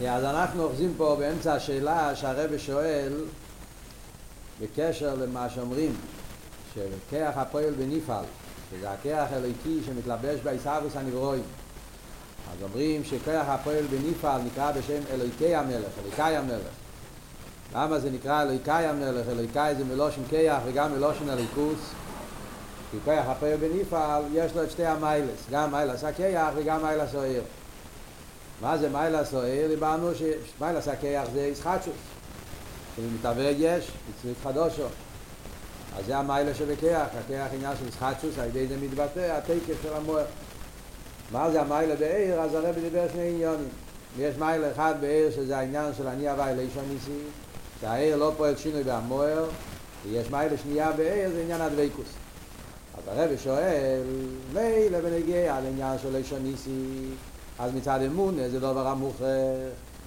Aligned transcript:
אז 0.00 0.24
אנחנו 0.24 0.62
אוחזים 0.62 0.94
פה 0.96 1.16
באמצע 1.18 1.54
השאלה 1.54 2.16
שהרבא 2.16 2.58
שואל 2.58 3.12
בקשר 4.60 5.14
למה 5.14 5.50
שאומרים 5.50 5.96
שכח 6.74 7.32
הפועל 7.34 7.74
בניפעל 7.78 8.24
שזה 8.70 8.90
הכח 8.90 9.26
אלוהיקי 9.32 9.80
שמתלבש 9.86 10.40
בעיסאוויס 10.40 10.96
הנברואים. 10.96 11.42
אז 12.52 12.62
אומרים 12.62 13.04
שכח 13.04 13.44
הפועל 13.48 13.84
בניפעל 13.90 14.42
נקרא 14.42 14.72
בשם 14.72 15.00
אלוהיקי 15.12 15.54
המלך, 15.54 15.88
אלוהיקי 15.98 16.22
המלך. 16.36 16.74
למה 17.74 17.98
זה 17.98 18.10
נקרא 18.10 18.42
אלוהיקי 18.42 18.70
המלך? 18.70 19.28
אלוהיקי 19.28 19.74
זה 19.78 19.84
מלושן 19.84 20.22
כח 20.30 20.58
וגם 20.66 20.92
מלושן 20.92 21.28
אלוהיקוס 21.28 21.78
כי 22.90 22.96
כח 23.06 23.22
הפועל 23.26 23.56
בניפעל 23.56 24.22
יש 24.32 24.52
לו 24.56 24.62
את 24.62 24.70
שתי 24.70 24.86
המיילס 24.86 25.46
גם 25.50 25.70
מיילס 25.70 26.04
הכח 26.04 26.50
וגם 26.56 26.82
מיילס 26.82 27.14
העיר 27.14 27.42
מה 28.64 28.78
זה 28.78 28.88
מיילס 28.88 29.34
העיר? 29.34 29.68
דיברנו 29.68 30.10
שמיילס 30.14 30.88
הכח 30.88 31.24
זה 31.32 31.40
ישחטשוס 31.40 31.94
שמתהווה 32.96 33.44
יש, 33.44 33.90
יצריך 34.10 34.38
חדושו 34.42 34.82
אז 35.98 36.06
זה 36.06 36.16
המיילה 36.16 36.54
שבכח, 36.54 37.06
הכח 37.18 37.46
עניין 37.54 37.76
של 37.76 37.88
ישחטשוס, 37.88 38.38
על 38.38 38.48
ידי 38.48 38.66
זה 38.66 38.76
מתבטא 38.82 39.38
התקף 39.38 39.82
של 39.82 39.94
המוער 39.94 40.24
מה 41.32 41.50
זה 41.50 41.60
המיילה 41.60 41.96
בעיר? 41.96 42.40
אז 42.40 42.54
הרבי 42.54 42.80
דיבר 42.80 43.06
שני 43.12 43.28
עניונים 43.28 43.68
יש 44.18 44.36
מיילה 44.38 44.72
אחד 44.72 44.94
בעיר 45.00 45.30
שזה 45.30 45.58
העניין 45.58 45.94
של 45.94 46.06
אני 46.06 46.28
הווי 46.28 46.54
לישון 46.56 46.84
ניסי 46.88 47.20
שהעיר 47.80 48.16
לא 48.16 48.32
פועל 48.36 48.56
שינוי 48.56 48.82
בהמוער 48.82 49.44
ויש 50.04 50.30
מיילה 50.30 50.56
שנייה 50.62 50.92
בעיר 50.92 51.30
זה 51.30 51.42
עניין 51.42 51.60
הדוויקוס 51.60 52.08
אז 52.98 53.18
הרבי 53.18 53.38
שואל 53.38 54.02
מילא 54.52 55.00
בנגיע 55.00 55.56
על 55.56 55.66
עניין 55.66 55.98
של 55.98 56.16
לישון 56.16 56.42
ניסי 56.42 57.06
אז 57.58 57.74
מצד 57.74 58.00
אמון 58.06 58.34
זה 58.50 58.60
דבר 58.60 58.86
המוכרח 58.86 59.28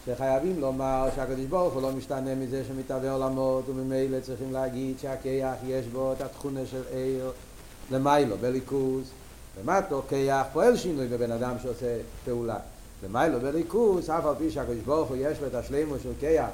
שחייבים 0.06 0.62
לומר 0.62 1.10
שהקדוש 1.16 1.46
ברוך 1.46 1.74
הוא 1.74 1.82
לא 1.82 1.92
משתנה 1.92 2.36
מזה 2.36 2.64
שמתהווה 2.68 3.12
עולמות 3.12 3.70
וממילא 3.70 4.20
צריכים 4.20 4.54
להגיד 4.54 5.00
שהכיח 5.00 5.56
יש 5.68 5.86
בו 5.86 6.14
את 6.14 6.22
התכונה 6.22 6.66
של 6.66 6.82
עיר. 6.94 7.32
למיילו 7.92 8.38
בליכוז? 8.38 9.12
ומטו 9.62 10.02
כיח 10.10 10.48
פועל 10.54 10.78
שינוי 10.78 11.08
בבן 11.08 11.32
אדם 11.32 11.56
שעושה 11.64 11.98
פעולה? 12.26 12.58
למיילו 13.04 13.40
בליכוז? 13.40 14.10
אף 14.10 14.26
על 14.26 14.36
פי 14.38 14.52
שהקדוש 14.52 14.80
ברוך 14.86 15.10
הוא 15.10 15.18
יש 15.20 15.42
לו 15.42 15.48
את 15.48 15.56
השלימו 15.56 15.96
של 16.04 16.12
כיח 16.20 16.50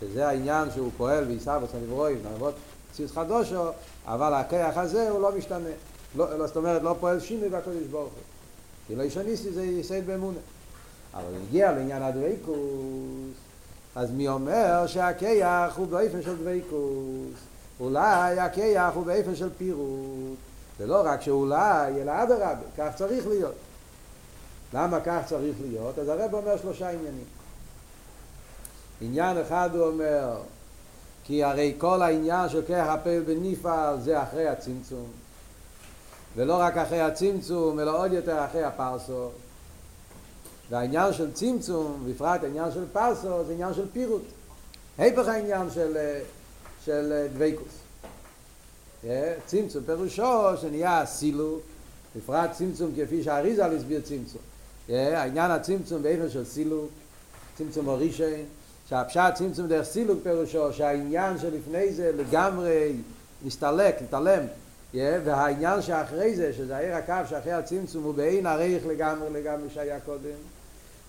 שזה 0.00 0.28
העניין 0.28 0.68
שהוא 0.74 0.90
פועל 0.96 1.24
ועיסה 1.24 1.58
וצא 1.62 1.78
נברואים 1.82 2.18
נעבוד 2.22 2.54
ציוס 2.92 3.12
חדושו 3.12 3.64
אבל 4.06 4.34
הכיח 4.34 4.76
הזה 4.76 5.10
הוא 5.10 5.20
לא 5.20 5.36
משתנה. 5.38 5.68
לא, 6.16 6.46
זאת 6.46 6.56
אומרת 6.56 6.82
לא 6.82 6.96
פועל 7.00 7.20
שינוי 7.20 7.48
בקדוש 7.48 7.86
ברוך 7.90 8.12
הוא 8.12 8.35
כי 8.86 8.96
לא 8.96 9.02
ישניסי 9.02 9.52
זה 9.52 9.64
יסייד 9.64 10.06
באמונה. 10.06 10.38
אבל 11.14 11.34
הגיע 11.48 11.72
לעניין 11.72 12.02
הדוויקוס 12.02 13.36
אז 13.94 14.10
מי 14.10 14.28
אומר 14.28 14.86
שהכיח 14.86 15.76
הוא 15.76 15.86
באופן 15.86 16.22
של 16.22 16.36
דוויקוס 16.36 17.40
אולי 17.80 18.40
הכיח 18.40 18.94
הוא 18.94 19.06
באופן 19.06 19.34
של 19.34 19.48
פירוט. 19.58 20.36
זה 20.78 20.86
לא 20.86 21.02
רק 21.04 21.22
שאולי 21.22 22.02
אלא 22.02 22.22
אדרבה 22.22 22.54
כך 22.78 22.88
צריך 22.96 23.26
להיות. 23.26 23.54
למה 24.74 25.00
כך 25.00 25.20
צריך 25.26 25.56
להיות? 25.68 25.98
אז 25.98 26.08
הרב 26.08 26.34
אומר 26.34 26.56
שלושה 26.56 26.90
עניינים. 26.90 27.24
עניין 29.00 29.38
אחד 29.38 29.70
הוא 29.74 29.86
אומר 29.86 30.36
כי 31.24 31.44
הרי 31.44 31.74
כל 31.78 32.02
העניין 32.02 32.48
של 32.48 32.62
כיח 32.66 32.88
הפעל 32.88 33.22
בניפעל 33.22 34.00
זה 34.00 34.22
אחרי 34.22 34.48
הצמצום 34.48 35.06
ולא 36.36 36.54
רק 36.54 36.76
אחרי 36.76 37.00
הצמצום 37.00 37.80
אלא 37.80 37.98
עוד 37.98 38.12
יותר 38.12 38.44
אחרי 38.44 38.64
הפרסות 38.64 39.32
והעניין 40.70 41.12
של 41.12 41.32
צמצום, 41.32 42.06
בפרט 42.08 42.44
העניין 42.44 42.72
של 42.74 42.84
פרסו, 42.92 43.44
זה 43.44 43.52
עניין 43.52 43.74
של 43.74 43.86
פירוט. 43.92 44.22
היפך 44.98 45.28
העניין 45.28 45.70
של, 45.70 45.96
של 46.84 47.26
דוויקוס. 47.32 47.72
צמצום 49.46 49.84
פירושו 49.86 50.56
שנהיה 50.60 51.06
סילוק, 51.06 51.60
בפרט 52.16 52.52
צמצום 52.52 52.92
כפי 52.96 53.22
שהאריזה 53.22 53.66
הסביר 53.66 54.00
צמצום. 54.00 54.40
העניין 54.88 55.50
הצמצום 55.50 56.02
באופן 56.02 56.30
של 56.30 56.44
סילוק, 56.44 56.90
צמצום 57.58 57.88
הראשון, 57.88 58.26
שהפשט 58.88 59.34
צמצום 59.34 59.66
דרך 59.66 59.84
סילוק 59.84 60.18
פירושו 60.22 60.72
שהעניין 60.72 61.38
שלפני 61.38 61.92
זה 61.92 62.12
לגמרי 62.16 62.92
מסתלק, 63.44 64.02
מתעלם, 64.02 64.42
והעניין 65.24 65.82
שאחרי 65.82 66.36
זה, 66.36 66.52
שזה 66.52 66.76
העיר 66.76 66.94
הקו 66.94 67.28
שאחרי 67.28 67.52
הצמצום 67.52 68.04
הוא 68.04 68.14
בעין 68.14 68.46
עריך 68.46 68.86
לגמרי 68.86 69.30
לגמרי 69.30 69.70
שהיה 69.70 70.00
קודם, 70.00 70.36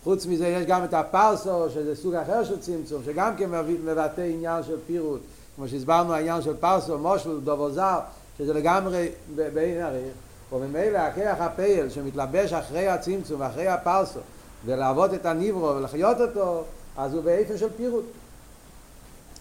חוץ 0.03 0.25
מזה 0.25 0.48
יש 0.48 0.66
גם 0.66 0.84
את 0.84 0.94
הפרסו, 0.94 1.70
שזה 1.70 1.96
סוג 1.96 2.16
אחר 2.16 2.44
של 2.44 2.59
צמצום, 2.59 3.02
שגם 3.06 3.36
כן 3.38 3.50
מבטא 3.86 4.22
עניין 4.22 4.64
של 4.64 4.75
פירוט, 4.88 5.22
כמו 5.56 5.68
שהסברנו 5.68 6.14
העניין 6.14 6.42
של 6.42 6.58
פרסו, 6.58 6.98
מושל, 6.98 7.40
דובו 7.40 7.72
זר, 7.72 8.00
שזה 8.38 8.53
לגמרי 8.53 9.09
בעין 9.36 9.81
עריך, 9.81 10.14
וממילא 10.52 10.98
הכיח 10.98 11.42
הפייל 11.42 11.90
שמתלבש 11.90 12.54
אחרי 12.54 12.88
הצמצום 12.88 13.42
ואחרי 13.42 13.68
הפרסו, 13.68 14.19
ולעבוד 14.66 15.14
את 15.14 15.25
הניברו 15.25 15.75
ולחיות 15.75 16.22
אותו, 16.22 16.64
אז 16.98 17.14
הוא 17.14 17.24
באיפן 17.24 17.58
של 17.58 17.69
פירוט. 17.78 18.06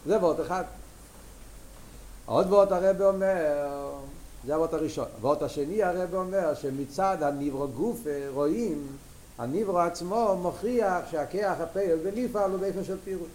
זה 0.07 0.19
וורט 0.19 0.41
אחד. 0.41 0.65
עוד 2.27 2.47
וורט 2.47 2.73
הרב 2.73 3.03
אומר, 3.03 3.69
זה 4.47 4.55
הוורט 4.55 4.75
הראשון. 4.75 5.05
הוורט 5.17 5.43
השני 5.43 5.83
הרב 5.83 6.15
אומר 6.15 6.55
שמצד 6.55 7.17
הניברו 7.21 7.69
גוף 7.69 8.01
רואים 8.35 8.87
הניברו 9.39 9.79
עצמו 9.79 10.39
מוכיח 10.43 11.11
שהכיח 11.11 11.61
הפייל 11.61 11.97
בניפעל 11.97 12.51
הוא 12.51 12.61
באופן 12.61 12.85
של 12.85 12.97
פירוט. 13.05 13.29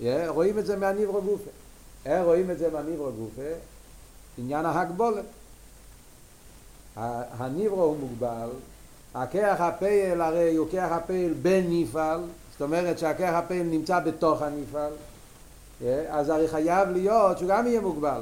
Yeah, 0.00 0.04
רואים 0.28 0.58
את 0.58 0.66
זה 0.66 0.76
מהניברו 0.76 1.22
גופה. 1.22 1.50
איך 2.06 2.24
רואים 2.24 2.50
את 2.50 2.58
זה 2.58 2.70
מהניברו 2.70 3.12
גופה? 3.12 3.52
עניין 4.38 4.66
ההגבולת. 4.66 5.24
הניברו 6.96 7.82
הוא 7.82 7.96
מוגבל, 7.96 8.48
הכיח 9.14 9.60
הפייל 9.60 10.20
הרי 10.20 10.56
הוא 10.56 10.68
כיח 10.70 10.92
הפייל 10.92 11.34
בניפעל, 11.42 12.20
זאת 12.52 12.62
אומרת 12.62 12.98
שהכיח 12.98 13.34
הפייל 13.34 13.62
נמצא 13.62 14.00
בתוך 14.00 14.42
הניפעל, 14.42 14.92
yeah, 15.80 15.84
אז 16.10 16.28
הרי 16.28 16.48
חייב 16.48 16.88
להיות 16.88 17.38
שהוא 17.38 17.50
גם 17.50 17.66
יהיה 17.66 17.80
מוגבל. 17.80 18.20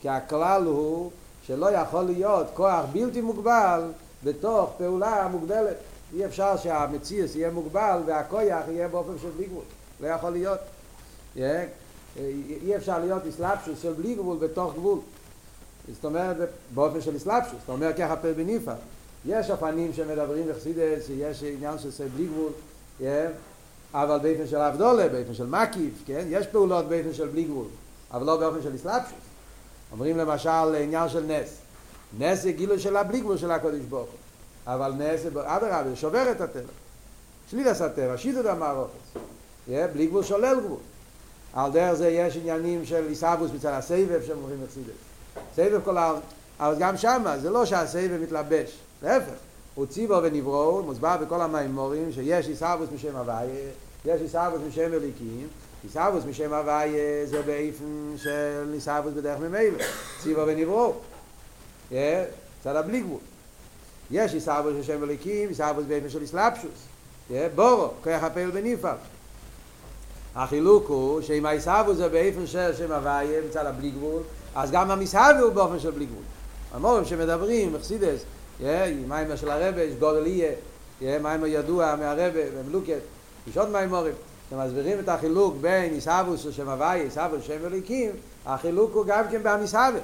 כי 0.00 0.08
הכלל 0.08 0.64
הוא 0.64 1.10
שלא 1.46 1.70
יכול 1.70 2.02
להיות 2.02 2.46
כוח 2.54 2.84
בלתי 2.92 3.20
מוגבל 3.20 3.82
בתוך 4.24 4.70
פעולה 4.78 5.28
מוגבלת. 5.28 5.76
אי 6.14 6.26
אפשר 6.26 6.56
שהמציאס 6.56 7.36
יהיה 7.36 7.50
מוגבל 7.50 8.00
והכויח 8.06 8.64
יהיה 8.68 8.88
באופן 8.88 9.12
של 9.22 9.28
בלי 9.36 9.46
גבול. 9.46 9.64
לא 10.00 10.06
יכול 10.06 10.30
להיות. 10.30 10.58
אי 12.62 12.76
אפשר 12.76 12.98
להיות 12.98 13.26
אסלאפשוס 13.26 13.82
של 13.82 13.92
בלי 13.92 14.14
גבול 14.14 14.36
בתוך 14.36 14.74
גבול. 14.74 14.98
זאת 15.94 16.04
אומרת, 16.04 16.36
באופן 16.74 17.00
של 17.00 17.16
אסלאפשוס. 17.16 17.58
זאת 17.60 17.68
אומרת, 17.68 17.96
ככה 17.96 18.16
פה 18.16 18.32
בניפה. 18.32 18.72
יש 19.26 19.50
אופנים 19.50 19.92
שמדברים 19.92 20.48
בחסידס, 20.48 21.06
שיש 21.06 21.42
עניין 21.42 21.78
של 21.78 22.06
בלי 22.14 22.26
גבול, 22.26 22.52
אבל 23.94 24.18
באופן 24.18 24.46
של 24.46 24.56
אבדולה, 24.56 25.08
באופן 25.08 25.34
של 25.34 25.46
מקיף, 25.46 25.92
כן? 26.06 26.24
יש 26.28 26.46
פעולות 26.46 26.88
באופן 26.88 27.14
של 27.14 27.28
בלי 27.28 27.44
גבול, 27.44 27.66
אבל 28.12 28.26
לא 28.26 28.36
באופן 28.36 28.62
של 28.62 28.74
אסלאפשוס. 28.74 29.27
אומרים 29.92 30.18
למשל 30.18 30.74
עניין 30.82 31.08
של 31.08 31.24
נס. 31.24 31.58
נס 32.18 32.42
זה 32.42 32.52
גילוי 32.52 32.78
של 32.78 32.96
הבלי 32.96 33.20
גבול 33.20 33.36
של 33.36 33.50
הקודש 33.50 33.80
ברוך 33.88 34.08
הוא. 34.10 34.74
אבל 34.74 34.92
נס 34.92 35.20
זה 35.20 35.28
אדרבה, 35.28 35.96
שובר 35.96 36.30
את 36.30 36.40
הטבע. 36.40 36.72
שלילס 37.50 37.80
הטבע, 37.80 38.18
שידוד 38.18 38.46
המערוכת. 38.46 38.92
בלי 39.68 40.06
גבול 40.06 40.22
שולל 40.22 40.60
גבול. 40.64 40.78
על 41.52 41.72
דרך 41.72 41.94
זה 41.94 42.08
יש 42.08 42.36
עניינים 42.36 42.86
של 42.86 43.08
עיסאוווס 43.08 43.50
מצד 43.54 43.72
הסבב 43.72 44.20
שהם 44.26 44.36
אומרים 44.36 44.58
אכסידס. 44.64 44.90
סבב 45.56 45.80
כל 45.84 45.98
העולם. 45.98 46.20
אבל 46.60 46.74
גם 46.78 46.96
שמה, 46.96 47.38
זה 47.38 47.50
לא 47.50 47.66
שהסבב 47.66 48.18
מתלבש. 48.22 48.78
להפך. 49.02 49.32
הוא 49.74 49.86
ציבו 49.86 50.20
ונברו, 50.22 50.82
מוסבר 50.82 51.16
בכל 51.16 51.40
המימורים, 51.40 52.12
שיש 52.12 52.48
עיסאוווס 52.48 52.88
משם 52.94 53.16
הוויה, 53.16 53.70
יש 54.04 54.20
עיסאוווס 54.20 54.60
משם 54.68 54.92
אליקים, 54.92 55.48
עיסאוווס 55.82 56.24
משם 56.24 56.52
הוויה 56.52 57.26
זה 57.26 57.42
באיפן 57.42 58.14
של 58.16 58.70
עיסאוווס 58.72 59.12
בדרך 59.14 59.38
ממילא. 59.40 59.84
ציבו 60.22 60.46
ונברו. 60.46 60.94
צד 62.64 62.76
הבלי 62.76 63.00
גבול. 63.00 63.18
יש 64.10 64.34
עיסאוווס 64.34 64.76
של 64.76 64.82
שם 64.82 65.04
אליקים, 65.04 65.48
עיסאוווס 65.48 65.84
באיפן 65.88 66.08
של 66.08 66.24
אסלאפשוס. 66.24 66.86
בורו, 67.54 67.88
כוח 68.04 68.22
הפעיל 68.22 68.50
בניפל. 68.50 68.94
החילוק 70.34 70.88
הוא 70.88 71.20
שאם 71.20 71.46
העיסאוווס 71.46 71.96
זה 71.96 72.08
באיפן 72.08 72.46
של 72.46 72.74
שם 72.78 72.92
הוויה 72.92 73.40
מצד 73.48 73.66
הבלי 73.66 73.90
גבול, 73.90 74.22
אז 74.54 74.70
גם 74.70 74.90
המסהווה 74.90 75.40
הוא 75.40 75.52
באופן 75.52 75.78
של 75.78 75.90
בלי 75.90 76.06
גבול. 76.06 76.22
המורים 76.72 77.04
שמדברים, 77.04 77.72
מחסידס, 77.72 78.20
מיימר 79.08 79.36
של 79.36 79.50
הרבה, 79.50 79.82
יש 79.82 79.94
גודל 79.94 80.26
יהיה, 80.26 80.52
מיימר 81.00 81.46
ידוע 81.46 81.96
מהרבה, 81.96 82.40
ומלוקת, 82.54 82.98
יש 83.50 83.56
עוד 83.56 83.68
מיימורים, 83.68 84.14
שמסבירים 84.50 84.98
את 84.98 85.08
החילוק 85.08 85.54
בין 85.60 85.92
עיסאוווס 85.92 86.40
של 86.40 86.52
שם 86.52 86.68
הוויה, 86.68 87.02
עיסאוווס 87.02 87.44
של 87.44 87.58
שם 87.58 87.66
אליקים, 87.66 88.10
החילוק 88.46 88.94
הוא 88.94 89.04
גם 89.06 89.24
כן 89.30 89.40
במסהווה. 89.42 90.00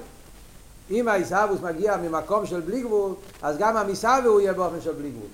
אם 0.91 1.09
העיסאוווס 1.09 1.61
מגיע 1.61 1.97
ממקום 1.97 2.47
של 2.47 2.61
בלי 2.61 2.83
גבול, 2.83 3.13
אז 3.43 3.59
גם 3.59 3.77
המסהווה 3.77 4.29
הוא 4.29 4.41
יהיה 4.41 4.53
באופן 4.53 4.81
של 4.81 4.93
בלי 4.93 5.11
גבול. 5.11 5.29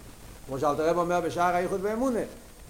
כמו 0.46 0.58
שאלתר 0.58 0.88
רב 0.90 0.98
אומר 0.98 1.20
בשער 1.20 1.54
האיחוד 1.54 1.82
באמונה, 1.82 2.20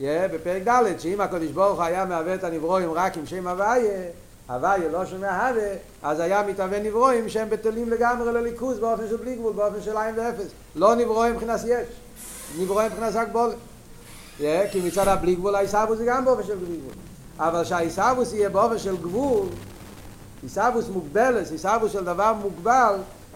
יהיה 0.00 0.28
בפרק 0.28 0.62
ד' 0.68 0.98
שאם 1.00 1.20
הקדוש 1.20 1.50
ברוך 1.50 1.80
היה 1.80 2.04
מהווה 2.04 2.34
את 2.34 2.44
הנברואים 2.44 2.92
רק 2.92 3.16
עם 3.16 3.26
שם 3.26 3.48
הוויה, 3.48 4.02
הוויה 4.48 4.88
לא 4.88 5.06
שומע 5.06 5.48
הווה, 5.48 5.72
אז 6.02 6.20
היה 6.20 6.42
מתהווה 6.42 6.80
נברואים 6.80 7.28
שהם 7.28 7.50
בטלים 7.50 7.90
לגמרי 7.90 8.32
לליכוז 8.32 8.78
באופן 8.78 9.08
של 9.08 9.16
בלי 9.16 9.36
גבול, 9.36 9.52
באופן 9.52 9.82
של 9.82 9.96
עין 9.96 10.14
ואפס. 10.18 10.50
לא 10.76 10.94
נברואים 10.94 11.34
מבחינת 11.34 11.60
יש, 11.66 11.88
נברואים 12.58 12.88
מבחינת 12.92 13.16
הגבולת. 13.16 13.54
כי 14.70 14.80
מצד 14.80 15.08
הבלי 15.08 15.34
גבול 15.34 15.54
העיסאוווס 15.54 15.98
זה 15.98 16.04
גם 16.04 16.24
באופן 16.24 16.42
של 16.42 16.56
בלי 16.56 16.76
גבול. 16.76 16.94
אבל 17.38 17.64
שהעיסאוווס 17.64 18.32
יהיה 18.32 18.48
באופן 18.48 18.78
של 18.78 18.96
גבול, 18.96 19.46
עיסאוווס 20.42 20.88
מוגבלת, 20.88 21.50
עיסאוווס 21.50 21.92
של 21.92 22.04
דבר 22.04 22.32
מוגבל, 22.42 22.94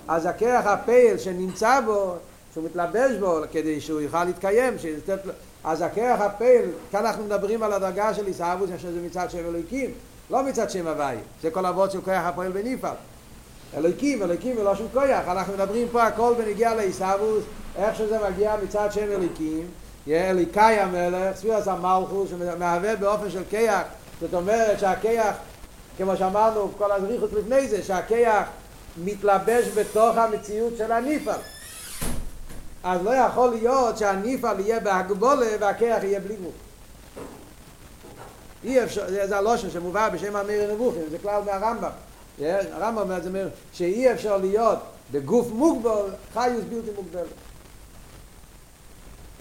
אז 0.09 0.27
הכרך 0.27 0.67
הפייל 0.67 1.19
שנמצא 1.19 1.81
בו, 1.81 2.15
שהוא 2.53 2.65
מתלבש 2.65 3.17
בו 3.21 3.41
כדי 3.53 3.81
שהוא 3.81 4.01
יוכל 4.01 4.25
להתקיים, 4.25 4.79
שיתת, 4.79 5.19
אז 5.65 5.83
הכרך 5.83 6.21
הפייל, 6.21 6.65
כאן 6.91 7.07
אנחנו 7.07 7.25
מדברים 7.25 7.63
על 7.63 7.73
הדרגה 7.73 8.15
של 8.15 8.27
עיסאוווס, 8.27 8.71
שזה 8.79 9.01
מצד 9.07 9.31
שם 9.31 9.39
אלוהיקים, 9.39 9.91
לא 10.31 10.43
מצד 10.43 10.71
שם 10.71 10.87
הוואי, 10.87 11.17
זה 11.43 11.51
כל 11.51 11.67
אבות 11.67 11.91
של 11.91 12.01
כרך 12.01 12.25
הפועל 12.25 12.53
בנפעל. 12.53 12.95
אלוהיקים, 13.77 14.23
אלוהיקים 14.23 14.59
ולא 14.59 14.75
שום 14.75 14.87
כוח, 14.93 15.29
אנחנו 15.29 15.53
מדברים 15.53 15.89
פה 15.93 16.03
הכל 16.03 16.35
בנגיע 16.39 16.75
לעיסאוווס, 16.75 17.45
איך 17.77 17.97
שזה 17.97 18.19
מגיע 18.31 18.55
מצד 18.65 18.89
שם 18.93 19.03
אלוהיקים, 19.03 19.67
אליקאי 20.09 20.81
המלך, 20.81 21.37
ספירס 21.37 21.69
המלכוס, 21.69 22.31
שמהווה 22.31 22.97
באופן 22.97 23.31
של 23.31 23.43
כיח, 23.51 23.83
זאת 24.21 24.35
אומרת 24.35 24.81
שהכיח, 24.81 25.37
כמו 25.97 26.17
שאמרנו 26.17 26.71
כל 26.79 26.93
הזריחות 26.93 27.33
לפני 27.33 27.69
זה, 27.69 27.83
שהכיח 27.83 28.49
מתלבש 29.05 29.69
בתוך 29.75 30.17
המציאות 30.17 30.73
של 30.79 30.93
הניפל. 30.93 31.39
אז 32.85 33.03
לא 33.03 33.11
יכול 33.11 33.51
להיות 33.51 33.99
שהניפל 33.99 34.61
יהיה 34.61 34.81
בהגבולה 34.81 35.47
והכיח 35.61 36.03
יהיה 36.03 36.21
בלי 36.21 36.37
גוף. 36.37 36.55
אי 38.65 38.85
אפשר, 38.85 39.27
זה 39.27 39.37
הלושן 39.37 39.71
שמובא 39.71 40.09
בשם 40.09 40.37
המיר 40.37 40.73
נבוכים, 40.75 41.03
זה 41.11 41.19
כלל 41.19 41.43
מהרמב"ם. 41.47 41.91
הרמב"ם 42.73 42.99
אומר, 43.03 43.21
זה 43.21 43.29
אומר 43.29 43.49
שאי 43.73 44.13
אפשר 44.13 44.37
להיות 44.37 44.79
בגוף 45.13 45.51
מוגבל, 45.51 46.05
חיוס 46.33 46.65
בלתי 46.69 46.91
מוגבלת. 46.97 47.27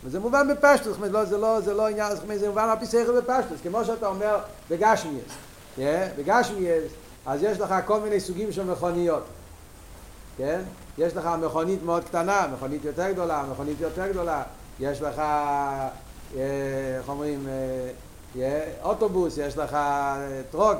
וזה 0.06 0.20
מובן 0.20 0.48
בפשטוס, 0.48 0.88
זאת 0.88 0.98
אומרת, 0.98 1.12
לא, 1.12 1.26
זה 1.26 1.38
לא, 1.38 1.62
זה 1.62 1.74
לא 1.74 1.88
עניין, 1.88 2.16
זאת 2.16 2.24
אומרת, 2.24 2.40
זה 2.40 2.50
מובן 2.50 2.70
על 2.70 2.80
פי 2.80 2.86
שכל 2.86 3.20
בפשטוס, 3.20 3.60
כמו 3.64 3.86
שאתה 3.86 4.08
אומר 4.08 4.38
בגשמיאס, 4.70 5.24
yeah, 5.78 5.82
בגשמיאס, 6.18 6.84
אז 7.26 7.44
יש 7.44 7.60
לך 7.60 7.76
כל 7.86 8.00
מיני 8.00 8.20
סוגים 8.20 8.52
של 8.52 8.64
מכוניות, 8.64 9.24
כן? 10.38 10.62
יש 10.98 11.16
לך 11.16 11.30
מכונית 11.42 11.84
מאוד 11.84 12.04
קטנה, 12.04 12.48
מכונית 12.54 12.86
יותר 12.86 13.12
גדולה, 13.12 13.44
מכונית 13.52 13.82
יותר 13.82 14.08
גדולה, 14.08 14.44
יש 14.80 15.02
לך, 15.02 15.22
איך 16.36 17.10
אומרים, 17.10 17.48
אוטובוס, 18.84 19.38
יש 19.38 19.58
לך 19.58 19.78
טרוק, 20.52 20.80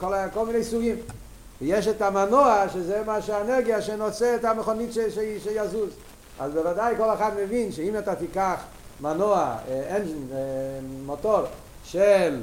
כל, 0.00 0.12
כל 0.34 0.46
מיני 0.46 0.64
סוגים. 0.64 0.96
ויש 1.60 1.88
את 1.88 2.02
המנוע, 2.02 2.64
שזה 2.72 3.02
מה 3.06 3.22
שהאנרגיה 3.22 3.82
שנושא 3.82 4.34
את 4.34 4.44
המכונית 4.44 4.92
ש, 4.92 4.98
ש, 4.98 5.18
שיזוז. 5.42 5.90
אז 6.40 6.52
בוודאי 6.52 6.94
כל 6.96 7.14
אחד 7.14 7.30
מבין 7.44 7.72
שאם 7.72 7.98
אתה 7.98 8.14
תיקח 8.14 8.60
מנוע, 9.00 9.56
אנג'ין, 9.90 10.28
מוטור 11.06 11.40
של, 11.84 12.40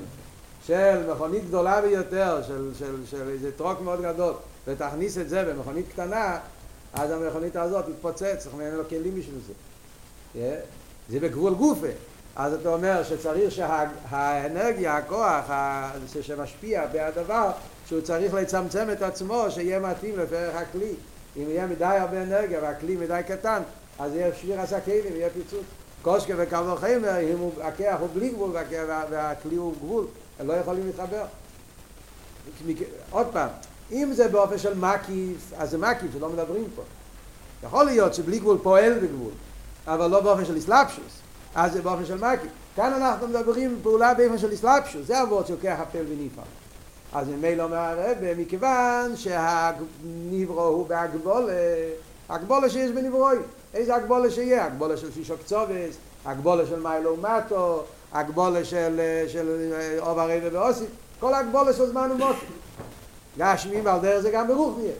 של 0.66 1.12
מכונית 1.14 1.48
גדולה 1.48 1.82
ביותר, 1.82 2.42
של, 2.48 2.72
של, 2.80 2.96
של 3.06 3.30
איזה 3.30 3.52
טרוק 3.52 3.82
מאוד 3.82 4.02
גדול, 4.02 4.34
ותכניס 4.68 5.18
את 5.18 5.30
זה 5.30 5.44
במכונית 5.44 5.86
קטנה, 5.90 6.40
אז 6.94 7.12
המכונית 7.12 7.56
הזאת 7.56 7.86
תתפוצץ, 7.86 8.48
אומרת, 8.54 8.68
אין 8.68 8.76
לו 8.76 8.90
כלים 8.90 9.16
בשביל 9.16 9.40
זה. 9.48 9.54
זה 11.10 11.20
בגבול 11.20 11.54
גופה. 11.54 11.88
אז 12.36 12.54
אתה 12.54 12.70
אומר 12.70 13.04
שצריך 13.04 13.52
שהאנרגיה, 13.52 14.98
הכוח 14.98 15.50
שמשפיע 16.22 16.86
בהדבר, 16.92 17.52
שהוא 17.88 18.02
צריך 18.02 18.34
לצמצם 18.34 18.88
את 18.92 19.02
עצמו, 19.02 19.46
שיהיה 19.50 19.80
מתאים 19.80 20.20
לפרח 20.20 20.56
הכלי. 20.56 20.94
אם 21.38 21.44
יהיה 21.48 21.68
מדי 21.68 21.86
הרבה 21.86 22.24
אנרגיה 22.24 22.60
והכלי 22.62 22.96
מדי 22.96 23.22
קטן, 23.28 23.62
אז 24.00 24.16
יהיה 24.16 24.36
שיר 24.36 24.62
עשה 24.62 24.82
כלים, 24.82 25.16
יהיה 25.16 25.30
פיצוץ. 25.30 25.66
קושקה 26.02 26.34
וקו 26.38 26.68
וחמר, 26.68 27.20
אם 27.20 27.50
הכח 27.62 27.96
הוא 28.00 28.08
בלי 28.14 28.30
גבול 28.30 28.52
והכלי 29.10 29.56
הוא 29.56 29.74
גבול, 29.74 30.06
הם 30.40 30.48
לא 30.48 30.54
יכולים 30.54 30.86
להתחבר. 30.86 31.26
עוד 33.12 33.28
פעם, 33.32 33.50
אם 33.92 34.14
זה 34.14 34.28
באופן 34.28 34.58
של 34.58 34.78
מקיף, 34.78 35.54
אז 35.58 35.70
זה 35.70 35.78
מקיף, 35.78 36.12
שלא 36.14 36.30
מדברים 36.30 36.66
פה. 36.76 36.82
יכול 37.64 37.86
להיות 37.86 38.14
שבלי 38.14 38.40
גבול 38.40 38.58
פועל 38.64 39.00
בגבול, 39.00 39.32
אבל 39.88 40.10
לא 40.10 40.20
באופן 40.20 40.46
של 40.46 40.58
אסלאפשוס, 40.58 41.20
אז 41.56 41.74
זה 41.74 41.82
באופן 41.82 42.06
של 42.06 42.18
מקיף. 42.18 42.52
כאן 42.76 42.94
אנחנו 42.94 43.28
מדברים 43.28 43.80
פעולה 43.84 44.14
באופן 44.14 44.38
של 44.38 44.54
אסלאפשוס, 44.54 45.08
זה 45.08 45.22
הוורד 45.22 45.48
של 45.48 45.56
כח 45.62 45.76
הפל 45.80 46.04
וניפל. 46.10 46.42
אז 47.14 47.28
ממילא 47.28 47.64
אומר 47.64 47.78
הרב, 47.78 48.18
מכיוון 48.38 49.16
שהנברו 49.16 50.62
הוא 50.62 50.88
בהגבולה, 50.88 51.54
הגבולה 52.30 52.70
שיש 52.70 52.92
בנברוי. 52.92 53.38
איזה 53.74 53.96
הגבולה 53.96 54.32
שיהיה? 54.32 54.66
הגבולה 54.66 54.98
של 54.98 55.12
שישו 55.12 55.38
קצובס, 55.38 55.96
הגבולה 56.26 56.66
של 56.66 56.80
מיילו 56.80 57.18
ומטו, 57.18 57.84
הגבולה 58.14 58.66
של, 58.66 59.02
של 59.28 59.74
עובר 60.00 60.30
רבע 60.30 60.60
ואוסי, 60.60 60.86
כל 61.20 61.34
הגבולה 61.34 61.74
של 61.74 61.86
זמן 61.86 62.12
ומוטי. 62.12 62.46
גשמים 63.38 63.86
ועל 63.86 64.00
דרך 64.00 64.20
זה 64.22 64.32
גם 64.32 64.48
ברוחני 64.48 64.84
יש. 64.84 64.94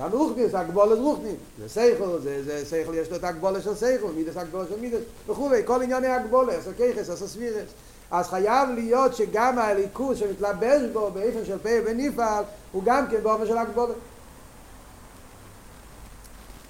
גם 0.00 0.10
ברוחני 0.10 0.42
יש 0.42 0.54
הגבולה 0.54 0.96
של 0.96 1.02
רוחני. 1.02 1.34
זה 1.58 1.68
סייכל, 1.68 2.18
זה, 2.22 2.42
זה 2.44 2.64
סייכל 2.64 2.94
יש 2.94 3.10
לו 3.10 3.16
את 3.16 3.24
הגבולה 3.24 3.60
של 3.60 3.74
סייכל, 3.74 4.06
מידס 4.16 4.36
הגבולה 4.36 4.64
של 4.68 4.80
מידס 4.80 5.00
וכולי, 5.28 5.62
כל 5.64 5.82
ענייני 5.82 6.06
הגבולה, 6.06 6.52
עשה 6.52 6.70
כיחס, 6.76 7.10
עשה 7.10 7.26
סבירס. 7.26 7.68
אז 8.10 8.28
חייב 8.28 8.68
להיות 8.74 9.16
שגם 9.16 9.58
הליכוז 9.58 10.18
שמתלבש 10.18 10.82
בו 10.92 11.10
באופן 11.10 11.44
של 11.44 11.58
פה 11.58 11.68
ונפעל 11.84 12.44
הוא 12.72 12.82
גם 12.84 13.06
כן 13.10 13.22
באופן 13.22 13.46
של 13.46 13.58
הגבולה. 13.58 13.94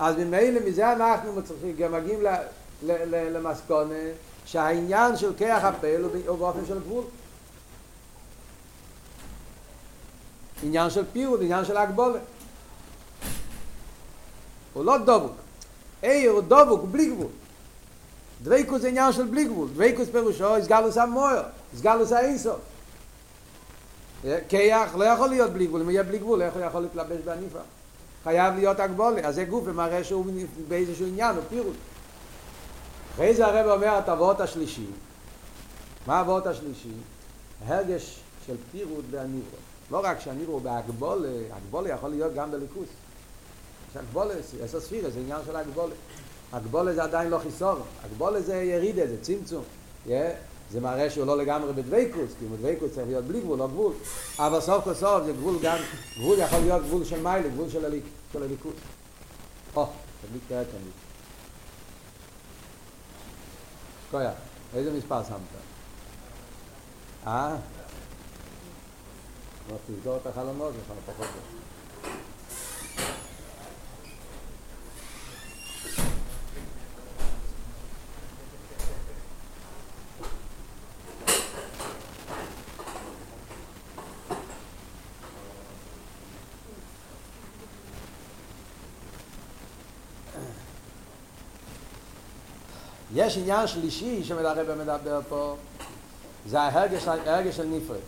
אז 0.00 0.16
ממילא 0.18 0.60
מזה 0.66 0.92
אנחנו 0.92 1.32
מצליחים, 1.32 1.76
גם 1.76 1.92
מגיעים 1.92 2.20
למסקונה 3.08 3.94
שהעניין 4.44 5.16
של 5.16 5.32
כח 5.38 5.60
הפעל 5.62 6.02
הוא 6.26 6.38
באופן 6.38 6.66
של 6.66 6.80
גבול. 6.80 7.04
עניין 10.62 10.90
של 10.90 11.04
פירוד, 11.12 11.42
עניין 11.42 11.64
של 11.64 11.76
הגבולה. 11.76 12.18
הוא 14.72 14.84
לא 14.84 14.98
דבוק. 14.98 15.32
איר 16.02 16.30
הוא 16.30 16.42
דבוק 16.42 16.84
בלי 16.84 17.10
גבול. 17.10 17.30
דוויקוס 18.42 18.82
זה 18.82 18.88
עניין 18.88 19.12
של 19.12 19.24
בלי 19.24 19.44
גבול. 19.44 19.68
דוויקוס 19.68 20.08
פירושו, 20.08 20.56
הסגלוס 20.56 20.96
המויר, 20.96 21.42
הסגלוס 21.74 22.12
האינסוף. 22.12 22.58
כיח 24.48 24.94
לא 24.94 25.04
יכול 25.04 25.28
להיות 25.28 25.50
בלי 25.50 25.66
גבול, 25.66 25.80
אם 25.80 25.90
יהיה 25.90 26.02
בלי 26.02 26.18
גבול, 26.18 26.42
איך 26.42 26.54
הוא 26.54 26.62
יכול 26.62 26.80
להתלבש 26.80 27.18
בעניפה? 27.24 27.58
חייב 28.24 28.54
להיות 28.54 28.80
הגבולה, 28.80 29.20
אז 29.20 29.34
זה 29.34 29.44
גוף 29.44 29.64
ומראה 29.66 30.04
שהוא 30.04 30.26
באיזשהו 30.68 31.06
עניין, 31.06 31.36
הוא 31.36 31.44
פירוט. 31.48 31.76
אחרי 33.14 33.34
זה 33.34 33.46
הרב 33.46 33.70
אומר 33.70 33.98
את 33.98 34.08
הוות 34.08 34.40
השלישי. 34.40 34.86
מה 36.06 36.20
הוות 36.20 36.46
השלישי? 36.46 36.88
הרגש 37.66 38.20
של 38.46 38.56
פירוט 38.72 39.04
והניברו. 39.10 39.58
לא 39.90 40.00
רק 40.04 40.20
שהניברו 40.20 40.60
בהגבולה, 40.60 41.28
הגבולה 41.52 41.88
יכול 41.88 42.10
להיות 42.10 42.34
גם 42.34 42.50
בליכוס. 42.50 42.88
יש 43.90 43.96
הגבולה, 43.96 44.34
עשר 44.62 44.80
ספירה, 44.80 45.10
זה 45.10 45.20
עניין 45.20 45.40
של 45.46 45.56
הגבולה. 45.56 45.94
הגבולה 46.52 46.94
זה 46.94 47.02
עדיין 47.02 47.30
לא 47.30 47.38
חיסור, 47.38 47.76
הגבולה 48.04 48.40
זה 48.40 48.54
ירידה, 48.56 49.06
זה 49.06 49.16
צמצום. 49.22 49.64
Yeah. 50.06 50.10
זה 50.70 50.80
מראה 50.80 51.10
שהוא 51.10 51.26
לא 51.26 51.38
לגמרי 51.38 51.72
בדוויקוס, 51.72 52.30
כי 52.38 52.44
בדוויקוס 52.46 52.90
צריך 52.94 53.06
להיות 53.06 53.24
בלי 53.24 53.40
גבול, 53.40 53.58
לא 53.58 53.66
גבול. 53.66 53.92
אבל 54.38 54.60
סוף 54.60 54.84
כל 54.84 54.94
סוף 54.94 55.24
זה 55.24 55.32
גבול 55.32 55.56
גם, 55.62 55.78
גבול 56.18 56.38
יכול 56.38 56.58
להיות 56.58 56.82
גבול 56.82 57.04
של 57.04 57.22
מיילה, 57.22 57.48
גבול 57.48 57.70
של, 57.70 57.84
הליק, 57.84 58.04
של 58.32 58.42
הליכוס. 58.42 58.74
או, 59.76 59.86
תמיד 60.20 60.40
תראה 60.48 60.64
תמיד. 60.64 60.92
שקויה, 64.08 64.32
איזה 64.74 64.92
מספר 64.92 65.24
שמת? 65.24 65.36
אה? 67.26 67.56
תסגור 69.86 70.16
את 70.16 70.26
החלונות, 70.26 70.72
זה 70.72 70.80
פחות 71.06 71.26
יש 93.14 93.38
עניין 93.38 93.66
שלישי 93.66 94.24
שמדבר 94.24 94.74
מדבר 94.74 95.20
פה, 95.28 95.56
זה 96.46 96.60
ההרגש, 96.60 97.08
ההרגש 97.08 97.56
של 97.56 97.66
נפרד. 97.66 98.00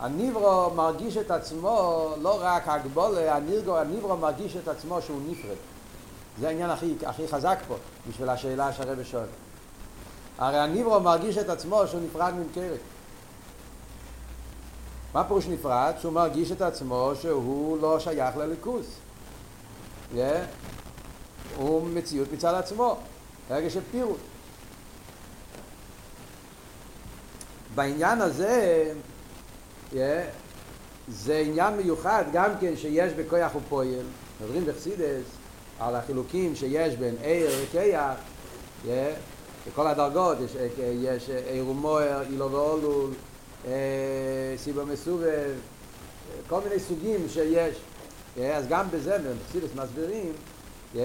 הניברו 0.00 0.70
מרגיש 0.74 1.16
את 1.16 1.30
עצמו, 1.30 2.08
לא 2.22 2.38
רק 2.40 2.68
הגבולה, 2.68 3.36
הניברו, 3.36 3.76
הניברו 3.76 4.16
מרגיש 4.16 4.56
את 4.56 4.68
עצמו 4.68 5.02
שהוא 5.02 5.20
נפרד. 5.28 5.56
זה 6.40 6.48
העניין 6.48 6.70
הכי, 6.70 6.94
הכי 7.06 7.28
חזק 7.28 7.58
פה, 7.68 7.74
בשביל 8.08 8.28
השאלה 8.28 8.72
שהרבא 8.72 9.04
שואל. 9.04 9.26
הרי 10.38 10.58
הניברו 10.58 11.00
מרגיש 11.00 11.38
את 11.38 11.48
עצמו 11.48 11.86
שהוא 11.86 12.00
נפרד 12.00 12.34
ממכרת. 12.34 12.80
מה 15.14 15.24
פירוש 15.24 15.46
נפרד? 15.46 15.94
שהוא 16.00 16.12
מרגיש 16.12 16.52
את 16.52 16.62
עצמו 16.62 17.12
שהוא 17.20 17.78
לא 17.82 18.00
שייך 18.00 18.36
לליכוס. 18.36 18.86
Yeah. 20.14 20.16
הוא 21.56 21.88
מציאות 21.88 22.32
מצד 22.32 22.54
עצמו, 22.54 22.96
רגע 23.50 23.70
של 23.70 23.80
פירוט. 23.90 24.18
בעניין 27.74 28.20
הזה, 28.20 28.84
yeah, 29.92 29.96
זה 31.08 31.38
עניין 31.38 31.76
מיוחד 31.76 32.24
גם 32.32 32.50
כן 32.60 32.76
שיש 32.76 33.12
בכוח 33.12 33.54
ופועל. 33.54 34.04
מדברים 34.40 34.64
בחסידס 34.66 35.24
על 35.80 35.94
החילוקים 35.94 36.56
שיש 36.56 36.94
בין 36.94 37.14
עיר 37.22 37.50
וכיח, 37.62 38.14
yeah, 38.84 38.88
בכל 39.66 39.86
הדרגות, 39.86 40.38
יש, 40.44 40.52
יש 41.02 41.30
עיר 41.30 41.68
ומוער, 41.68 42.22
אילו 42.22 42.52
ואולול, 42.52 43.10
סיבה 44.56 44.84
מסובב, 44.84 45.54
כל 46.48 46.60
מיני 46.68 46.80
סוגים 46.80 47.26
שיש. 47.28 47.76
אז 48.54 48.68
גם 48.68 48.86
בזה, 48.90 49.18
בחסידס 49.18 49.70
מסבירים, 49.74 50.32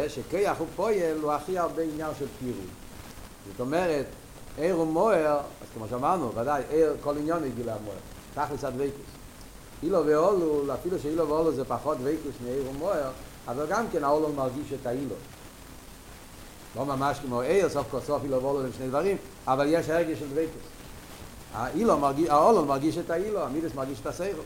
שכיח 0.07 0.61
ופועל 0.61 1.17
הוא 1.21 1.31
הכי 1.31 1.57
הרבה 1.57 1.81
עניין 1.81 2.11
של 2.19 2.25
פירוד. 2.39 2.69
זאת 3.47 3.59
אומרת, 3.59 4.05
עיר 4.57 4.79
ומוער, 4.79 5.37
אז 5.37 5.67
כמו 5.73 5.85
שאמרנו, 5.89 6.35
ודאי, 6.35 6.63
עיר, 6.69 6.95
כל 7.01 7.17
עניין 7.17 7.43
הגיע 7.43 7.63
למוער, 7.63 7.97
תכלס 8.33 8.63
עד 8.63 8.73
ויקוס. 8.77 9.01
אילו 9.83 10.05
ואולול, 10.05 10.71
אפילו 10.73 10.99
שאילו 10.99 11.29
ואולול 11.29 11.53
זה 11.53 11.65
פחות 11.65 11.97
ויקוס 12.03 12.35
מעיר 12.43 12.63
ומוער, 12.69 13.09
אבל 13.47 13.65
גם 13.69 13.85
כן 13.91 14.03
האולול 14.03 14.31
מרגיש 14.31 14.73
את 14.81 14.85
האילו. 14.85 15.15
לא 16.75 16.85
ממש 16.85 17.19
כמו 17.19 17.41
עיר, 17.41 17.69
סוף 17.69 17.87
כל 17.91 17.99
סוף 17.99 18.23
אילו 18.23 18.43
ואולול 18.43 18.65
הם 18.65 18.71
שני 18.77 18.87
דברים, 18.87 19.17
אבל 19.47 19.65
יש 19.69 19.89
הרגש 19.89 20.19
של 20.19 20.27
ויקוס. 20.33 20.61
האילו 21.53 21.97
מרגיש, 21.97 22.29
האולול 22.29 22.65
מרגיש 22.65 22.97
את 22.97 23.09
האילו, 23.09 23.43
המידס 23.43 23.75
מרגיש 23.75 23.99
את 23.99 24.05
הסיירו. 24.05 24.41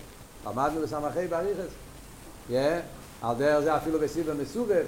למדנו 0.47 0.81
בסמכי 0.81 1.27
בריחס. 1.27 1.71
Yeah, 2.49 2.53
על 3.21 3.35
דרך 3.35 3.59
זה 3.59 3.77
אפילו 3.77 3.99
בסיבה 3.99 4.33
מסובב, 4.33 4.85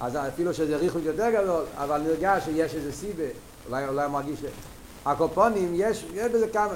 אז 0.00 0.16
אפילו 0.16 0.54
שזה 0.54 0.76
ריחוק 0.76 1.02
יותר 1.04 1.30
גדול, 1.30 1.64
אבל 1.76 2.00
נרגש 2.00 2.44
שיש 2.44 2.74
איזה 2.74 2.92
סיבה, 2.92 3.24
אולי, 3.68 3.88
אולי 3.88 4.08
מרגיש... 4.08 4.40
הקופונים, 5.06 5.72
יש, 5.74 6.04
יש 6.14 6.32
בזה 6.32 6.48
כמה, 6.48 6.72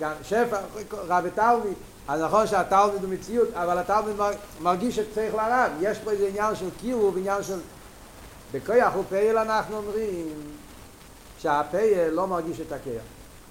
גם 0.00 0.12
שפע, 0.22 0.58
רב 0.92 1.24
ותלמיד, 1.26 1.74
אז 2.08 2.20
נכון 2.20 2.46
שהתלמיד 2.46 3.04
הוא 3.04 3.12
מציאות, 3.12 3.48
אבל 3.54 3.78
התלמיד 3.78 4.16
מרגיש 4.60 4.96
שצריך 4.96 5.34
לרב, 5.34 5.70
יש 5.80 5.98
פה 5.98 6.10
איזה 6.10 6.28
עניין 6.28 6.56
של 6.56 6.68
קירוב, 6.80 7.18
עניין 7.18 7.42
של... 7.42 7.58
בכוח 8.52 8.96
ופייל 8.96 9.38
אנחנו 9.38 9.76
אומרים 9.76 10.28
שהפייל 11.38 12.08
לא 12.10 12.26
מרגיש 12.26 12.60
את 12.60 12.72
הכיח. 12.72 13.02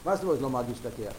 מה 0.05 0.15
זאת 0.15 0.23
אומרת 0.23 0.41
לא 0.41 0.49
מרגיש 0.49 0.77
את 0.81 0.85
הכיח? 0.85 1.13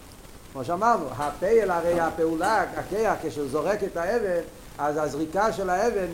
כמו 0.52 0.64
שאמרנו, 0.64 1.06
הפייל 1.18 1.70
הרי 1.70 2.00
הפעולה, 2.00 2.64
הכיח, 2.76 3.14
כשהוא 3.22 3.48
זורק 3.48 3.84
את 3.84 3.96
האבן, 3.96 4.40
אז 4.78 4.96
הזריקה 4.96 5.52
של 5.52 5.70
האבן 5.70 6.06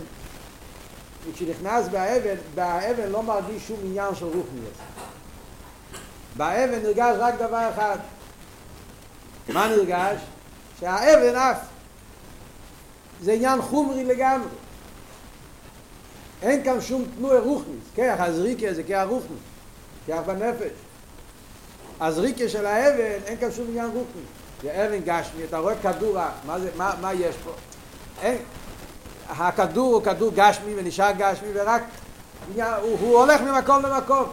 כשנכנס 1.34 1.88
באבן, 1.88 2.34
באבן 2.54 3.08
לא 3.08 3.22
מרגיש 3.22 3.68
שום 3.68 3.78
עניין 3.84 4.14
של 4.14 4.24
רוחניות. 4.24 4.72
באבן 6.36 6.82
נרגש 6.82 7.16
רק 7.18 7.34
דבר 7.34 7.70
אחד. 7.74 7.98
מה 9.48 9.68
נרגש? 9.68 10.20
שהאבן 10.80 11.36
עף. 11.36 11.58
זה 13.22 13.32
עניין 13.32 13.62
חומרי 13.62 14.04
לגמרי. 14.04 14.48
אין 16.42 16.64
כאן 16.64 16.80
שום 16.80 17.04
תנועה 17.16 17.40
רוחנית. 17.40 17.80
כיח 17.94 18.20
הזריקה 18.20 18.74
זה 18.74 18.82
כיח 18.82 19.08
רוחנית. 19.08 19.38
כיח 20.06 20.20
בנפש. 20.26 20.70
הזריקה 22.00 22.48
של 22.48 22.66
האבן, 22.66 23.24
אין 23.26 23.38
כאן 23.38 23.52
שום 23.52 23.66
עניין 23.68 23.86
רוחנית. 23.86 24.26
זה 24.62 24.86
אבן 24.86 25.00
גשמי, 25.04 25.44
אתה 25.44 25.58
רואה 25.58 25.74
כדור, 25.82 26.18
מה, 26.46 26.60
זה, 26.60 26.70
מה, 26.76 26.94
מה 27.00 27.14
יש 27.14 27.36
פה? 27.44 27.50
אין, 28.22 28.38
הכדור 29.28 29.94
הוא 29.94 30.02
כדור 30.02 30.32
גשמי 30.34 30.74
ונשאר 30.76 31.12
גשמי 31.18 31.48
ורק 31.54 31.82
הוא, 32.56 32.62
הוא 33.00 33.18
הולך 33.18 33.40
ממקום 33.40 33.82
למקום. 33.82 34.24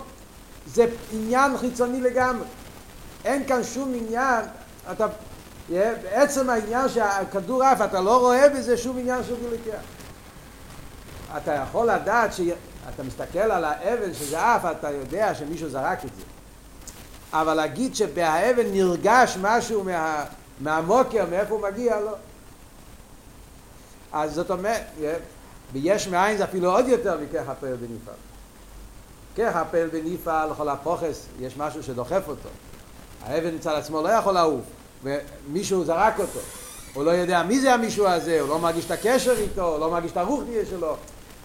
זה 0.68 0.86
עניין 1.12 1.58
חיצוני 1.58 2.02
לגמרי. 2.02 2.46
אין 3.26 3.48
כאן 3.48 3.64
שום 3.64 3.94
עניין. 3.96 4.46
אתה, 4.92 5.08
בעצם 5.70 6.50
העניין 6.50 6.90
שהכדור 6.90 7.64
עף 7.64 7.82
אתה 7.82 8.02
לא 8.02 8.20
רואה 8.20 8.50
בזה 8.50 8.78
שום 8.78 8.98
עניין 8.98 9.24
של 9.24 9.36
גיליקיה 9.40 9.80
אתה 11.38 11.54
יכול 11.54 11.92
לדעת 11.92 12.34
שאתה 12.34 13.04
מסתכל 13.04 13.40
על 13.40 13.64
האבן 13.64 14.14
שזה 14.14 14.46
עף 14.46 14.66
אתה 14.66 14.92
יודע 14.92 15.36
שמישהו 15.36 15.70
זרק 15.70 16.06
את 16.06 16.10
זה. 16.16 16.24
אבל 17.34 17.54
להגיד 17.54 17.96
שבאבן 17.96 18.72
נרגש 18.74 19.38
משהו 19.42 19.84
מה, 19.84 20.26
מהמוקר 20.60 21.26
מאיפה 21.32 21.54
הוא 21.54 21.62
מגיע 21.62 22.00
לא 22.00 22.12
אז 24.14 24.34
זאת 24.34 24.52
אומרת, 24.52 24.82
ביש 25.74 26.08
מאין 26.08 26.38
זה 26.38 26.44
אפילו 26.44 26.72
עוד 26.72 26.88
יותר 26.88 27.18
מכך 27.22 27.50
הפעל 27.50 27.76
בניפעל. 27.76 28.16
כך 29.38 29.56
הפעל 29.56 29.88
בניפעל 29.88 30.52
לכל 30.52 30.70
הפוחס, 30.70 31.26
יש 31.40 31.58
משהו 31.58 31.84
שדוחף 31.84 32.24
אותו. 32.28 32.50
האבן 33.24 33.56
מצד 33.56 33.74
עצמו 33.76 34.02
לא 34.02 34.10
יכול 34.10 34.34
לעוף, 34.34 34.62
ומישהו 35.04 35.86
זרק 35.86 36.20
אותו. 36.20 36.40
הוא 36.94 37.04
לא 37.04 37.12
יודע 37.12 37.44
מי 37.44 37.60
זה 37.60 37.74
המישהו 37.74 38.08
הזה, 38.08 38.42
הוא 38.42 38.50
לא 38.50 38.60
מרגיש 38.60 38.86
את 38.86 38.92
הקשר 38.92 39.36
איתו, 39.38 39.68
הוא 39.68 39.80
לא 39.80 39.92
מרגיש 39.92 40.12
את 40.12 40.18
הרוחניה 40.18 40.66
שלו. 40.70 40.96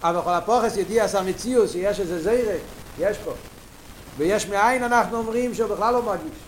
אבל 0.03 0.19
לכל 0.19 0.33
הפוחס 0.33 0.77
ידיע 0.77 1.03
עשה 1.03 1.21
מציאוס 1.21 1.71
שיש 1.71 1.99
איזה 1.99 2.23
זירק, 2.23 2.61
יש 2.99 3.17
פה. 3.17 3.31
ויש 4.17 4.47
מאין 4.47 4.83
אנחנו 4.83 5.17
אומרים 5.17 5.53
שהוא 5.53 5.69
בכלל 5.69 5.93
לא 5.93 6.03
מרגיש. 6.03 6.39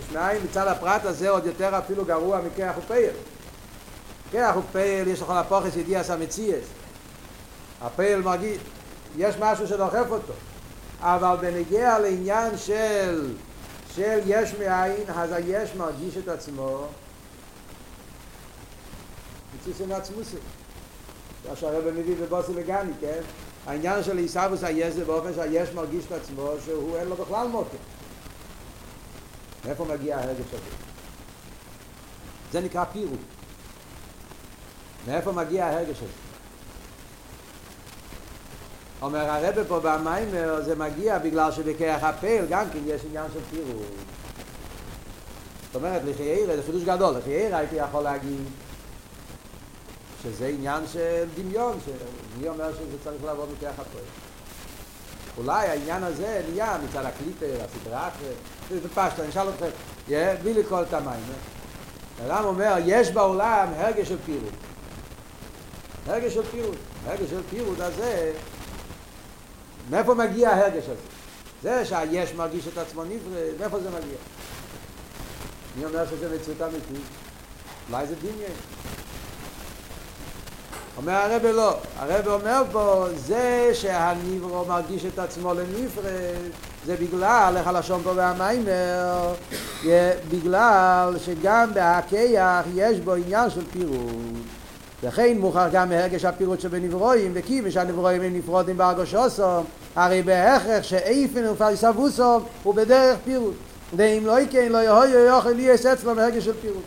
יש 0.00 0.14
מאין 0.14 0.42
מצד 0.44 0.66
הפרט 0.66 1.04
הזה 1.04 1.30
עוד 1.30 1.46
יותר 1.46 1.78
אפילו 1.78 2.04
גרוע 2.04 2.40
מכך 2.40 2.72
ופעל. 2.78 3.14
כן, 4.36 4.50
הוא 4.54 4.62
פייל, 4.72 5.08
יש 5.08 5.22
לך 5.22 5.32
לפוחס 5.40 5.76
ידיע 5.76 6.04
סמציאס. 6.04 6.64
הפייל 7.82 8.20
מרגיש, 8.20 8.58
יש 9.16 9.34
משהו 9.40 9.68
שדוחף 9.68 10.06
אותו. 10.08 10.32
אבל 11.00 11.36
בנגיע 11.40 11.98
לעניין 11.98 12.58
של, 12.58 13.34
של 13.94 14.18
יש 14.26 14.54
מאין, 14.58 15.04
אז 15.14 15.32
היש 15.32 15.74
מרגיש 15.74 16.16
את 16.16 16.28
עצמו. 16.28 16.86
מציאס 19.54 19.80
עם 19.80 19.92
עצמוסי. 19.92 20.36
זה 21.44 21.56
שהרבא 21.56 21.90
מביא 21.90 22.14
בבוסי 22.20 22.54
לגני, 22.54 22.92
כן? 23.00 23.20
העניין 23.66 24.02
של 24.02 24.18
עיסאוויס 24.18 24.64
היש 24.64 24.94
זה 24.94 25.04
באופן 25.04 25.34
שהיש 25.34 25.72
מרגיש 25.72 26.04
את 26.06 26.12
עצמו 26.12 26.50
שהוא 26.64 26.96
אין 26.96 27.08
לו 27.08 27.16
בכלל 27.16 27.48
מוקר. 27.48 27.76
מאיפה 29.64 29.84
מגיע 29.84 30.18
הרגש 30.18 30.46
הזה? 30.48 30.76
זה 32.52 32.60
נקרא 32.60 32.84
פירוט. 32.84 33.35
מאיפה 35.06 35.32
מגיע 35.32 35.66
הרגש 35.66 35.96
הזה? 35.96 36.06
אומר 39.02 39.30
הרבה 39.30 39.64
פה 39.64 39.80
במיימר, 39.80 40.62
זה 40.62 40.76
מגיע 40.76 41.18
בגלל 41.18 41.52
שבכיח 41.52 42.04
הפל 42.04 42.44
גם 42.48 42.64
כן 42.72 42.78
יש 42.86 43.00
עניין 43.08 43.26
של 43.34 43.40
פירור. 43.50 43.84
זאת 45.66 45.74
אומרת, 45.74 46.02
לחיירה, 46.04 46.56
זה 46.56 46.62
חידוש 46.62 46.82
גדול, 46.82 47.16
לחיירה 47.18 47.58
הייתי 47.58 47.76
יכול 47.76 48.02
להגיד 48.02 48.40
שזה 50.22 50.46
עניין 50.46 50.82
של 50.92 51.24
דמיון, 51.34 51.78
שמי 51.84 52.48
אומר 52.48 52.72
שזה 52.72 52.96
צריך 53.04 53.24
לעבוד 53.24 53.48
מכיח 53.56 53.72
הפל. 53.78 53.98
אולי 55.38 55.68
העניין 55.68 56.02
הזה 56.02 56.42
נהיה 56.50 56.78
מצד 56.88 57.04
הקליפר, 57.04 57.64
הסדרה 57.64 58.10
זה 58.70 58.88
פשטה, 58.88 59.22
אני 59.22 59.28
אשאל 59.28 59.48
אתכם, 59.48 59.68
בלי 60.42 60.54
לקרוא 60.54 60.82
את 60.82 60.94
המיימר. 60.94 61.34
הרם 62.24 62.44
אומר, 62.44 62.74
יש 62.84 63.10
בעולם 63.10 63.68
הרגש 63.76 64.08
של 64.08 64.16
פירור. 64.26 64.50
הרגש 66.06 66.34
של 66.34 66.42
פירוט. 66.42 66.76
הרגש 67.06 67.30
של 67.30 67.40
פירוט 67.50 67.80
הזה, 67.80 68.32
מאיפה 69.90 70.14
מגיע 70.14 70.50
הרגש 70.50 70.84
הזה? 70.84 70.94
זה 71.62 71.84
שהיש 71.84 72.34
מרגיש 72.34 72.68
את 72.68 72.78
עצמו 72.78 73.04
נפרד, 73.04 73.60
מאיפה 73.60 73.80
זה 73.80 73.88
מגיע? 73.88 74.16
מי 75.76 75.84
אומר 75.84 76.06
שזה 76.06 76.36
מציאות 76.36 76.62
אמיתית? 76.62 77.06
אולי 77.90 78.06
זה 78.06 78.14
דמיין. 78.14 78.52
אומר 80.96 81.12
הרב 81.12 81.46
לא, 81.46 81.76
הרב 81.96 82.28
אומר 82.28 82.62
פה, 82.72 83.06
זה 83.16 83.70
שהניברו 83.74 84.64
מרגיש 84.64 85.04
את 85.04 85.18
עצמו 85.18 85.54
לנפרד, 85.54 86.50
זה 86.86 86.96
בגלל, 86.96 87.54
איך 87.56 87.66
הלשון 87.66 88.00
פה 88.04 88.12
והמיימר, 88.16 89.34
בגלל 90.30 91.14
שגם 91.24 91.74
בהכיח 91.74 92.64
יש 92.74 93.00
בו 93.00 93.14
עניין 93.14 93.50
של 93.50 93.64
פירוט. 93.72 94.46
וכן 95.02 95.38
מוכר 95.38 95.68
גם 95.72 95.88
מהרגש 95.88 96.24
הפירוט 96.24 96.60
שבנברואים 96.60 97.32
וכיוון 97.34 97.70
שהנברואים 97.70 98.22
הם 98.22 98.36
נפרודים 98.36 98.76
בהרגושוסום 98.76 99.64
הרי 99.96 100.22
בהכרח 100.22 100.82
שאיפן 100.82 101.46
ופריסבוסום 101.46 102.44
הוא 102.62 102.74
בדרך 102.74 103.18
פירוט 103.24 103.54
ואם 103.96 104.22
לא 104.26 104.40
יקן 104.40 104.72
לא 104.72 104.78
יהוי 104.78 105.08
יוכל 105.08 105.50
לי 105.50 105.62
יש 105.62 105.86
אצלו 105.86 106.14
מהרגש 106.14 106.44
של 106.44 106.54
פירוט 106.60 106.84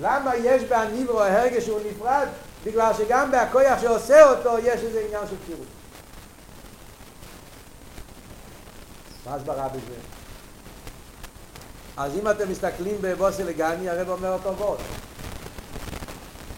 למה 0.00 0.36
יש 0.36 0.62
בהניברו 0.62 1.20
הרגש 1.20 1.64
שהוא 1.64 1.80
נפרד? 1.90 2.28
בגלל 2.64 2.92
שגם 2.94 3.30
בהכויח 3.30 3.80
שעושה 3.80 4.30
אותו 4.30 4.58
יש 4.58 4.80
איזה 4.80 5.00
עניין 5.06 5.26
של 5.30 5.36
פירוט. 5.46 5.66
מה 9.26 9.34
הסברה 9.34 9.68
בזה? 9.68 10.13
אז 11.96 12.12
אם 12.14 12.30
אתם 12.30 12.50
מסתכלים 12.50 12.96
בבוסי 13.00 13.44
לגני, 13.44 13.88
הרב 13.88 14.08
אומר 14.08 14.32
אותו 14.32 14.56
וורד. 14.56 14.78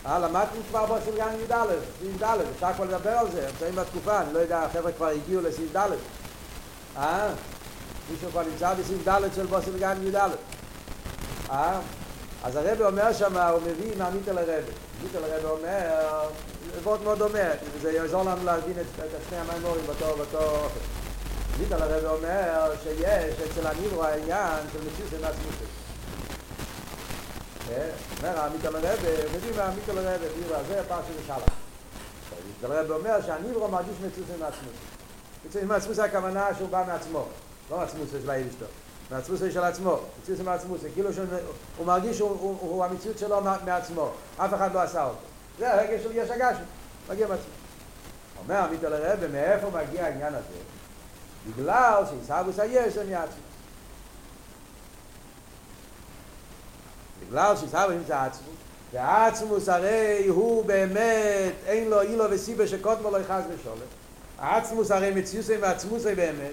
אה, 0.06 0.18
למדתם 0.18 0.58
כבר 0.68 0.86
בוסי 0.86 1.10
לגני 1.12 1.34
י"א, 1.34 1.64
סעיף 2.00 2.22
ד', 2.22 2.38
אפשר 2.54 2.72
כבר 2.72 2.84
לדבר 2.84 3.10
על 3.10 3.30
זה, 3.30 3.46
נמצאים 3.46 3.74
בתקופה, 3.74 4.20
אני 4.20 4.32
לא 4.32 4.38
יודע, 4.38 4.58
החבר'ה 4.58 4.92
כבר 4.92 5.06
הגיעו 5.06 5.42
לסעיף 5.42 5.76
ד'. 5.76 5.90
אה? 6.96 7.28
מישהו 8.10 8.30
כבר 8.30 8.42
נמצא 8.42 8.74
בסעיף 8.74 9.08
ד' 9.08 9.34
של 9.36 9.46
בוסי 9.46 9.70
לגני 9.70 10.08
י"א. 10.08 10.28
אה? 11.50 11.80
אז 12.44 12.56
הרב 12.56 12.82
אומר 12.82 13.12
שם, 13.12 13.36
הוא 13.36 13.60
מביא 13.62 13.92
מעמית 13.98 14.28
אל 14.28 14.38
הרב. 14.38 14.64
מעמית 14.96 15.16
אל 15.16 15.24
הרב 15.24 15.44
אומר, 15.44 16.28
זה 16.74 16.80
מאוד 17.04 17.18
דומה, 17.18 17.38
זה 17.82 17.92
יעזור 17.92 18.22
לנו 18.22 18.44
להבין 18.44 18.74
את 18.80 19.10
שני 19.28 19.38
המימורים 19.38 19.86
באותו 19.86 20.38
אופן. 20.38 21.05
מעמית 21.56 21.72
אל 21.72 21.82
הרב 21.82 22.04
אומר 22.04 22.72
שיש 22.82 23.34
אצל 23.50 23.66
הניברו 23.66 24.04
העניין 24.04 24.64
של 24.72 24.78
מציאות 24.78 25.10
של 25.10 25.20
מעצמות. 25.20 25.54
אומר 28.18 28.40
העמית 28.40 28.64
אל 28.64 28.76
הרב, 28.76 28.98
מביא 29.34 29.56
מעמית 29.56 29.88
אל 29.88 29.98
הרב, 29.98 30.20
זה 30.68 30.80
הפעם 30.80 31.02
של 31.08 31.26
שלח. 31.26 31.38
אל 32.64 32.72
הרב 32.72 32.90
אומר 32.90 33.22
שהניברו 33.26 33.68
מרגיש 33.68 33.94
מציאות 34.06 34.28
של 34.28 34.40
מעצמות. 34.40 34.72
מציאות 35.46 35.62
של 35.62 35.66
מעצמות 35.66 35.96
זה 35.96 36.04
הכוונה 36.04 36.48
שהוא 36.56 36.68
בא 36.68 36.84
מעצמו, 36.86 37.24
לא 37.70 37.78
מעצמות 37.78 38.08
של 38.12 38.30
האיבשתו. 38.30 38.66
מעצמוס 39.10 39.40
של 39.52 39.64
עצמו, 39.64 39.98
מציאות 40.22 40.40
מעצמוס, 40.40 40.80
כאילו 40.94 41.12
שהוא 41.12 41.86
מרגיש 41.86 42.16
שהוא 42.16 42.84
המציאות 42.84 43.18
שלו 43.18 43.40
מעצמו, 43.64 44.10
אף 44.36 44.54
אחד 44.54 44.74
לא 44.74 44.80
עשה 44.80 45.04
אותו. 45.04 45.18
זה 45.58 45.74
הרגש 45.74 46.02
של 46.02 46.10
יש 46.12 46.30
הגשם, 46.30 46.62
מגיע 47.10 47.26
מעצמו. 47.26 47.44
אומר 48.38 48.56
עמית 48.56 48.84
על 48.84 48.92
הרב, 48.92 49.26
מאיפה 49.32 49.70
מגיע 49.70 50.04
העניין 50.04 50.34
הזה? 50.34 50.76
בגלל 51.46 52.02
שעיסאוווס 52.10 52.58
היש 52.58 52.94
זה 52.94 53.04
מעצמו. 53.04 53.42
בגלל 57.28 57.56
שעיסאוווס 57.56 57.94
נמצא 57.96 58.22
עצמו, 58.22 58.48
והעצמוס 58.92 59.68
הרי 59.68 60.26
הוא 60.28 60.64
באמת, 60.64 61.52
אין 61.66 61.88
לו 61.88 62.00
אילו 62.00 62.24
וסיבה 62.30 62.66
שקודמו 62.66 63.10
לא 63.10 63.18
יחז 63.18 63.42
ושולט. 63.54 63.78
העצמוס 64.38 64.90
הרי 64.90 65.10
מציאות 65.10 65.46
מעצמוס 65.60 66.04
באמת, 66.04 66.52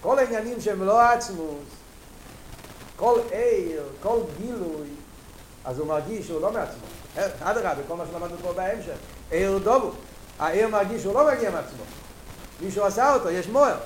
כל 0.00 0.18
העניינים 0.18 0.60
שהם 0.60 0.82
לא 0.82 1.00
עצמוס, 1.00 1.66
כל 2.96 3.20
עיר, 3.30 3.82
כל 4.02 4.18
גילוי, 4.40 4.88
אז 5.64 5.78
הוא 5.78 5.86
מרגיש 5.86 6.26
שהוא 6.26 6.40
לא 6.40 6.52
מעצמו. 6.52 6.86
עד 7.16 7.56
הרבה, 7.56 7.82
כל 7.88 7.96
מה 7.96 8.04
שלמדנו 8.10 8.36
פה 8.42 8.52
בהמשך. 8.52 8.96
עיר 9.30 9.58
דובו. 9.58 9.90
העיר 10.38 10.68
מרגיש 10.68 11.02
שהוא 11.02 11.14
לא 11.14 11.32
מגיע 11.32 11.50
מעצמו. 11.50 11.82
מישהו 12.60 12.84
עשה 12.84 13.14
אותו, 13.14 13.30
יש 13.30 13.46
מוער. 13.46 13.76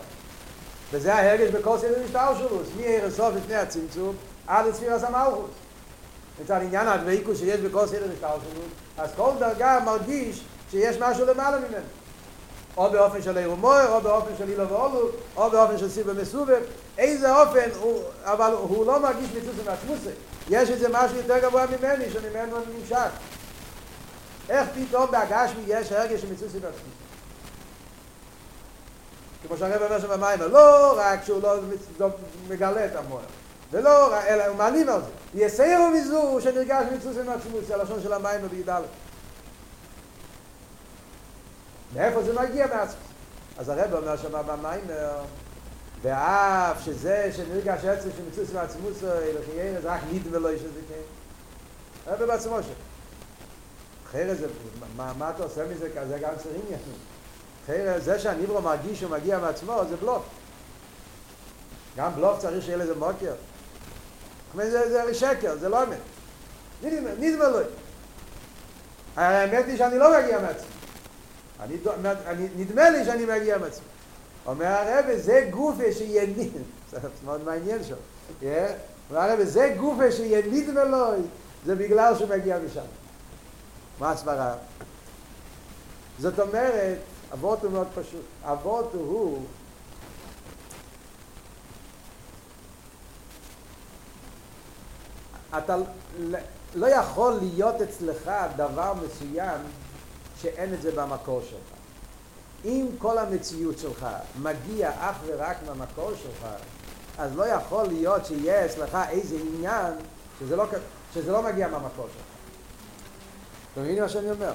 וזה 0.93 1.15
ההרגש 1.15 1.51
בכל 1.51 1.79
סדר 1.79 2.03
משטר 2.05 2.39
שלו. 2.39 2.59
מי 2.77 2.97
הסוף 2.97 3.35
לפני 3.37 3.55
הצמצום, 3.55 4.17
עד 4.47 4.67
לצפיר 4.67 4.95
עשה 4.95 5.11
מלכוס. 5.11 5.51
מצד 6.43 6.61
עניין 6.63 6.89
הדבקות 6.89 7.37
שיש 7.37 7.61
בכל 7.61 7.87
סדר 7.87 8.07
משטר 8.13 8.29
שלו, 8.29 8.63
אז 8.99 9.11
כל 9.17 9.31
דרגה 9.39 9.81
מרגיש 9.85 10.45
שיש 10.71 10.97
משהו 11.01 11.27
למעלה 11.27 11.59
ממנו. 11.59 11.87
או 12.77 12.91
באופן 12.91 13.23
של 13.23 13.39
עיר 13.39 13.53
ומוער, 13.53 13.93
או 13.93 14.01
באופן 14.01 14.31
של 14.39 14.49
אילו 14.49 14.69
ואולו, 14.69 15.09
או 15.37 15.51
באופן 15.51 15.79
של 15.79 15.91
סיבה 15.91 16.13
מסובב. 16.13 16.61
איזה 16.99 17.37
אופן, 17.37 17.71
הוא, 17.81 18.03
אבל 18.25 18.53
הוא 18.53 18.87
לא 18.87 19.01
מרגיש 19.03 19.29
מצוץ 19.31 19.67
מעצמוסי. 19.67 20.11
יש 20.51 20.71
איזה 20.71 20.89
משהו 20.93 21.17
יותר 21.17 21.39
גבוה 21.39 21.67
ממני, 21.67 22.11
שממנו 22.11 22.57
אני 22.57 22.65
נמשך. 22.81 23.11
איך 24.49 24.69
פתאום 24.75 25.11
בהגשמי 25.11 25.63
יש 25.67 25.93
הרגש 25.93 26.21
של 26.21 26.33
מצוץ 26.33 26.55
מעצמוסי? 26.55 27.01
כמו 29.47 29.57
שהרב 29.57 29.83
אומר 29.83 30.01
שם 30.01 30.09
במים, 30.09 30.41
לא 30.53 30.95
רק 30.97 31.25
שהוא 31.25 31.43
לא 31.99 32.09
מגלה 32.49 32.87
את 32.87 32.97
המוער, 32.97 33.25
ולא 33.71 34.13
רק, 34.13 34.25
אלא 34.25 34.47
הוא 34.47 34.57
מעלים 34.57 34.89
על 34.89 35.01
זה. 35.01 35.11
יסיירו 35.35 35.91
מזו 35.91 36.39
שנרגש 36.41 36.85
מצוץ 36.97 37.17
מעצמוסי, 37.27 37.75
הלשון 37.75 38.03
של 38.03 38.13
המים 38.13 38.49
בי"ד. 38.49 38.83
מאיפה 41.95 42.23
זה 42.23 42.41
מגיע 42.41 42.67
מעצמוס? 42.67 43.05
אז 43.59 43.69
הרב 43.69 43.95
אומר 43.95 44.17
שם 44.17 44.33
במים, 44.47 44.81
ואף 46.03 46.85
שזה 46.85 47.31
שנרגש 47.37 47.85
עצם 47.85 48.09
שמצוס 48.17 48.53
מעצמוס 48.55 49.05
אלוהי 49.05 49.81
זה 49.83 49.93
רק 49.93 50.01
נדמה 50.13 50.39
לו 50.39 50.51
יש 50.51 50.61
לזה 50.61 50.81
כן. 50.89 52.11
הרב 52.11 52.25
בעצמו 52.25 52.63
שם. 52.63 52.69
אחרי 54.09 54.35
זה, 54.35 54.47
מה, 54.97 55.31
אתה 55.37 55.43
עושה 55.43 55.67
מזה 55.67 55.89
כזה 55.97 56.19
גם 56.19 56.31
צריכים 56.37 56.63
יחים? 56.67 57.10
אחרי 57.65 58.01
זה 58.01 58.19
שהניברו 58.19 58.61
מרגיש 58.61 59.01
שהוא 59.01 59.11
מגיע 59.11 59.39
מעצמו 59.39 59.83
זה 59.91 59.97
בלוף. 59.97 60.23
גם 61.97 62.15
בלוף 62.15 62.39
צריך 62.39 62.65
שיהיה 62.65 62.79
לזה 62.79 62.95
מוקר. 62.95 63.33
זה, 64.57 64.91
זה 64.91 65.15
שקר, 65.15 65.57
זה 65.57 65.69
לא 65.69 65.83
אמת. 65.83 65.99
נדמה 67.19 67.49
לו. 67.49 67.59
האמת 69.17 69.65
היא 69.67 69.79
שאני 69.79 69.99
לא 69.99 70.19
מגיע 70.19 70.39
מעצמי. 70.39 70.67
אני, 71.61 71.77
אני, 72.27 72.49
נדמה 72.57 72.91
לי 72.91 73.05
שאני 73.05 73.25
מגיע 73.25 73.59
מעצמי. 73.59 73.85
אומר 74.47 74.67
הרב, 74.67 75.05
זה 75.17 75.49
גופה 75.51 75.93
שיניד, 75.93 76.53
זה 76.91 76.99
מאוד 77.25 77.45
מעניין 77.45 77.85
שם, 77.85 77.95
אומר 78.43 79.21
הרב, 79.21 79.45
זה 79.45 79.75
גופה 79.77 80.13
שיניד 80.13 80.69
ולוי, 80.69 81.19
זה 81.67 81.75
בגלל 81.75 82.15
שהוא 82.17 82.29
מגיע 82.29 82.59
משם. 82.59 82.81
מה 83.99 84.11
הסברה? 84.11 84.55
זאת 86.19 86.41
אומרת, 86.41 86.99
אבות 87.33 87.63
הוא 87.63 87.73
מאוד 87.73 87.87
פשוט. 87.95 88.25
אבות 88.45 88.91
הוא 88.95 89.45
אתה 95.59 95.77
לא 96.75 96.87
יכול 96.87 97.33
להיות 97.33 97.75
אצלך 97.81 98.31
דבר 98.57 98.93
מסוים 98.95 99.61
שאין 100.43 100.75
את 100.75 100.83
זה 100.83 100.93
במקור 100.93 101.41
שלך. 101.51 101.81
אם 102.65 102.87
כל 102.99 103.19
המציאות 103.19 103.79
שלך 103.79 104.07
מגיע 104.43 104.91
אך 104.99 105.17
ורק 105.27 105.57
מהמקור 105.67 106.11
שלך, 106.23 106.49
אז 107.19 107.37
לא 107.37 107.47
יכול 107.47 107.87
להיות 107.87 108.27
שיהיה 108.27 108.67
אצלך 108.67 108.99
איזה 109.09 109.37
עניין 109.37 109.93
שזה 110.41 110.57
לא, 110.57 110.65
שזה 111.15 111.33
לא 111.33 111.43
מגיע 111.43 111.69
מהמקור 111.69 112.07
שלך. 112.13 112.25
אתם 113.73 113.83
מבינים 113.83 114.03
מה 114.03 114.09
שאני 114.09 114.31
אומר? 114.31 114.53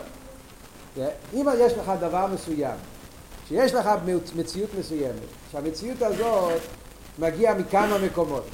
אם 1.33 1.47
יש 1.57 1.73
לך 1.73 1.91
דבר 1.99 2.27
מסוים, 2.27 2.77
שיש 3.47 3.73
לך 3.73 3.89
מציאות 4.35 4.69
מסוימת, 4.79 5.19
שהמציאות 5.51 6.01
הזאת 6.01 6.61
מגיעה 7.19 7.53
מכמה 7.53 7.97
מקומות, 7.97 8.45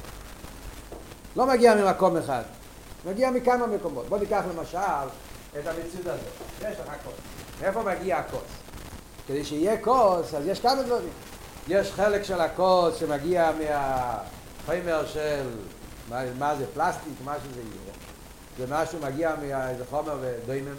לא 1.36 1.46
מגיע 1.46 1.74
ממקום 1.74 2.16
אחד, 2.16 2.42
מגיע 3.04 3.30
מכמה 3.30 3.66
מקומות. 3.66 4.08
בוא 4.08 4.18
ניקח 4.18 4.42
למשל 4.56 4.78
את 5.58 5.66
המציאות 5.66 6.06
הזאת. 6.06 6.20
יש 6.60 6.78
לך 6.78 6.92
כוס. 7.04 7.14
מאיפה 7.62 7.82
מגיע 7.82 8.16
הכוס? 8.16 8.40
כדי 9.26 9.44
שיהיה 9.44 9.76
כוס, 9.80 10.34
אז 10.34 10.46
יש 10.46 10.60
כמה 10.60 10.82
דברים. 10.82 11.12
יש 11.68 11.92
חלק 11.92 12.22
של 12.22 12.40
הכוס 12.40 12.96
שמגיע 12.96 13.50
מהחומר 13.58 15.06
של, 15.06 15.48
מה, 16.08 16.22
מה 16.38 16.56
זה, 16.56 16.64
פלסטיק, 16.74 17.12
מה 17.24 17.34
שזה 17.44 17.60
יהיה. 17.60 17.92
זה 18.58 18.74
משהו 18.74 18.98
מגיע 19.02 19.34
מאיזה 19.40 19.84
חומר 19.90 20.16
ודוימם. 20.20 20.74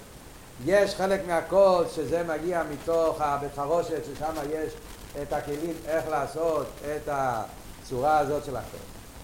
יש 0.65 0.95
חלק 0.95 1.21
מהכוס 1.27 1.95
שזה 1.95 2.23
מגיע 2.23 2.63
מתוך 2.71 3.21
הבית 3.21 3.51
חרושת, 3.55 4.05
ששם 4.05 4.33
יש 4.51 4.73
את 5.21 5.33
הכלים 5.33 5.73
איך 5.87 6.07
לעשות 6.09 6.67
את 6.95 7.09
הצורה 7.11 8.17
הזאת 8.17 8.45
של 8.45 8.55
הכוס. 8.55 8.79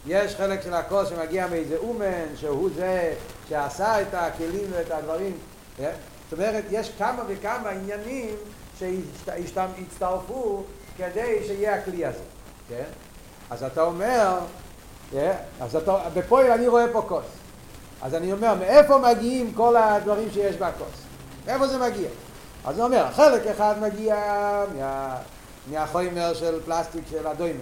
יש 0.07 0.35
חלק 0.35 0.61
של 0.61 0.73
הכוס 0.73 1.09
שמגיע 1.09 1.47
מאיזה 1.47 1.77
אומן, 1.77 2.35
שהוא 2.35 2.69
זה 2.75 3.13
שעשה 3.49 4.01
את 4.01 4.13
הכלים 4.13 4.65
ואת 4.69 4.91
הדברים. 4.91 5.37
זאת 5.77 6.39
אומרת, 6.39 6.63
יש 6.71 6.91
כמה 6.97 7.23
וכמה 7.27 7.69
עניינים 7.69 8.35
שהצטרפו 8.79 10.63
כדי 10.97 11.43
שיהיה 11.47 11.75
הכלי 11.75 12.05
הזה, 12.05 12.23
כן? 12.69 12.83
אז 13.49 13.63
אתה 13.63 13.81
אומר, 13.81 14.37
אז 15.61 15.75
אתה, 15.75 15.97
בפועל 16.13 16.51
אני 16.51 16.67
רואה 16.67 16.85
פה 16.93 17.01
כוס. 17.07 17.25
אז 18.01 18.15
אני 18.15 18.31
אומר, 18.31 18.53
מאיפה 18.55 18.97
מגיעים 18.97 19.53
כל 19.53 19.77
הדברים 19.77 20.27
שיש 20.33 20.55
בכוס? 20.55 21.09
מאיפה 21.45 21.67
זה 21.67 21.78
מגיע? 21.78 22.10
אז 22.65 22.78
הוא 22.78 22.86
אומר, 22.86 23.06
חלק 23.12 23.47
אחד 23.47 23.75
מגיע 23.82 24.15
מה, 24.75 25.17
מהחומר 25.71 26.34
של 26.34 26.60
פלסטיק 26.65 27.04
של 27.12 27.28
הדוימן. 27.28 27.60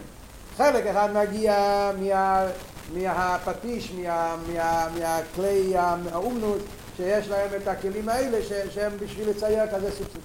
חלק 0.57 0.85
אחד 0.85 1.09
מגיע 1.13 1.55
מה, 1.99 2.45
מהפטיש, 2.93 3.91
מה, 3.91 4.35
מה, 4.53 4.87
מהכלי 4.99 5.73
האומנות 5.77 6.59
שיש 6.97 7.27
להם 7.27 7.49
את 7.61 7.67
הכלים 7.67 8.09
האלה 8.09 8.43
ש, 8.43 8.51
שהם 8.73 8.91
בשביל 8.99 9.29
לצייר 9.29 9.67
כזה 9.67 9.91
סובסטוט. 9.91 10.21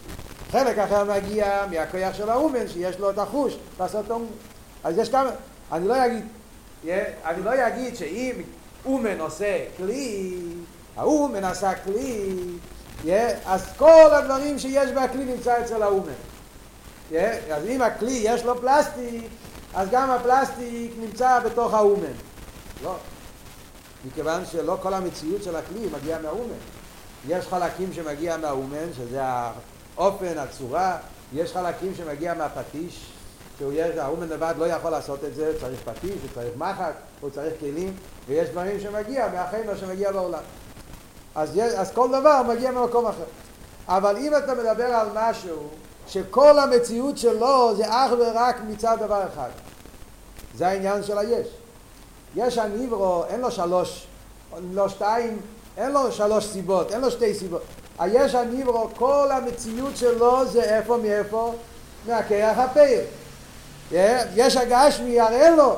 חלק 0.50 0.78
אחר 0.78 1.04
מגיע 1.04 1.66
מהכוח 1.70 2.14
של 2.14 2.30
האומן 2.30 2.68
שיש 2.68 2.98
לו 2.98 3.10
את 3.10 3.18
החוש 3.18 3.56
לעשות 3.80 4.10
אומן. 4.10 4.26
אז 4.84 4.98
יש 4.98 5.08
כמה, 5.08 5.30
אני 5.72 5.88
לא 5.88 6.06
אגיד, 6.06 6.24
אני 7.24 7.42
לא 7.44 7.66
אגיד 7.66 7.96
שאם 7.96 8.34
אומן 8.84 9.20
עושה 9.20 9.64
כלי, 9.76 10.34
האומן 10.96 11.44
עשה 11.44 11.74
כלי, 11.74 12.34
אז 13.46 13.64
כל 13.76 14.10
הדברים 14.12 14.58
שיש 14.58 14.90
בכלי 14.90 15.24
נמצא 15.24 15.60
אצל 15.60 15.82
האומן. 15.82 16.12
אז 17.52 17.66
אם 17.68 17.82
הכלי 17.82 18.20
יש 18.22 18.44
לו 18.44 18.60
פלסטיק, 18.60 19.24
אז 19.74 19.88
גם 19.90 20.10
הפלסטיק 20.10 20.92
נמצא 21.00 21.40
בתוך 21.40 21.74
האומן. 21.74 22.12
לא. 22.82 22.96
מכיוון 24.06 24.42
שלא 24.46 24.76
כל 24.82 24.94
המציאות 24.94 25.42
של 25.42 25.56
הכלי 25.56 25.86
מגיעה 25.92 26.20
מהאומן. 26.22 26.58
יש 27.28 27.46
חלקים 27.46 27.92
שמגיע 27.92 28.36
מהאומן, 28.36 28.92
שזה 28.96 29.22
האופן, 29.22 30.38
הצורה, 30.38 30.96
יש 31.34 31.52
חלקים 31.52 31.94
שמגיע 31.96 32.34
מהפטיש, 32.34 33.12
שהוא 33.58 33.72
יש, 33.72 33.96
האומן 33.96 34.28
לבד 34.28 34.54
לא 34.58 34.64
יכול 34.64 34.90
לעשות 34.90 35.24
את 35.24 35.34
זה, 35.34 35.52
צריך 35.60 35.80
פטיש, 35.84 36.10
הוא 36.10 36.30
צריך 36.34 36.56
מחק, 36.56 36.92
הוא 37.20 37.30
צריך 37.30 37.54
כלים, 37.60 37.94
ויש 38.28 38.48
דברים 38.48 38.80
שמגיע 38.80 39.28
מהחמר 39.28 39.76
שמגיע 39.76 40.12
בעולם. 40.12 40.42
אז, 41.34 41.60
אז 41.76 41.90
כל 41.92 42.08
דבר 42.08 42.42
מגיע 42.48 42.70
ממקום 42.70 43.06
אחר. 43.06 43.24
אבל 43.88 44.16
אם 44.16 44.36
אתה 44.36 44.54
מדבר 44.54 44.84
על 44.84 45.06
משהו 45.14 45.68
שכל 46.08 46.58
המציאות 46.58 47.18
שלו 47.18 47.76
זה 47.76 47.84
אך 47.88 48.10
ורק 48.18 48.56
מצד 48.68 48.96
דבר 49.00 49.22
אחד, 49.34 49.48
זה 50.56 50.68
העניין 50.68 51.02
של 51.02 51.18
היש. 51.18 51.46
יש 52.36 52.58
הניברו, 52.58 53.24
אין 53.28 53.40
לו 53.40 53.50
שלוש, 53.50 54.06
לא 54.72 54.88
שתיים, 54.88 55.40
אין 55.76 55.92
לו 55.92 56.12
שלוש 56.12 56.46
סיבות, 56.46 56.92
אין 56.92 57.00
לו 57.00 57.10
שתי 57.10 57.34
סיבות. 57.34 57.62
היש 57.98 58.34
הניברו, 58.34 58.88
כל 58.96 59.28
המציאות 59.30 59.96
שלו 59.96 60.46
זה 60.46 60.62
איפה 60.62 60.96
מאיפה? 60.96 61.54
מהכיח 62.06 62.58
הפעיל. 62.58 63.00
יש 64.34 64.56
הגשמי, 64.56 65.20
הרי 65.20 65.36
אין 65.36 65.56
לו, 65.56 65.76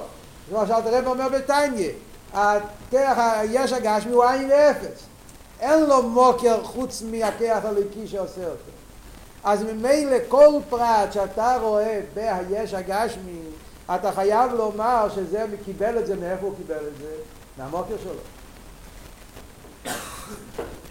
שאלת 0.51 0.87
הרב 0.87 1.07
אומר 1.07 1.29
בטניה, 1.29 1.91
יש 3.51 3.73
הגשמי 3.73 4.13
הוא 4.13 4.25
עין 4.25 4.51
ואפס. 4.51 5.14
אין 5.65 5.85
לו 5.85 6.03
מוקר 6.03 6.63
חוץ 6.63 7.03
מהכיח 7.03 7.65
הליקי 7.65 8.07
שעושה 8.07 8.45
אותו. 8.45 8.71
אז 9.45 9.63
ממילא 9.63 10.17
כל 10.29 10.59
פרט 10.69 11.13
שאתה 11.13 11.57
רואה 11.61 12.01
בהיש 12.15 12.75
הגשמי, 12.75 13.41
אתה 13.95 14.13
חייב 14.13 14.53
לומר 14.53 15.09
שזה 15.15 15.45
קיבל 15.65 15.99
את 15.99 16.07
זה, 16.07 16.17
מאיפה 16.17 16.47
הוא 16.47 16.55
קיבל 16.57 16.77
את 16.77 16.97
זה? 17.01 17.15
מהמוקר 17.59 17.95
שלו. 18.03 18.21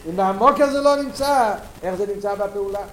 אם 0.10 0.16
במוקר 0.16 0.72
זה 0.72 0.82
לא 0.82 0.96
נמצא, 0.96 1.54
איך 1.84 1.96
זה 1.96 2.06
נמצא 2.16 2.36
בפעולה? 2.36 2.84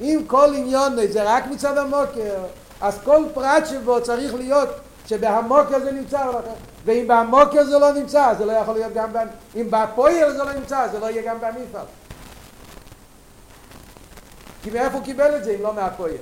אם 0.00 0.20
כל 0.26 0.54
עניון 0.54 0.96
זה 1.10 1.22
רק 1.22 1.46
מצד 1.46 1.78
המוקר, 1.78 2.38
אז 2.80 2.98
כל 3.04 3.24
פרט 3.34 3.66
שבו 3.66 4.02
צריך 4.02 4.34
להיות 4.34 4.68
שבהמוקר 5.06 5.80
זה 5.80 5.92
נמצא 5.92 6.26
ואם 6.84 7.04
במוקר 7.08 7.64
זה 7.64 7.78
לא 7.78 7.92
נמצא, 7.92 8.34
זה 8.38 8.44
לא 8.44 8.52
יכול 8.52 8.74
להיות 8.74 8.92
גם. 8.92 9.10
אם 9.56 9.66
בפועל 9.70 10.32
זה 10.32 10.44
לא 10.44 10.52
נמצא, 10.52 10.88
זה 10.92 10.98
לא 10.98 11.06
יהיה 11.06 11.22
גם 11.22 11.36
במפעל. 11.40 11.86
כי 14.62 14.70
מאיפה 14.70 14.96
הוא 14.96 15.04
קיבל 15.04 15.36
את 15.36 15.44
זה 15.44 15.50
אם 15.50 15.62
לא 15.62 15.74
מהפועל? 15.74 16.12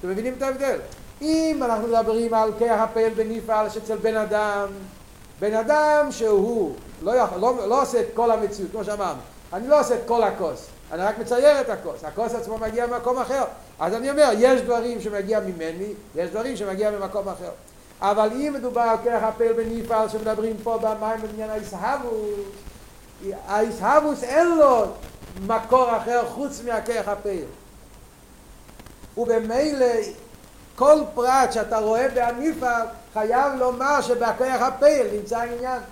אתם 0.00 0.08
מבינים 0.08 0.34
את 0.36 0.42
ההבדל? 0.42 0.78
אם 1.22 1.60
אנחנו 1.62 1.88
מדברים 1.88 2.34
על 2.34 2.50
כיח 2.58 2.80
הפעל 2.80 3.10
בנפעל 3.10 3.70
שאצל 3.70 3.96
בן 3.96 4.16
אדם, 4.16 4.68
בן 5.40 5.54
אדם 5.54 6.06
שהוא 6.10 6.74
לא, 7.02 7.10
יכול, 7.10 7.38
לא, 7.38 7.68
לא 7.68 7.82
עושה 7.82 8.00
את 8.00 8.06
כל 8.14 8.30
המציאות, 8.30 8.70
כמו 8.70 8.84
שאמרנו, 8.84 9.20
אני 9.52 9.68
לא 9.68 9.80
עושה 9.80 9.94
את 9.94 10.00
כל 10.06 10.22
הכוס, 10.22 10.66
אני 10.92 11.02
רק 11.02 11.18
מצייר 11.18 11.60
את 11.60 11.70
הכוס, 11.70 12.04
הכוס 12.04 12.34
עצמו 12.34 12.58
מגיע 12.58 12.86
ממקום 12.86 13.18
אחר. 13.18 13.44
אז 13.78 13.94
אני 13.94 14.10
אומר, 14.10 14.30
יש 14.38 14.60
דברים 14.60 15.00
שמגיע 15.00 15.40
ממני, 15.40 15.92
יש 16.16 16.30
דברים 16.30 16.56
שמגיע 16.56 16.90
ממקום 16.90 17.28
אחר. 17.28 17.50
אבל 18.00 18.28
אם 18.32 18.52
מדובר 18.54 18.80
על 18.80 18.96
כיח 19.02 19.22
הפעל 19.22 19.52
בנפעל 19.52 20.08
שמדברים 20.08 20.56
פה 20.62 20.78
במים 20.78 21.20
בעניין 21.22 21.50
האיסהבוס, 21.50 22.14
האיסהבוס 23.46 24.22
אין 24.24 24.48
לו 24.58 24.84
מקור 25.46 25.96
אחר 25.96 26.26
חוץ 26.28 26.62
מהכיח 26.64 27.08
הפעל. 27.08 27.44
ובמילא 29.16 29.94
כל 30.76 30.98
פרט 31.14 31.52
שאתה 31.52 31.78
רואה 31.78 32.08
בהניפל 32.08 32.82
חייב 33.12 33.52
לומר 33.58 34.00
שבכוח 34.00 34.60
הפעיל 34.60 35.06
נמצא 35.12 35.38
העניין. 35.38 35.82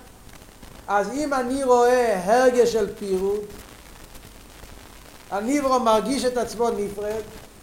אז 0.87 1.11
אם 1.13 1.33
אני 1.33 1.63
רואה 1.63 2.21
הרגש 2.23 2.73
של 2.73 2.95
פירוט, 2.95 3.43
הניברו 5.31 5.79
מרגיש 5.79 6.25
את 6.25 6.37
עצמו 6.37 6.69
נפרד, 6.69 7.21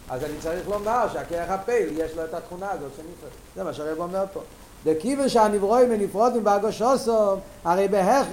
אז 0.09 0.23
אני 0.23 0.33
צריך 0.39 0.69
לומר 0.69 1.07
שהכרך 1.13 1.49
הפעיל 1.49 1.99
יש 1.99 2.11
לו 2.15 2.23
את 2.23 2.33
התכונה 2.33 2.71
הזאת 2.71 2.91
של 2.97 3.01
נפרד. 3.01 3.29
זה 3.55 3.63
מה 3.63 3.73
שהרב 3.73 3.99
אומר 3.99 4.25
פה. 4.33 4.41
דכיוון 4.85 5.29
שהנברואים 5.29 5.89
מנפרודים 5.89 6.43
באגושוסום, 6.43 7.39
הרי 7.63 7.87
בהכרח 7.87 8.27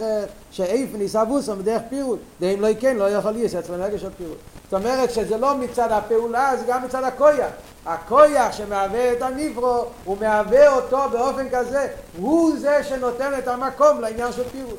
שאיפן 0.51 1.01
יסבוסום 1.01 1.59
בדרך 1.59 1.83
פירוט, 1.89 2.19
דאם 2.41 2.61
לא 2.61 2.67
יקן 2.67 2.97
לא 2.97 3.11
יכול 3.11 3.31
להיות 3.31 3.55
אצלנו 3.55 3.83
הרגש 3.83 4.01
של 4.01 4.11
פירוט. 4.19 4.39
זאת 4.71 4.81
אומרת 4.81 5.11
שזה 5.11 5.37
לא 5.37 5.57
מצד 5.57 5.93
הפעולה, 5.93 6.57
זה 6.57 6.65
גם 6.69 6.85
מצד 6.85 7.05
הכויח. 7.05 7.51
הכויח 7.87 8.53
שמהווה 8.53 9.13
את 9.13 9.23
הנברו, 9.23 9.85
הוא 10.05 10.17
מהווה 10.21 10.75
אותו 10.77 10.99
באופן 11.13 11.47
כזה, 11.53 11.89
הוא 12.19 12.59
זה 12.59 12.85
שנותן 12.85 13.33
את 13.39 13.49
המקום 13.49 14.01
לעניין 14.01 14.33
של 14.33 14.45
פירוט. 14.49 14.79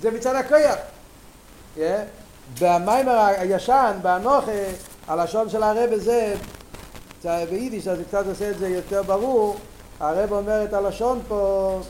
זה 0.00 0.10
מצד 0.10 0.34
הכויח. 0.34 0.76
Yeah. 1.76 1.80
במיימר 2.60 3.18
הישן, 3.38 3.92
באנוכה, 4.02 4.52
הלשון 5.08 5.48
של 5.48 5.62
הרב 5.62 5.94
זה, 5.96 6.34
ביידיש, 7.24 7.88
אז 7.88 7.98
קצת 8.08 8.26
עושה 8.26 8.50
את 8.50 8.58
זה 8.58 8.68
יותר 8.68 9.02
ברור, 9.02 9.56
הרב 10.00 10.32
אומר 10.32 10.64
את 10.64 10.72
הלשון 10.72 11.20
פה, 11.28 11.80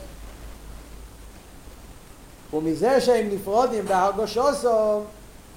ומזה 2.53 3.01
שהם 3.01 3.29
נפרודים 3.31 3.85
בהרגושוסום, 3.85 5.03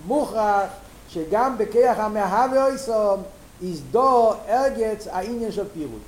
מוכרח 0.06 0.70
שגם 1.08 1.58
בכיח 1.58 1.98
המאהבה 1.98 2.66
אויסום 2.66 3.22
יזדו 3.62 4.32
ארגץ 4.48 5.06
העניין 5.06 5.52
של 5.52 5.64
פירוט. 5.74 6.02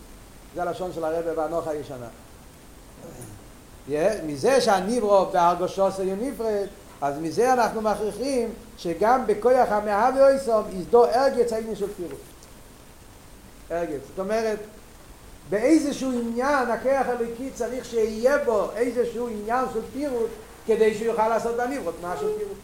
זה 0.54 0.62
הלשון 0.62 0.92
של 0.92 1.04
הרב 1.04 1.34
באנוך 1.36 1.68
הישנה. 1.68 2.06
מזה 4.26 4.60
שהניברו 4.60 5.26
בהרגושוסו 5.32 6.02
יוניפרד, 6.02 6.66
אז 7.00 7.18
מזה 7.18 7.52
אנחנו 7.52 7.80
מכריחים 7.80 8.48
שגם 8.80 9.26
בכוח 9.26 9.68
המאהבה 9.68 10.28
אויסום 10.28 10.64
יזדו 10.72 11.04
ארגץ 11.06 11.52
העניין 11.52 11.76
של 11.76 11.94
פירוט. 11.96 12.20
ארגץ. 13.70 14.00
זאת 14.08 14.18
אומרת, 14.18 14.58
באיזשהו 15.50 16.12
עניין 16.12 16.70
הכיח 16.70 17.06
הליקי 17.08 17.50
צריך 17.54 17.84
שיהיה 17.84 18.44
בו 18.44 18.68
איזשהו 18.76 19.28
עניין 19.28 19.64
של 19.74 19.80
פירוט 19.92 20.30
כדי 20.66 20.94
שהוא 20.94 21.06
יוכל 21.06 21.28
לעשות 21.28 21.56
בניברות 21.56 21.94
של 22.20 22.38
פירוט. 22.38 22.56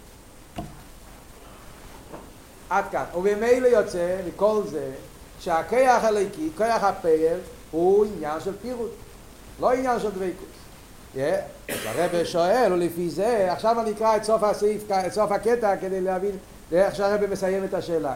עד 2.70 2.84
כאן. 2.90 3.04
ובמילא 3.16 3.66
יוצא 3.66 4.16
מכל 4.28 4.62
זה 4.70 4.92
שהכיח 5.40 6.04
הליקי, 6.04 6.50
כיח 6.56 6.84
הפייל, 6.84 7.38
הוא 7.70 8.04
עניין 8.04 8.40
של 8.40 8.52
פירוט, 8.62 8.90
לא 9.60 9.72
עניין 9.72 10.00
של 10.00 10.10
דבקות. 10.10 10.55
הרב 11.68 12.24
שואל, 12.24 12.72
ולפי 12.72 13.10
זה, 13.10 13.52
עכשיו 13.52 13.80
אני 13.80 13.90
אקרא 13.90 14.16
את 14.16 14.24
סוף 14.24 14.42
הסעיף, 14.42 14.90
את 15.06 15.12
סוף 15.12 15.32
הקטע 15.32 15.76
כדי 15.76 16.00
להבין 16.00 16.36
איך 16.72 16.96
שהרב 16.96 17.26
מסיים 17.26 17.64
את 17.64 17.74
השאלה. 17.74 18.14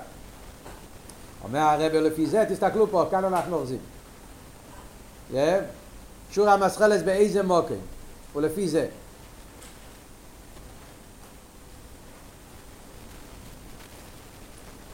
אומר 1.44 1.58
הרב 1.58 1.92
לפי 1.92 2.26
זה, 2.26 2.44
תסתכלו 2.48 2.90
פה, 2.90 3.04
כאן 3.10 3.24
אנחנו 3.24 3.56
אורזים. 3.56 3.78
Yeah. 5.32 5.36
שור 6.30 6.48
המסחלס 6.48 7.02
באיזה 7.02 7.42
מוקם, 7.42 7.74
ולפי 8.36 8.68
זה. 8.68 8.86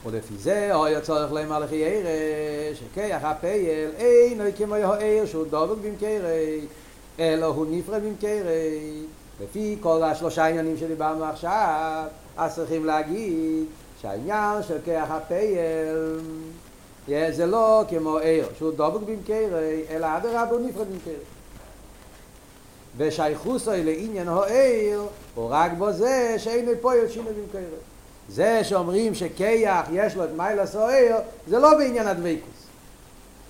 ולפי 0.05 0.37
זה 0.37 0.69
אוי 0.73 0.95
הצורך 0.95 1.31
על 1.51 1.63
אחי 1.63 1.83
ערש, 1.85 2.79
שכיח 2.79 3.23
הפייל 3.23 3.89
אין 3.97 4.41
אוי 4.41 4.51
כמו 4.57 4.75
יהו 4.75 4.93
ער 4.93 5.25
שהוא 5.25 5.45
דובל 5.47 5.75
במקרי 5.75 6.65
אלא 7.19 7.45
הוא 7.45 7.65
נפרד 7.69 8.03
במקרי 8.03 9.03
לפי 9.43 9.77
כל 9.81 10.03
השלושה 10.03 10.45
עניינים 10.45 10.77
שדיברנו 10.77 11.25
עכשיו 11.25 12.03
אז 12.37 12.55
צריכים 12.55 12.85
להגיד 12.85 13.65
שהעניין 14.01 14.63
של 14.63 14.77
כיח 14.85 15.11
הפייל 15.11 16.19
זה 17.07 17.45
לא 17.45 17.83
כמו 17.89 18.17
ער 18.17 18.45
שהוא 18.57 18.71
דובל 18.71 19.13
במקרי 19.13 19.83
אלא 19.89 20.05
עד 20.05 20.25
הרב 20.25 20.47
הוא 20.51 20.59
נפרד 20.59 20.87
במקרי 20.87 21.13
ושייכוסו 22.97 23.71
לעניין 23.71 24.27
הער 24.27 25.05
הוא 25.35 25.47
רק 25.51 25.71
בו 25.77 25.91
זה 25.91 26.35
שאין 26.37 26.69
פועל 26.81 27.09
שינוי 27.09 27.33
במקרי 27.33 27.61
זה 28.29 28.63
שאומרים 28.63 29.15
שכיח 29.15 29.85
יש 29.91 30.15
לו 30.15 30.23
את 30.23 30.29
מיילה 30.35 30.67
סוער, 30.67 31.19
זה 31.47 31.59
לא 31.59 31.77
בעניין 31.77 32.07
הדבקוס. 32.07 32.67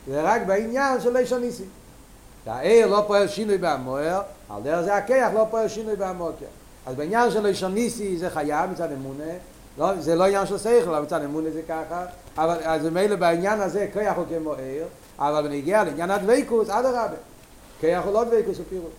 זה 0.07 0.21
רק 0.21 0.41
בעניין 0.41 1.01
של 1.01 1.17
לישון 1.17 1.41
ניסים. 1.41 1.65
הער 2.47 2.87
לא 2.89 3.03
פועל 3.07 3.27
שינוי 3.27 3.57
במוער, 3.57 4.21
על 4.49 4.61
דרך 4.63 4.81
זה 4.81 4.95
הכיח 4.95 5.33
לא 5.33 5.45
פועל 5.49 5.67
שינוי 5.67 5.95
במוקר. 5.95 6.45
אז 6.85 6.95
בעניין 6.95 7.31
של 7.31 7.47
לישון 7.47 7.73
ניסי 7.73 8.17
זה 8.17 8.29
חייב 8.29 8.71
מצד 8.71 8.91
אמונה, 8.91 9.33
לא, 9.77 9.95
זה 9.99 10.15
לא 10.15 10.25
עניין 10.25 10.45
של 10.45 10.57
שכל, 10.57 10.93
אבל 10.93 11.01
מצד 11.03 11.23
אמונה 11.23 11.51
זה 11.51 11.61
ככה, 11.61 12.05
אבל 12.37 12.57
אז 12.63 12.85
מילא 12.85 13.15
בעניין 13.15 13.61
הזה 13.61 13.87
כיח 13.93 14.17
הוא 14.17 14.25
כמו 14.29 14.53
ער, 14.53 14.85
אבל 15.19 15.47
בנגיע 15.47 15.83
לעניין 15.83 16.11
הדבקוס, 16.11 16.69
עד 16.69 16.85
הרבה. 16.85 17.15
כיח 17.79 18.05
הוא 18.05 18.13
לא 18.13 18.23
דבקוס, 18.23 18.57
הוא. 18.71 18.89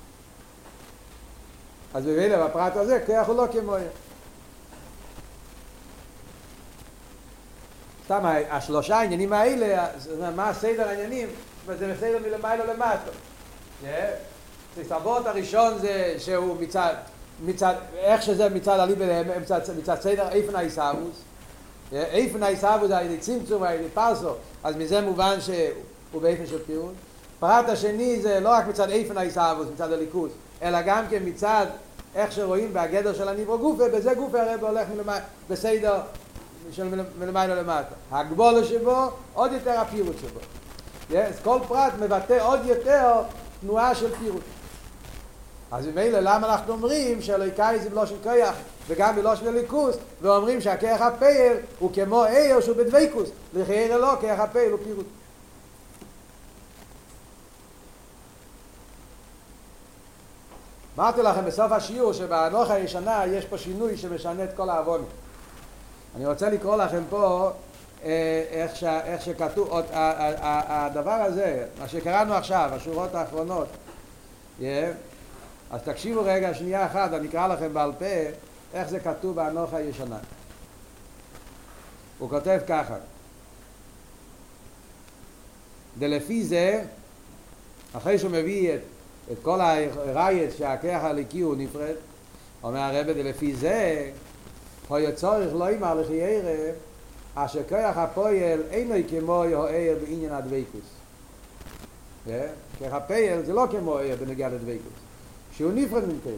אז 1.94 2.04
במילה 2.04 2.46
בפרט 2.46 2.76
הזה 2.76 3.02
כיח 3.06 3.26
הוא 3.26 3.36
לא 3.36 3.46
כמו 3.52 3.74
עיר. 3.74 3.88
סתם 8.04 8.24
השלושה 8.50 8.96
העניינים 8.96 9.32
האלה, 9.32 9.86
מה 10.36 10.48
הסדר 10.48 10.88
העניינים, 10.88 11.28
זה 11.66 11.94
בסדר 11.94 12.18
מלמעלה 12.18 12.64
למטה. 12.64 13.10
הסבות 14.80 15.26
הראשון 15.26 15.78
זה 15.78 16.14
שהוא 16.18 16.56
מצד, 16.60 16.94
מצד, 17.44 17.74
איך 17.96 18.22
שזה 18.22 18.48
מצד 18.48 18.78
הליבה, 18.78 19.38
מצד, 19.40 19.60
מצד 19.78 20.00
סדר 20.00 20.28
איפן 20.28 20.56
האיסאבוס, 20.56 21.16
איפן 21.92 22.42
האיסאבוס 22.42 22.88
זה 22.88 22.96
הידי 22.98 23.18
צמצום, 23.18 23.62
הידי 23.62 23.88
פרסו, 23.94 24.30
אז 24.64 24.76
מזה 24.76 25.00
מובן 25.00 25.38
שהוא 25.40 26.22
באיפן 26.22 26.46
של 26.46 26.58
פירוט. 26.66 26.94
פרט 27.40 27.68
השני 27.68 28.22
זה 28.22 28.40
לא 28.40 28.48
רק 28.48 28.66
מצד 28.66 28.90
איפן 28.90 29.18
האיסאבוס, 29.18 29.66
מצד 29.74 29.92
הליכוס, 29.92 30.32
אלא 30.62 30.82
גם 30.82 31.04
כן 31.10 31.22
מצד 31.24 31.66
איך 32.14 32.32
שרואים 32.32 32.72
בהגדר 32.72 33.14
של 33.14 33.28
הניברו 33.28 33.58
גופה, 33.58 33.88
בזה 33.88 34.14
גופה 34.14 34.42
הרב 34.42 34.64
הולך 34.64 34.88
מלמעלה, 34.96 35.20
בסדר 35.50 36.00
של 36.72 36.88
מלמעלה 37.18 37.54
למטה. 37.54 37.94
הגבולה 38.10 38.64
שבו, 38.64 39.10
עוד 39.34 39.52
יותר 39.52 39.70
הפירוט 39.70 40.16
שבו. 40.20 40.40
אז 41.18 41.34
כל 41.44 41.58
פרט 41.68 41.92
מבטא 42.00 42.38
עוד 42.40 42.60
יותר 42.64 43.12
תנועה 43.60 43.94
של 43.94 44.14
פירוט. 44.16 44.42
אז 45.70 45.86
ממילא 45.86 46.18
למה 46.18 46.52
אנחנו 46.52 46.72
אומרים 46.72 47.22
שאלוהיקאי 47.22 47.78
זה 47.80 47.90
בלושן 47.90 48.14
כיח 48.22 48.54
וגם 48.88 49.16
בלושן 49.16 49.46
הליכוס 49.46 49.96
ואומרים 50.22 50.60
שהכיח 50.60 51.00
הפעל 51.00 51.56
הוא 51.78 51.90
כמו 51.94 52.26
איר 52.26 52.60
שהוא 52.60 52.76
בדוויקוס 52.76 53.30
לחייר 53.54 53.94
אלו 53.94 54.08
כיח 54.20 54.40
הפעל 54.40 54.70
הוא 54.70 54.78
פירוט. 54.84 55.06
אמרתי 60.98 61.22
לכם 61.22 61.44
בסוף 61.44 61.72
השיעור 61.72 62.12
שבאנוך 62.12 62.70
הישנה 62.70 63.26
יש 63.26 63.44
פה 63.44 63.58
שינוי 63.58 63.96
שמשנה 63.96 64.44
את 64.44 64.50
כל 64.56 64.70
העוונים 64.70 65.06
אני 66.16 66.26
רוצה 66.26 66.50
לקרוא 66.50 66.76
לכם 66.76 67.02
פה 67.10 67.50
איך, 68.02 68.76
ש, 68.76 68.84
איך 68.84 69.22
שכתוב, 69.22 69.80
הדבר 69.92 71.10
הזה, 71.10 71.66
מה 71.80 71.88
שקראנו 71.88 72.34
עכשיו, 72.34 72.70
השורות 72.72 73.14
האחרונות, 73.14 73.68
yeah, 74.60 74.62
אז 75.70 75.82
תקשיבו 75.82 76.20
רגע 76.24 76.54
שנייה 76.54 76.86
אחת, 76.86 77.12
אני 77.12 77.28
אקרא 77.28 77.48
לכם 77.48 77.74
בעל 77.74 77.92
פה 77.98 78.04
איך 78.74 78.88
זה 78.88 79.00
כתוב 79.00 79.36
באנוך 79.36 79.74
הישנה. 79.74 80.18
הוא 82.18 82.30
כותב 82.30 82.58
ככה: 82.68 82.96
דלפי 85.98 86.44
זה, 86.44 86.82
אחרי 87.92 88.18
שהוא 88.18 88.30
מביא 88.30 88.74
את, 88.74 88.80
את 89.32 89.36
כל 89.42 89.60
הרייס 89.60 90.58
שהכיח 90.58 91.04
הליקי 91.04 91.40
הוא 91.40 91.56
נפרד, 91.56 91.94
אומר 92.62 92.80
הרבה 92.80 93.12
דלפי 93.12 93.54
זה, 93.54 94.10
הוא 94.88 94.98
יצורך 94.98 95.54
לא 95.54 95.70
ימר 95.70 95.94
לכי 95.94 96.22
ערב, 96.22 96.74
אשר 97.34 97.62
כיח 97.68 97.96
הפועל 97.96 98.62
אינו 98.70 98.94
כמו 99.10 99.44
יהוער 99.44 99.96
בעניין 100.00 100.32
הדוויקוס. 100.32 100.80
כיח 102.78 102.92
הפועל 102.92 103.44
זה 103.44 103.52
לא 103.52 103.66
כמו 103.70 103.98
ער 103.98 104.16
בנגיע 104.20 104.48
לדוויקוס. 104.48 104.92
שהוא 105.52 105.72
נפרד 105.72 106.04
ממקרה. 106.04 106.32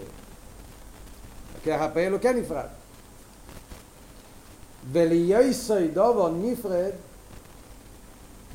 ככה 1.66 1.85
הפעל 1.85 2.12
הוא 2.12 2.20
כן 2.20 2.37
נפרד. 2.37 2.66
וליוסי 4.92 5.88
דובו 5.88 6.29
נפרד, 6.29 6.90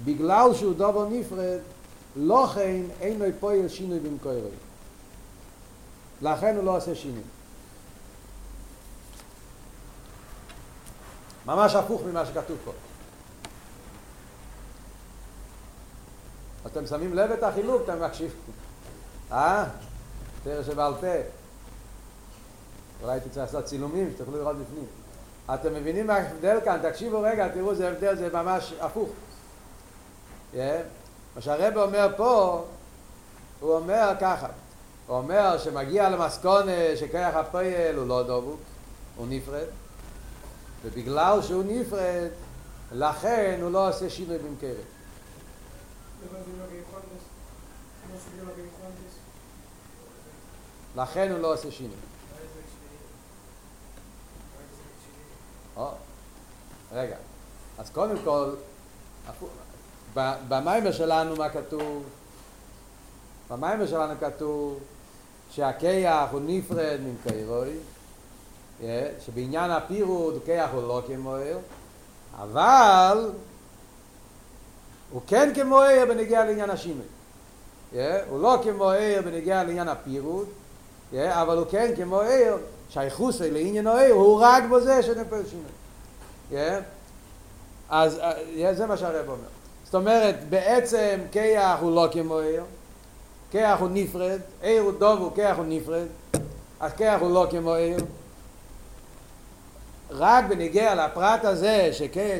בגלל 0.05 0.53
שהוא 0.53 0.73
דובו 0.73 1.05
נפרד, 1.05 1.59
לא 2.15 2.47
כן 2.55 2.81
אינו 3.01 3.25
פועל 3.39 3.67
שינוי 3.67 3.99
במקורו. 3.99 4.49
לכן 6.21 6.55
הוא 6.55 6.63
לא 6.63 6.77
עושה 6.77 6.95
שינוי. 6.95 7.23
ממש 11.45 11.75
הפוך 11.75 12.01
ממה 12.01 12.25
שכתוב 12.25 12.57
פה. 12.65 12.71
אתם 16.67 16.85
שמים 16.85 17.13
לב 17.13 17.31
את 17.31 17.43
החילוק, 17.43 17.81
אתם 17.83 18.03
מקשיבים. 18.03 18.37
אה? 19.31 19.65
תראה 20.43 20.63
שבעל 20.63 20.93
פה. 21.01 21.07
אולי 23.03 23.19
צריך 23.19 23.37
לעשות 23.37 23.65
צילומים, 23.65 24.11
שתוכלו 24.15 24.37
לראות 24.37 24.55
בפנים. 24.55 24.85
אתם 25.53 25.73
מבינים 25.73 26.07
מה 26.07 26.13
ההבדל 26.13 26.57
כאן? 26.65 26.79
תקשיבו 26.89 27.21
רגע, 27.21 27.47
תראו, 27.49 27.75
זה 27.75 27.89
הבדל, 27.89 28.15
זה 28.15 28.29
ממש 28.33 28.73
הפוך. 28.79 29.09
Yeah. 30.53 30.57
מה 31.35 31.41
שהרב 31.41 31.77
אומר 31.77 32.07
פה, 32.17 32.65
הוא 33.59 33.75
אומר 33.75 34.11
ככה, 34.21 34.47
הוא 35.07 35.17
אומר 35.17 35.57
שמגיע 35.57 36.09
למסכון 36.09 36.63
שכיח 36.95 37.35
הפועל 37.35 37.95
הוא 37.95 38.07
לא 38.07 38.23
דבוק, 38.23 38.59
הוא 39.15 39.27
נפרד, 39.29 39.65
ובגלל 40.85 41.41
שהוא 41.41 41.63
נפרד, 41.67 42.29
לכן 42.91 43.59
הוא 43.61 43.71
לא 43.71 43.89
עושה 43.89 44.09
שינוי 44.09 44.37
במקרת. 44.37 44.75
לכן 50.95 51.31
הוא 51.31 51.39
לא 51.39 51.53
עושה 51.53 51.71
שינוי. 51.71 51.95
רגע, 56.91 57.15
אז 57.77 57.89
קודם 57.89 58.15
כל, 58.23 58.55
במיימר 60.47 60.91
שלנו 60.91 61.35
מה 61.35 61.49
כתוב? 61.49 62.03
במיימר 63.49 63.87
שלנו 63.87 64.13
כתוב 64.19 64.79
שהכיח 65.51 66.29
הוא 66.31 66.41
נפרד 66.45 66.99
ממקיירוי, 67.03 67.77
שבעניין 69.25 69.71
הפירוד 69.71 70.39
כיח 70.45 70.69
הוא 70.73 70.81
לא 70.81 71.01
כמו 71.07 71.35
עיר, 71.35 71.57
אבל 72.41 73.31
הוא 75.11 75.21
כן 75.27 75.51
כמו 75.55 75.81
עיר 75.81 76.05
בנגיע 76.05 76.45
לעניין 76.45 76.69
השימן. 76.69 77.01
הוא 78.29 78.41
לא 78.41 78.57
כמו 78.63 78.91
עיר 78.91 79.21
בנגיע 79.21 79.63
לעניין 79.63 79.87
הפירוד, 79.87 80.47
אבל 81.19 81.57
הוא 81.57 81.65
כן 81.69 81.91
כמו 81.95 82.21
עיר, 82.21 82.57
שייכוס 82.89 83.41
לעניין 83.41 83.87
העיר 83.87 84.13
הוא 84.13 84.39
רק 84.41 84.63
בזה 84.63 85.03
שנפל 85.03 85.41
שינוי. 85.49 86.79
אז 87.89 88.21
זה 88.71 88.85
מה 88.85 88.97
שהרב 88.97 89.29
אומר. 89.29 89.47
זאת 89.85 89.95
אומרת, 89.95 90.35
בעצם 90.49 91.19
כיח 91.31 91.79
הוא 91.79 91.95
לא 91.95 92.07
כמו 92.11 92.37
עיר, 92.37 92.63
כיח 93.51 93.79
הוא 93.79 93.89
נפרד, 93.91 94.39
עיר 94.61 94.81
הוא 94.81 94.91
דוב 94.91 95.19
הוא 95.19 95.31
כיח 95.35 95.57
הוא 95.57 95.65
נפרד, 95.67 96.05
אז 96.79 96.91
כיח 96.93 97.21
הוא 97.21 97.31
לא 97.31 97.47
כמו 97.51 97.73
עיר. 97.73 97.97
רק 100.11 100.45
בניגיע 100.45 100.95
לפרט 100.95 101.45
הזה 101.45 101.89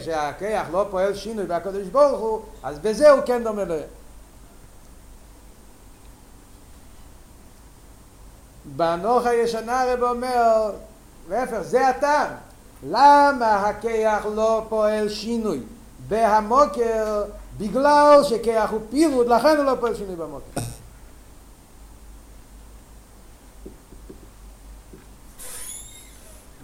שהכיח 0.01 0.67
לא 0.71 0.87
פועל 0.91 1.15
שינוי 1.15 1.45
בקדוש 1.45 1.87
ברוך 1.87 2.19
הוא, 2.19 2.41
אז 2.63 2.79
בזה 2.79 3.09
הוא 3.09 3.21
כן 3.25 3.43
דומה 3.43 3.63
לעיר. 3.63 3.83
בנוח 8.65 9.25
הישנה 9.25 9.81
הרב 9.81 10.03
אומר, 10.03 10.71
להפך, 11.29 11.61
זה 11.61 11.87
הטעם. 11.87 12.31
למה 12.83 13.55
הכיח 13.55 14.25
לא 14.35 14.65
פועל 14.69 15.09
שינוי 15.09 15.59
בהמוקר 16.07 17.23
בגלל 17.57 18.19
שכיח 18.23 18.71
הוא 18.71 18.79
פירוד, 18.89 19.27
לכן 19.27 19.57
הוא 19.57 19.65
לא 19.65 19.75
פועל 19.79 19.95
שינוי 19.95 20.15
במוקר. 20.15 20.61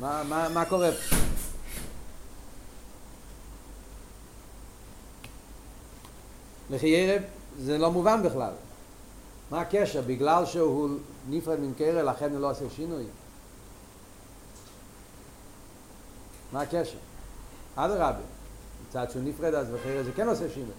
מה, 0.02 0.24
מה, 0.30 0.50
מה 0.50 0.66
קורה? 0.66 0.90
לחיירב 6.70 7.22
זה 7.60 7.78
לא 7.78 7.92
מובן 7.92 8.24
בכלל. 8.24 8.54
מה 9.52 9.62
הקשר? 9.62 10.02
בגלל 10.02 10.46
שהוא 10.46 10.90
נפרד 11.30 11.60
ממקרא, 11.60 12.02
לכן 12.02 12.32
הוא 12.32 12.40
לא 12.40 12.52
עושה 12.52 12.66
שינוי? 12.76 13.04
מה 16.52 16.62
הקשר? 16.62 16.98
אדרבה, 17.76 18.20
מצד 18.90 19.12
שהוא 19.12 19.24
נפרד 19.24 19.54
אז 19.54 19.70
בחרא 19.70 20.04
זה 20.04 20.12
כן 20.16 20.28
עושה 20.28 20.50
שינוי. 20.50 20.74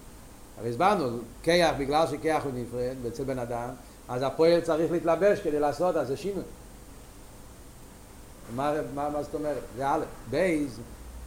הרי 0.59 0.71
הסברנו, 0.71 1.19
כיח, 1.43 1.75
בגלל 1.79 2.07
שכיח 2.07 2.45
הוא 2.45 2.53
נפרד 2.55 2.97
אצל 3.09 3.25
בן 3.25 3.39
אדם, 3.39 3.69
אז 4.09 4.23
הפועל 4.23 4.61
צריך 4.61 4.93
להתלבש 4.93 5.41
כדי 5.41 5.61
לעשות, 5.61 5.97
אז 5.97 6.09
זה 6.09 6.17
שינוי. 6.17 6.45
מה, 8.57 8.73
מה, 8.95 9.11
מה 9.11 9.23
זאת 9.23 9.35
אומרת? 9.35 9.63
זה 9.77 9.89
א', 9.89 10.01
בייז, 10.31 10.81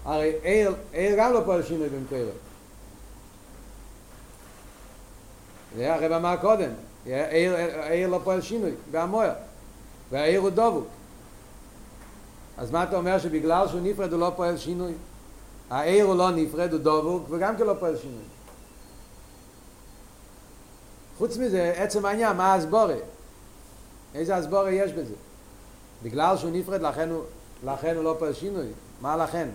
הרי 0.06 0.34
עיר, 0.44 0.76
עיר 0.94 1.16
גם 1.18 1.34
לא 1.34 1.42
פועל 1.46 1.64
שינוי 1.64 1.90
במקרא. 1.90 2.20
זה 5.76 5.94
הרב 5.94 6.12
אמר 6.12 6.36
קודם, 6.42 6.70
העיר 7.06 8.08
לא 8.08 8.20
פועל 8.24 8.42
שינוי, 8.42 8.72
והמוער, 8.92 9.34
והעיר 10.12 10.40
הוא 10.40 10.50
דבוק. 10.50 10.88
אז 12.58 12.72
מה 12.72 12.84
אתה 12.84 12.98
אומר 12.98 13.20
שבגלל 13.20 13.68
שהוא 13.68 13.82
נפרד 13.84 14.14
הוא 14.14 14.20
לא 14.20 14.32
פועל 14.36 14.58
שינוי? 14.58 14.94
העיר 15.70 16.06
הוא 16.06 16.16
לא 16.16 16.32
נפרד, 16.32 16.72
הוא 16.72 16.80
דבוק, 16.80 17.24
וגם 17.30 17.58
כן 17.58 17.64
לא 17.64 17.74
פועל 17.80 17.98
שינוי. 17.98 18.24
חוץ 21.18 21.38
מזה, 21.38 21.74
עצם 21.78 22.06
העניין, 22.06 22.38
מה 22.38 22.54
הסבורה? 22.54 22.96
איזה 24.16 24.36
הסבורה 24.36 24.72
יש 24.72 24.92
בזה? 24.92 25.14
בגלל 26.06 26.38
שהוא 26.38 26.52
נפרד 26.54 26.82
לכן 26.82 27.10
הוא, 27.10 27.24
לכן 27.64 27.96
הוא 27.96 28.04
לא 28.04 28.16
פועל 28.20 28.34
שינוי. 28.34 28.68
מה 29.02 29.18
לכן? 29.18 29.50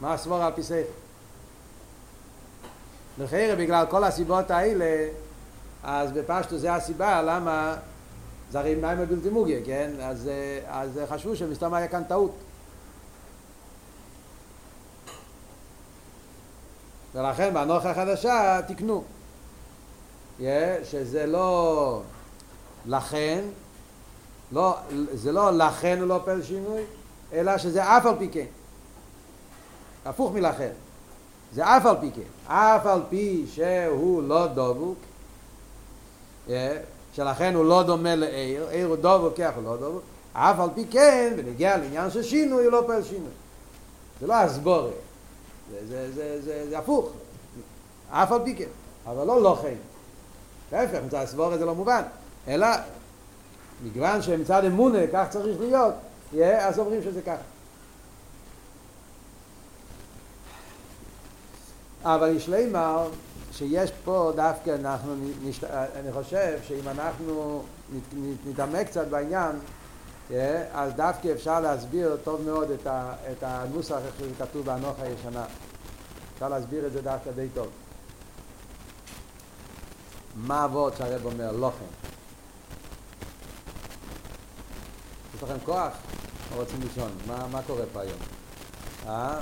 מה 0.00 0.14
הסבור 0.14 0.42
על 0.42 0.52
פי 0.52 0.62
שכל? 0.62 0.74
לכן 3.18 3.54
בגלל 3.58 3.86
כל 3.90 4.04
הסיבות 4.04 4.50
האלה, 4.50 5.08
אז 5.82 6.12
בפשטו 6.12 6.58
זה 6.58 6.74
הסיבה 6.74 7.22
למה 7.22 7.76
זה 8.50 8.58
הרי 8.58 8.74
מים 8.74 9.00
הבלתי 9.00 9.28
מוגיה, 9.28 9.60
כן? 9.66 9.90
אז, 10.02 10.30
אז 10.68 11.00
חשבו 11.08 11.36
שמסתום 11.36 11.74
היה 11.74 11.88
כאן 11.88 12.02
טעות. 12.04 12.34
ולכן 17.14 17.54
באנוכה 17.54 17.90
החדשה 17.90 18.60
תקנו. 18.68 19.04
Yeah, 20.40 20.42
שזה 20.84 21.26
לא 21.26 22.02
לכן, 22.86 23.44
לא, 24.52 24.76
זה 25.12 25.32
לא 25.32 25.50
לכן 25.50 25.98
הוא 26.00 26.08
לא 26.08 26.20
פועל 26.24 26.42
שינוי, 26.42 26.82
אלא 27.32 27.58
שזה 27.58 27.96
אף 27.96 28.06
על 28.06 28.14
פי 28.18 28.28
כן. 28.28 28.46
הפוך 30.04 30.32
מלכן. 30.32 30.72
זה 31.52 31.64
אף 31.64 31.86
על 31.86 31.96
פי 32.00 32.10
כן. 32.10 32.52
אף 32.52 32.86
על 32.86 33.00
פי 33.08 33.44
שהוא 33.52 34.22
לא 34.22 34.46
דבוק, 34.46 34.98
yeah, 36.48 36.50
שלכן 37.12 37.54
הוא 37.54 37.64
לא 37.64 37.82
דומה 37.82 38.14
לעיר, 38.14 38.68
עיר 38.68 38.86
הוא 38.86 38.96
דבוק, 38.96 39.34
כך 39.36 39.50
הוא 39.56 39.64
לא 39.64 39.76
דבוק, 39.76 40.02
אף 40.32 40.60
על 40.60 40.68
פי 40.74 40.84
כן, 40.90 41.34
ונגיע 41.36 41.76
לעניין 41.76 42.10
של 42.10 42.22
שינוי, 42.22 42.64
הוא 42.64 42.72
לא 42.72 42.82
פועל 42.86 43.02
שינוי. 43.02 43.30
זה 44.20 44.26
לא 44.26 44.34
הסבורת. 44.34 44.92
זה, 45.70 45.86
זה, 45.86 46.12
זה, 46.12 46.42
זה, 46.42 46.66
זה 46.68 46.78
הפוך. 46.78 47.10
אף 48.10 48.32
על 48.32 48.40
פי 48.44 48.56
כן. 48.56 48.68
אבל 49.06 49.26
לא 49.26 49.58
כן. 49.62 49.74
להפך, 50.72 50.98
מצד 51.06 51.22
הסבורת 51.22 51.58
זה 51.58 51.64
לא 51.64 51.74
מובן. 51.74 52.02
אלא, 52.48 52.66
מכיוון 53.84 54.22
שמצד 54.22 54.64
אמונה 54.64 55.06
כך 55.12 55.26
צריך 55.30 55.60
להיות, 55.60 55.94
יהיה, 56.32 56.68
אז 56.68 56.78
אומרים 56.78 57.02
שזה 57.02 57.22
ככה. 57.22 57.42
אבל 62.04 62.36
יש 62.36 62.48
לימר 62.48 63.08
שיש 63.52 63.90
פה 64.04 64.32
דווקא 64.36 64.76
אנחנו, 64.80 65.14
נשת... 65.42 65.64
אני 65.70 66.12
חושב 66.12 66.58
שאם 66.62 66.88
אנחנו 66.88 67.62
נתעמק 68.46 68.86
קצת 68.86 69.06
בעניין, 69.06 69.56
אז 70.72 70.92
דווקא 70.96 71.32
אפשר 71.32 71.60
להסביר 71.60 72.16
טוב 72.24 72.42
מאוד 72.42 72.70
את, 72.70 72.86
ה... 72.86 73.14
את 73.32 73.42
הנוסח 73.42 73.96
איך 74.06 74.14
שזה 74.18 74.34
כתוב 74.38 74.66
באנוך 74.66 75.00
הישנה. 75.00 75.44
אפשר 76.34 76.48
להסביר 76.48 76.86
את 76.86 76.92
זה 76.92 77.02
דווקא 77.02 77.30
די 77.30 77.48
טוב. 77.54 77.68
מה 80.34 80.64
אבות 80.64 80.96
שהרב 80.96 81.24
אומר? 81.24 81.52
לוחם. 81.52 81.84
יש 85.40 85.44
לכם 85.44 85.64
כוח? 85.64 85.92
או 86.52 86.56
רוצים 86.56 86.80
לישון? 86.82 87.10
מה, 87.26 87.46
מה 87.52 87.62
קורה 87.62 87.82
פה 87.92 88.00
היום? 88.00 88.18
אה? 89.08 89.38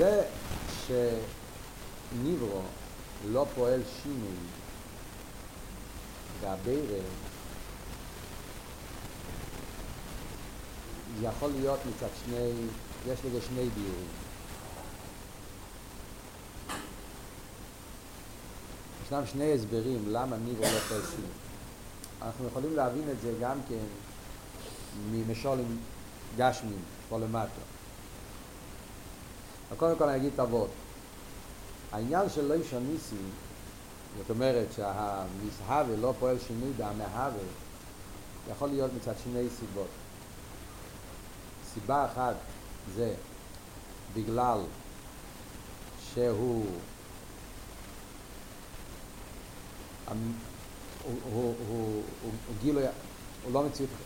זה 0.00 0.22
שניברו 0.86 2.60
לא 3.32 3.46
פועל 3.54 3.80
שינוי 4.02 4.36
והבירה 6.40 6.98
יכול 11.22 11.50
להיות 11.50 11.80
מצד 11.86 12.06
שני, 12.24 12.50
יש 13.06 13.18
לזה 13.24 13.40
שני 13.48 13.68
ביורים. 13.68 14.08
ישנם 19.04 19.26
שני 19.26 19.54
הסברים 19.54 20.04
למה 20.08 20.36
ניברו 20.36 20.64
לא 20.64 20.78
פועל 20.78 21.00
שינוי. 21.10 21.30
אנחנו 22.22 22.46
יכולים 22.46 22.76
להבין 22.76 23.10
את 23.10 23.20
זה 23.20 23.32
גם 23.40 23.58
כן 23.68 23.84
ממשולים 25.10 25.78
גשמים 26.36 26.82
פה 27.08 27.18
למטה. 27.18 27.79
קודם 29.76 29.98
כל 29.98 30.08
אני 30.08 30.16
אגיד 30.16 30.32
את 30.34 30.40
אבות. 30.40 30.70
העניין 31.92 32.30
של 32.30 32.44
לא 32.44 32.54
איש 32.54 32.74
הניסי, 32.74 33.16
זאת 34.18 34.30
אומרת 34.30 34.66
שהמסהווה 34.76 35.96
לא 35.96 36.14
פועל 36.18 36.38
שינוי 36.46 36.72
בהמהווה, 36.76 37.42
יכול 38.50 38.68
להיות 38.68 38.90
מצד 38.96 39.12
שני 39.24 39.48
סיבות. 39.58 39.88
סיבה 41.74 42.04
אחת 42.04 42.34
זה 42.94 43.14
בגלל 44.14 44.58
שהוא 46.14 46.66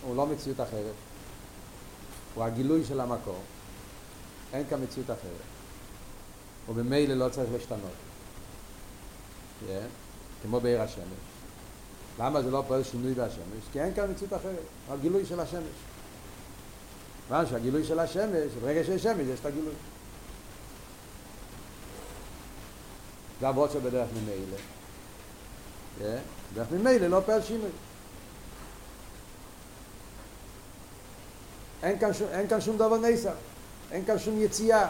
הוא 0.02 0.16
לא 0.16 0.26
מציאות 0.26 0.60
אחרת, 0.60 0.94
הוא 2.34 2.44
הגילוי 2.44 2.84
של 2.84 3.00
המקור, 3.00 3.40
אין 4.52 4.64
כאן 4.70 4.82
מציאות 4.82 5.10
אחרת. 5.10 5.53
ובמילא 6.68 7.14
לא 7.14 7.28
צריך 7.28 7.48
להשתנות. 7.52 7.80
Yeah. 9.62 9.72
כמו 10.42 10.60
בעיר 10.60 10.82
השמש. 10.82 11.04
למה 12.18 12.42
זה 12.42 12.50
לא 12.50 12.64
פועל 12.68 12.84
שינוי 12.84 13.14
בהשמש? 13.14 13.64
כי 13.72 13.80
אין 13.80 13.94
כאן 13.94 14.10
מציאות 14.10 14.32
אחרת, 14.32 14.62
הגילוי 14.90 15.26
של 15.26 15.40
השמש. 15.40 15.76
כיוון 17.28 17.46
שהגילוי 17.46 17.84
של 17.84 17.98
השמש, 17.98 18.52
ברגע 18.62 18.84
שיש 18.84 19.02
שמש 19.02 19.26
יש 19.32 19.40
את 19.40 19.46
הגילוי. 19.46 19.74
זה 23.40 23.48
אבות 23.48 23.70
שבדרך 23.70 24.08
ממילא. 24.22 24.56
Yeah. 26.00 26.04
דרך 26.54 26.70
ממילא 26.70 27.06
לא 27.06 27.20
פועל 27.26 27.42
שינוי. 27.42 27.70
אין 31.82 31.98
כאן, 31.98 32.14
שום, 32.14 32.28
אין 32.28 32.48
כאן 32.48 32.60
שום 32.60 32.78
דבר 32.78 32.96
נסר, 32.96 33.34
אין 33.90 34.04
כאן 34.04 34.18
שום 34.18 34.42
יציאה. 34.42 34.88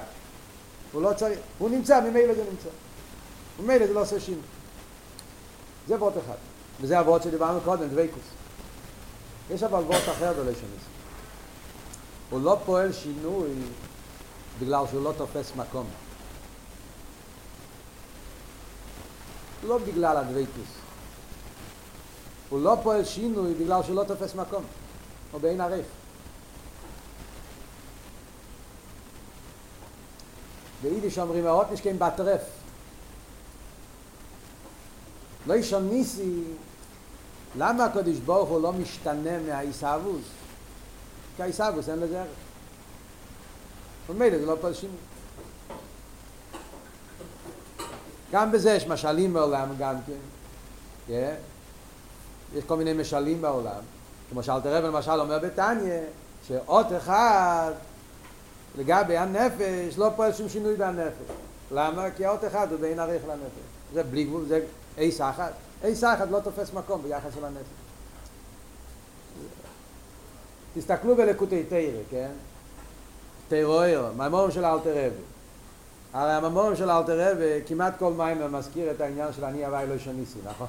הוא 0.95 1.03
לא 1.03 1.13
צריך, 1.17 1.39
הוא 1.59 1.71
נמצא, 1.71 2.01
ממילא 2.01 2.35
זה 2.35 2.45
נמצא. 2.51 2.69
ממילא 3.61 3.87
זה 3.87 3.93
לא 3.93 4.01
עושה 4.01 4.21
שינוי. 4.21 4.43
זה 5.89 5.97
וורט 5.97 6.15
אחד. 6.25 6.35
וזה 6.81 6.99
הוורט 6.99 7.23
שדיברנו 7.23 7.61
קודם, 7.61 7.89
דוויקוס. 7.89 8.23
יש 9.51 9.63
אבל 9.63 9.83
וורט 9.83 10.09
אחר 10.09 10.33
בלשון 10.33 10.53
הזה. 10.53 10.89
הוא 12.31 12.41
לא 12.41 12.59
פועל 12.65 12.93
שינוי 12.93 13.51
בגלל 14.61 14.85
שהוא 14.91 15.05
לא 15.05 15.13
תופס 15.17 15.53
מקום. 15.57 15.87
לא 19.65 19.79
בגלל 19.79 20.17
הדוויקוס. 20.17 20.69
הוא 22.49 22.63
לא 22.63 22.77
פועל 22.83 23.05
שינוי 23.05 23.55
בגלל 23.55 23.83
שהוא 23.83 23.97
לא 23.97 24.05
תופס 24.05 24.35
מקום. 24.35 24.65
או 25.33 25.39
בעין 25.39 25.61
עריך. 25.61 25.87
ביידיש 30.85 31.19
אומרים 31.19 31.47
האות 31.47 31.73
נשכן 31.73 31.99
בטרף. 31.99 32.41
לא 35.47 35.55
יש 35.55 35.73
ניסי, 35.73 36.43
למה 37.57 37.85
הקדוש 37.85 38.19
ברוך 38.19 38.49
הוא 38.49 38.63
לא 38.63 38.73
משתנה 38.73 39.39
מהעיסאוווס? 39.39 40.25
כי 41.37 41.43
העיסאוווס 41.43 41.89
אין 41.89 41.99
לזה 41.99 42.21
ערך. 42.21 42.29
ומילא 44.09 44.39
זה 44.39 44.47
לא 44.47 44.73
שינוי. 44.73 44.97
גם 48.33 48.53
בזה 48.53 48.71
יש 48.71 48.87
משלים 48.87 49.33
בעולם 49.33 49.69
גם 49.79 49.95
כן. 50.07 50.13
יש 52.55 52.65
כל 52.67 52.77
מיני 52.77 52.93
משלים 52.93 53.43
בעולם. 53.43 53.81
כמו 54.31 54.43
שאלתר 54.43 54.77
רב 54.77 54.85
למשל 54.85 55.21
אומר 55.21 55.39
בתניא, 55.39 56.01
שאות 56.49 56.87
אחד 56.97 57.73
לגבי 58.79 59.17
הנפש 59.17 59.99
לא 59.99 60.11
פועל 60.17 60.33
שום 60.33 60.49
שינוי 60.49 60.77
בנפש. 60.77 61.35
למה? 61.73 62.11
כי 62.11 62.27
האות 62.27 62.45
אחד 62.45 62.73
הוא 62.73 62.81
בין 62.81 62.99
עריך 62.99 63.23
לנפש. 63.29 63.65
זה 63.93 64.03
בלי 64.03 64.25
גבול, 64.25 64.45
זה 64.49 64.61
אי 64.99 65.13
סחת. 65.13 65.53
אי 65.85 65.95
סחת 65.95 66.31
לא 66.31 66.41
תופס 66.41 66.73
מקום 66.73 67.03
ביחס 67.03 67.35
של 67.35 67.45
הנפש. 67.45 67.85
תסתכלו 70.75 71.17
בלקוטי 71.17 71.63
תרא, 71.69 71.81
כן? 72.11 72.31
תירואר, 73.49 74.11
מהמורים 74.17 74.51
של 74.51 74.65
אלתר 74.65 74.91
רבי. 74.91 75.23
הרי 76.13 76.33
הממורים 76.33 76.77
של 76.77 76.91
אלתר 76.91 77.31
רב 77.31 77.39
כמעט 77.67 77.95
כל 77.99 78.13
מים 78.13 78.53
מזכיר 78.53 78.91
את 78.91 79.01
העניין 79.01 79.33
של 79.33 79.45
אני 79.45 79.67
הווי 79.67 79.87
לא 79.87 79.99
שניסי, 79.99 80.39
נכון? 80.45 80.67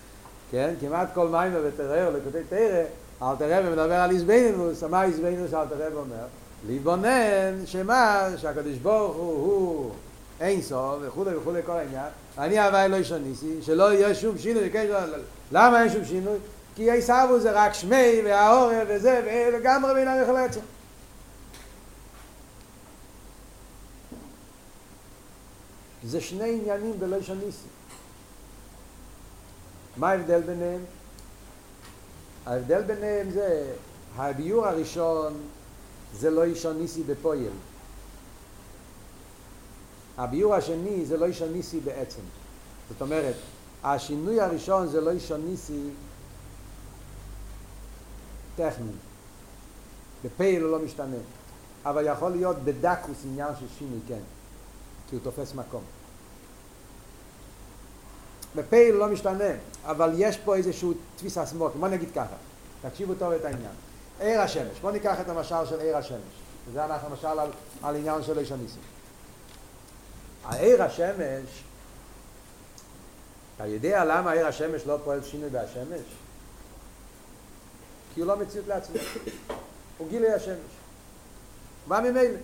כן? 0.50 0.74
כמעט 0.80 1.08
כל 1.14 1.28
מים 1.28 1.52
ותראה 1.64 2.10
לכותי 2.10 2.38
תראה, 2.48 2.84
אלתר 3.22 3.58
רב 3.58 3.70
מדבר 3.72 3.94
על 3.94 4.10
איזבנינוס, 4.10 4.82
מה 4.82 5.04
איזבנינוס 5.04 5.54
אלתר 5.54 5.86
רב 5.86 5.94
אומר? 5.94 6.26
להתבונן 6.66 7.66
שמה, 7.66 8.28
שהקדוש 8.36 8.76
ברוך 8.76 9.16
הוא 9.16 9.32
הוא 9.32 9.90
אין 10.40 10.62
סוף 10.62 10.98
וכולי 11.02 11.36
וכולי 11.36 11.60
כל 11.66 11.72
העניין, 11.72 12.08
אני 12.38 12.60
הווי 12.60 12.88
לא 12.88 13.02
שניסי, 13.02 13.62
שלא 13.62 13.92
יהיה 13.92 14.14
שום 14.14 14.38
שינוי, 14.38 14.70
למה 15.52 15.82
אין 15.82 15.92
שום 15.92 16.04
שינוי? 16.04 16.38
כי 16.76 16.90
עיסאוו 16.90 17.40
זה 17.40 17.50
רק 17.52 17.74
שמי 17.74 18.20
והעורף 18.24 18.88
וזה, 18.88 19.22
ולגמרי 19.26 19.94
בין 19.94 20.08
הלך 20.08 20.28
לעצם. 20.28 20.60
זה 26.04 26.20
שני 26.20 26.58
עניינים 26.60 26.92
בלשון 26.98 27.38
ניסי. 27.44 27.68
מה 29.96 30.10
ההבדל 30.10 30.40
ביניהם? 30.40 30.80
ההבדל 32.46 32.82
ביניהם 32.82 33.30
זה, 33.30 33.72
הביור 34.16 34.66
הראשון 34.66 35.34
זה 36.14 36.30
לא 36.30 36.44
אישון 36.44 36.78
ניסי 36.78 37.02
בפויל. 37.02 37.52
הביור 40.18 40.54
השני 40.54 41.06
זה 41.06 41.16
לא 41.16 41.26
אישון 41.26 41.52
ניסי 41.52 41.80
בעצם. 41.80 42.22
זאת 42.88 43.02
אומרת, 43.02 43.34
השינוי 43.84 44.40
הראשון 44.40 44.86
זה 44.86 45.00
לא 45.00 45.10
אישון 45.10 45.40
ניסי 45.40 45.88
טכני. 48.56 48.92
בפייל 50.24 50.62
הוא 50.62 50.70
לא 50.70 50.78
משתנה. 50.78 51.16
אבל 51.84 52.06
יכול 52.06 52.30
להיות 52.30 52.56
בדקוס 52.64 53.16
עניין 53.24 53.52
של 53.60 53.66
שינוי, 53.78 53.98
כן. 54.08 54.20
כי 55.08 55.16
הוא 55.16 55.24
תופס 55.24 55.54
מקום. 55.54 55.82
בפייל 58.56 58.94
לא 58.94 59.08
משתנה, 59.08 59.54
אבל 59.84 60.12
יש 60.16 60.36
פה 60.36 60.56
איזשהו 60.56 60.92
תפיס 61.16 61.38
הסמוק. 61.38 61.72
בוא 61.80 61.88
נגיד 61.88 62.08
ככה, 62.14 62.36
תקשיבו 62.82 63.14
טוב 63.14 63.32
את 63.32 63.44
העניין. 63.44 63.72
עיר 64.20 64.40
השמש, 64.40 64.80
בוא 64.80 64.90
ניקח 64.90 65.20
את 65.20 65.28
המשל 65.28 65.66
של 65.68 65.80
עיר 65.80 65.96
השמש. 65.96 66.40
וזה 66.68 66.84
אנחנו 66.84 67.08
למשל 67.08 67.26
על, 67.26 67.50
על 67.82 67.96
עניין 67.96 68.22
של 68.22 68.38
איש 68.38 68.52
הניסים. 68.52 68.82
העיר 70.44 70.82
השמש, 70.82 71.62
אתה 73.56 73.66
יודע 73.66 74.04
למה 74.04 74.32
עיר 74.32 74.46
השמש 74.46 74.86
לא 74.86 74.98
פועל 75.04 75.22
שינוי 75.22 75.50
בהשמש? 75.50 76.00
כי 78.14 78.20
הוא 78.20 78.28
לא 78.28 78.36
מציאות 78.36 78.66
לעצמו. 78.66 78.96
הוא 79.98 80.08
גילוי 80.08 80.32
השמש. 80.32 80.72
מה 81.86 82.00
ממילא? 82.00 82.38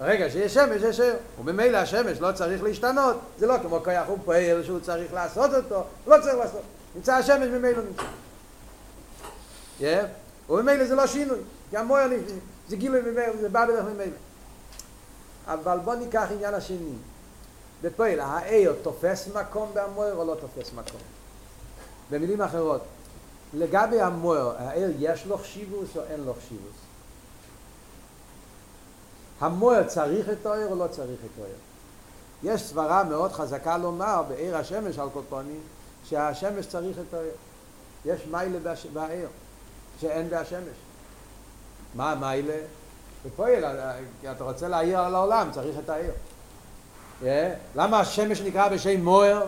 רגע 0.00 0.30
שיש 0.30 0.54
שמש 0.54 0.82
יש 0.82 1.00
עיר, 1.00 1.16
וממילא 1.40 1.76
השמש 1.76 2.20
לא 2.20 2.32
צריך 2.32 2.62
להשתנות, 2.62 3.16
זה 3.38 3.46
לא 3.46 3.54
כמו 3.62 3.80
כוח 3.84 4.06
הוא 4.06 4.18
פועל 4.24 4.64
שהוא 4.64 4.80
צריך 4.80 5.12
לעשות 5.12 5.54
אותו, 5.54 5.84
לא 6.06 6.16
צריך 6.22 6.34
לעשות, 6.34 6.62
נמצא 6.94 7.14
השמש 7.14 7.48
ממילא 7.48 7.82
נמצא. 7.82 8.02
וממילא 10.48 10.86
זה 10.86 10.94
לא 10.94 11.06
שינוי, 11.06 11.38
כי 11.70 11.76
המויר 11.76 12.06
זה 12.68 12.76
גילוי 12.76 13.00
ממילא, 13.00 13.36
זה 13.40 13.48
בא 13.48 13.66
בדרך 13.66 13.84
ממילא. 13.84 14.16
אבל 15.46 15.78
בוא 15.78 15.94
ניקח 15.94 16.26
עניין 16.30 16.54
השני. 16.54 16.94
בפועל, 17.82 18.20
העיר 18.20 18.74
תופס 18.82 19.28
מקום 19.34 19.70
בהמויר 19.74 20.14
או 20.14 20.24
לא 20.24 20.36
תופס 20.40 20.72
מקום? 20.72 21.00
במילים 22.10 22.42
אחרות, 22.42 22.80
לגבי 23.54 24.00
המויר, 24.00 24.52
העיר 24.58 24.92
יש 24.98 25.26
לו 25.26 25.38
חשיבוס 25.38 25.96
או 25.96 26.02
אין 26.02 26.20
לו 26.20 26.34
חשיבוס? 26.34 26.76
המוער 29.40 29.82
צריך 29.88 30.28
את 30.28 30.46
האור 30.46 30.66
או 30.70 30.76
לא 30.76 30.86
צריך 30.86 31.20
את 31.24 31.38
האור? 31.38 31.50
יש 32.42 32.62
סברה 32.62 33.04
מאוד 33.04 33.32
חזקה 33.32 33.78
לומר 33.78 34.22
בעיר 34.28 34.56
השמש 34.56 34.98
על 34.98 35.08
כל 35.12 35.22
פנים 35.28 35.60
שהשמש 36.04 36.66
צריך 36.66 36.96
את 37.08 37.14
האור. 37.14 37.24
יש 38.04 38.20
מיילה 38.30 38.58
בעיר 38.92 39.28
שאין 40.00 40.30
בהשמש. 40.30 40.76
מה 41.94 42.12
המיילה? 42.12 42.56
בפועל, 43.26 43.64
אתה 44.30 44.44
רוצה 44.44 44.68
להעיר 44.68 44.98
על 44.98 45.14
העולם, 45.14 45.48
צריך 45.52 45.78
את 45.84 45.88
העיר. 45.88 46.12
Yeah. 47.22 47.26
למה 47.74 48.00
השמש 48.00 48.40
נקרא 48.40 48.68
בשם 48.68 49.00
מוער? 49.00 49.46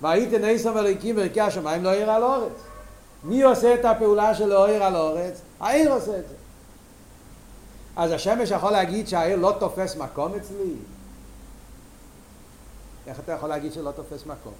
והייתן 0.00 0.44
עשר 0.44 0.74
מליקים 0.74 1.16
וערכי 1.16 1.40
השמיים 1.40 1.84
לא 1.84 1.88
העיר 1.88 2.10
על 2.10 2.22
אורץ. 2.22 2.52
מי 3.24 3.42
עושה 3.42 3.74
את 3.74 3.84
הפעולה 3.84 4.34
של 4.34 4.46
לא 4.46 4.68
על 4.68 4.96
אורץ? 4.96 5.40
העיר 5.60 5.92
עושה 5.92 6.18
את 6.18 6.28
זה. 6.28 6.34
אז 7.96 8.12
השמש 8.12 8.50
יכול 8.50 8.72
להגיד 8.72 9.08
שהעיר 9.08 9.36
לא 9.36 9.56
תופס 9.60 9.96
מקום 9.96 10.34
אצלי? 10.34 10.74
איך 13.06 13.20
אתה 13.20 13.32
יכול 13.32 13.48
להגיד 13.48 13.72
שלא 13.72 13.90
תופס 13.90 14.26
מקום? 14.26 14.52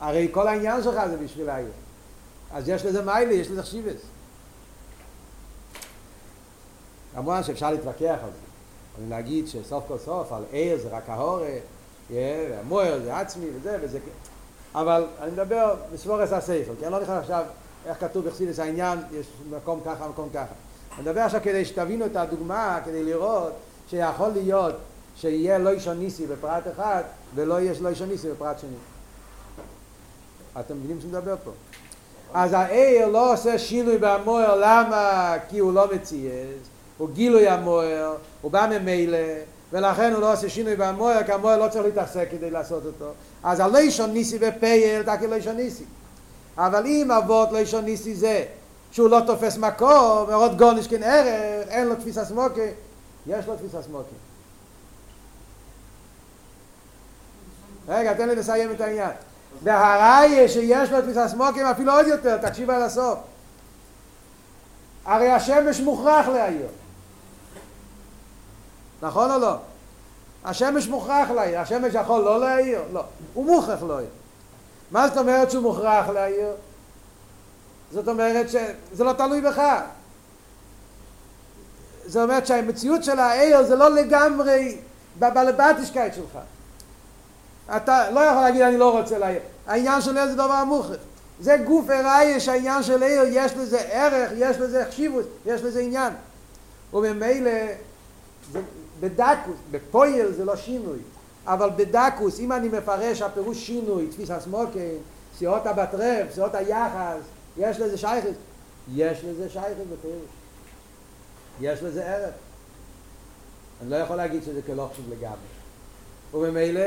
הרי 0.00 0.28
כל 0.32 0.48
העניין 0.48 0.82
שלך 0.82 1.06
זה 1.10 1.16
בשביל 1.16 1.50
העיר. 1.50 1.70
אז 2.52 2.68
יש 2.68 2.84
לזה 2.84 3.02
מיילי, 3.02 3.34
יש 3.34 3.50
לזה 3.50 3.62
חשיבס. 3.62 4.00
כמובן 7.14 7.42
שאפשר 7.42 7.70
להתווכח 7.70 8.18
על 8.22 8.30
זה. 8.30 8.44
אבל 8.98 9.10
להגיד 9.10 9.48
שסוף 9.48 9.84
כל 9.88 9.98
סוף 9.98 10.32
על 10.32 10.42
עיר 10.50 10.78
זה 10.78 10.88
רק 10.88 11.08
ההורה, 11.08 11.56
והמוער 12.10 13.00
זה 13.04 13.16
עצמי 13.16 13.46
וזה 13.56 13.78
וזה 13.82 13.98
אבל 14.74 15.06
אני 15.20 15.30
מדבר 15.30 15.74
בסבורס 15.92 16.32
הספר, 16.32 16.72
כי 16.78 16.84
אני 16.84 16.92
לא 16.92 17.00
נכנס 17.00 17.18
עכשיו 17.18 17.44
איך 17.86 18.00
כתוב 18.00 18.26
בחסידס 18.26 18.58
העניין, 18.58 18.98
יש 19.12 19.26
מקום 19.50 19.80
ככה, 19.86 20.08
מקום 20.08 20.28
ככה. 20.34 20.54
אני 20.94 21.02
מדבר 21.02 21.20
עכשיו 21.20 21.40
כדי 21.44 21.64
שתבינו 21.64 22.06
את 22.06 22.16
הדוגמה, 22.16 22.80
כדי 22.84 23.04
לראות 23.04 23.52
שיכול 23.88 24.28
להיות 24.28 24.74
שיהיה 25.16 25.58
לא 25.58 25.70
אישון 25.70 25.98
ניסי 25.98 26.26
בפרט 26.26 26.62
אחד 26.74 27.02
ולא 27.34 27.60
יש 27.60 27.80
לא 27.80 27.88
אישון 27.88 28.08
ניסי 28.08 28.30
בפרט 28.30 28.58
שני. 28.58 28.76
אתם 30.60 30.76
מבינים 30.76 31.00
שאני 31.00 31.12
מדבר 31.12 31.36
פה? 31.44 31.50
אז 32.34 32.52
העיר 32.52 33.08
לא 33.08 33.32
עושה 33.32 33.58
שינוי 33.58 33.98
במוער, 34.00 34.56
למה? 34.56 35.34
כי 35.48 35.58
הוא 35.58 35.72
לא 35.72 35.88
מצייז, 35.94 36.58
הוא 36.98 37.08
גילוי 37.08 37.48
המוער, 37.48 38.14
הוא 38.42 38.50
בא 38.50 38.66
ממילא, 38.70 39.18
ולכן 39.72 40.12
הוא 40.12 40.20
לא 40.20 40.32
עושה 40.32 40.48
שינוי 40.48 40.76
במוער, 40.76 41.22
כי 41.22 41.32
המוער 41.32 41.58
לא 41.58 41.68
צריך 41.68 41.84
להתעסק 41.84 42.28
כדי 42.30 42.50
לעשות 42.50 42.86
אותו. 42.86 43.10
אז 43.44 43.60
הלא 43.60 43.78
אישון 43.78 44.10
ניסי 44.10 44.38
בפייל, 44.38 45.02
תקי 45.02 45.26
לא 45.26 45.34
אישון 45.34 45.56
ניסי. 45.56 45.84
אבל 46.56 46.86
אם 46.86 47.10
אבות 47.10 47.48
אישון 47.54 47.84
ניסי 47.84 48.14
זה 48.14 48.44
שהוא 48.92 49.08
לא 49.08 49.20
תופס 49.26 49.56
מקום, 49.56 50.26
מרות 50.28 50.56
גורניש 50.56 50.86
כן 50.86 51.02
ערך, 51.02 51.68
אין 51.68 51.86
לו 51.86 51.94
תפיסה 51.94 52.24
סמוקי, 52.24 52.68
יש 53.26 53.46
לו 53.46 53.56
תפיסה 53.56 53.82
סמוקי. 53.82 54.14
רגע, 57.88 58.14
תן 58.14 58.28
לי 58.28 58.34
לסיים 58.34 58.70
את 58.70 58.80
העניין. 58.80 59.10
והראיה 59.62 60.48
שיש 60.48 60.90
לו 60.90 61.02
תפיסה 61.02 61.28
סמוקים 61.28 61.66
אפילו 61.66 61.92
עוד 61.92 62.06
יותר, 62.06 62.36
תקשיב 62.36 62.70
עד 62.70 62.82
הסוף. 62.82 63.18
הרי 65.04 65.30
השמש 65.30 65.80
מוכרח 65.80 66.28
להעיר. 66.28 66.66
נכון 69.02 69.30
או 69.30 69.38
לא? 69.38 69.56
השמש 70.44 70.88
מוכרח 70.88 71.30
להעיר. 71.30 71.60
השמש 71.60 71.94
יכול 71.94 72.20
לא 72.20 72.40
להעיר? 72.40 72.82
לא. 72.92 73.04
הוא 73.34 73.46
מוכרח 73.46 73.82
להעיר. 73.82 74.08
מה 74.90 75.08
זאת 75.08 75.18
אומרת 75.18 75.50
שהוא 75.50 75.62
מוכרח 75.62 76.08
להעיר? 76.08 76.50
זאת 77.92 78.08
אומרת 78.08 78.48
שזה 78.48 79.04
לא 79.04 79.12
תלוי 79.12 79.40
בך. 79.40 79.62
זאת 82.06 82.22
אומרת 82.22 82.46
שהמציאות 82.46 83.04
של 83.04 83.18
העיר 83.18 83.62
זה 83.62 83.76
לא 83.76 83.90
לגמרי 83.90 84.78
בבלבטישקייט 85.18 86.14
שלך. 86.14 86.38
אתה 87.76 88.10
לא 88.10 88.20
יכול 88.20 88.42
להגיד 88.42 88.62
אני 88.62 88.78
לא 88.78 88.98
רוצה 88.98 89.18
להעיר. 89.18 89.40
העניין 89.66 90.00
של 90.02 90.18
עיר 90.18 90.26
זה 90.26 90.34
דבר 90.34 90.64
מוכרח. 90.64 90.96
זה 91.40 91.56
גוף 91.56 91.90
הראיה 91.90 92.40
שהעניין 92.40 92.82
של 92.82 93.02
עיר 93.02 93.22
יש 93.28 93.52
לזה 93.52 93.80
ערך, 93.80 94.30
יש 94.36 94.56
לזה 94.56 94.84
חשיבות, 94.88 95.26
יש 95.46 95.62
לזה 95.62 95.80
עניין. 95.80 96.12
וממילא 96.92 97.50
בדקוס, 99.00 99.56
בפויל 99.70 100.32
זה 100.32 100.44
לא 100.44 100.56
שינוי, 100.56 100.98
אבל 101.46 101.70
בדקוס, 101.76 102.40
אם 102.40 102.52
אני 102.52 102.68
מפרש 102.68 103.22
הפירוש 103.22 103.66
שינוי, 103.66 104.06
תפיס 104.06 104.30
הסמוקי, 104.30 104.92
סיעות 105.38 105.66
הבטרף, 105.66 106.34
סיעות 106.34 106.54
היחס, 106.54 107.20
יש 107.56 107.80
לזה 107.80 107.98
שייכת, 107.98 108.28
יש 108.94 109.24
לזה 109.24 109.48
שייכת 109.50 109.84
בפירוש. 109.92 110.28
יש 111.60 111.82
לזה 111.82 112.04
ערך. 112.04 112.34
אני 113.82 113.90
לא 113.90 113.96
יכול 113.96 114.16
להגיד 114.16 114.42
שזה 114.42 114.60
כלא 114.66 114.88
חשוב 114.92 115.04
לגמרי. 115.10 115.36
וממילא, 116.34 116.80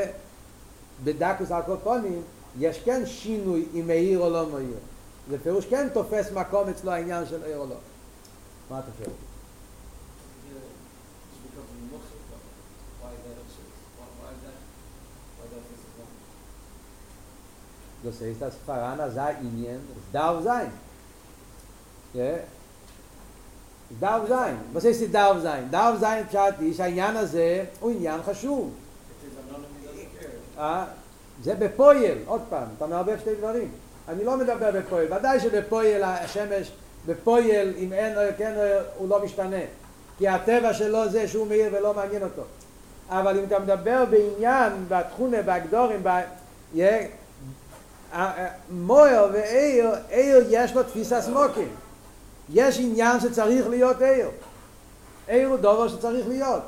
בדקוס 1.04 1.52
על 1.52 1.62
כל 1.66 1.76
פונים, 1.84 2.22
יש 2.60 2.80
כן 2.80 3.06
שינוי 3.06 3.66
אם 3.74 3.88
מאיר 3.88 4.20
או 4.20 4.30
לא 4.30 4.50
מאיר. 4.50 4.78
זה 5.30 5.38
פירוש 5.44 5.66
כן 5.66 5.88
תופס 5.94 6.32
מקום 6.32 6.70
אצלו 6.70 6.92
העניין 6.92 7.26
של 7.26 7.44
עיר 7.44 7.58
או 7.58 7.66
לא. 7.66 7.76
מה 8.70 8.80
אתה 8.80 8.88
חושב? 8.98 9.12
Das 18.04 18.22
heißt, 18.22 18.42
das 18.42 18.54
Farana 18.66 19.12
sei 19.12 19.34
Indien, 19.42 19.82
es 19.98 20.12
darf 20.14 20.42
sein. 20.44 20.72
Ja? 22.14 22.40
דאב 24.00 24.28
זיין, 24.28 24.58
was 24.74 24.84
ist 24.84 25.02
die 25.02 25.08
דאב 25.08 25.40
זיין? 25.40 25.70
דאב 25.70 25.96
זיין 26.00 26.28
פשט 26.28 26.60
ist 26.60 26.82
העניין 26.82 27.16
הזה 27.18 27.66
הוא 27.80 27.92
עניין 27.92 28.24
חשוב. 28.24 28.72
אה? 30.60 30.86
זה 31.44 31.56
בפויל, 31.56 32.18
עוד 32.26 32.42
פעם, 32.50 32.68
אתה 32.78 32.88
מערבב 32.88 33.20
שתי 33.20 33.36
דברים. 33.36 33.72
אני 34.08 34.24
לא 34.24 34.38
מדבר 34.38 34.72
בפויל, 34.74 35.14
ודאי 35.14 35.40
שבפויל 35.40 36.04
השמש, 36.04 36.72
בפויל 37.06 37.74
אם 37.78 37.94
אין 37.94 38.18
או 38.18 38.22
כן 38.38 38.54
הוא 38.98 39.10
לא 39.10 39.24
משתנה. 39.24 39.58
כי 40.18 40.28
הטבע 40.28 40.74
שלו 40.74 41.10
זה 41.10 41.28
שהוא 41.28 41.48
מאיר 41.48 41.70
ולא 41.72 41.94
מעניין 41.94 42.24
אותו. 42.24 42.42
אבל 43.10 43.40
אם 43.40 43.44
אתה 43.44 43.60
מדבר 43.60 44.06
בעניין, 44.06 44.74
בתכונה, 44.88 45.42
בהגדורים, 45.42 46.04
ב... 46.04 46.10
מויר 48.70 49.22
ואיר, 49.34 49.90
איר 50.10 50.46
יש 50.50 50.76
לו 50.76 50.84
תפיסה 50.84 51.22
סמוקים. 51.22 51.68
יש 52.50 52.80
עניין 52.80 53.20
שצריך 53.20 53.68
להיות 53.68 54.02
איר. 54.02 54.30
איר 55.30 55.48
הוא 55.48 55.58
דובר 55.58 55.88
שצריך 55.88 56.28
להיות. 56.28 56.62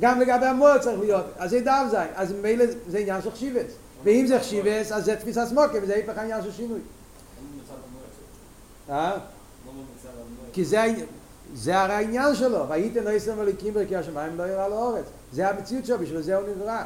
גם 0.00 0.20
לגבי 0.20 0.46
המויר 0.46 0.78
צריך 0.78 1.00
להיות. 1.00 1.24
אז 1.38 1.50
זה 1.50 1.60
דאב 1.60 1.86
זין. 1.90 2.08
אז 2.14 2.32
מילא 2.32 2.64
זה 2.88 2.98
עניין 2.98 3.22
של 3.22 3.30
חשיבס. 3.30 3.72
ואם 4.04 4.26
זה 4.26 4.40
חשיבס, 4.40 4.92
אז 4.92 5.04
זה 5.04 5.16
תפיסה 5.16 5.46
סמוקים, 5.46 5.82
וזה 5.82 5.94
היפך 5.94 6.18
העניין 6.18 6.42
של 6.42 6.52
שינוי. 6.52 6.80
כי 10.52 10.64
זה, 10.64 10.86
זה 11.54 11.80
הרי 11.80 11.92
העניין 11.92 12.34
שלו. 12.34 12.68
והייתם 12.68 13.04
לא 13.04 13.10
יסתם 13.10 13.34
וליקים 13.38 13.74
ברכי 13.74 13.96
השמיים 13.96 14.36
לא 14.36 14.42
יראה 14.42 14.68
לאורץ. 14.68 15.04
זה 15.32 15.48
המציאות 15.48 15.86
שלו, 15.86 15.98
בשביל 15.98 16.22
זה 16.22 16.36
הוא 16.36 16.48
נברא. 16.48 16.82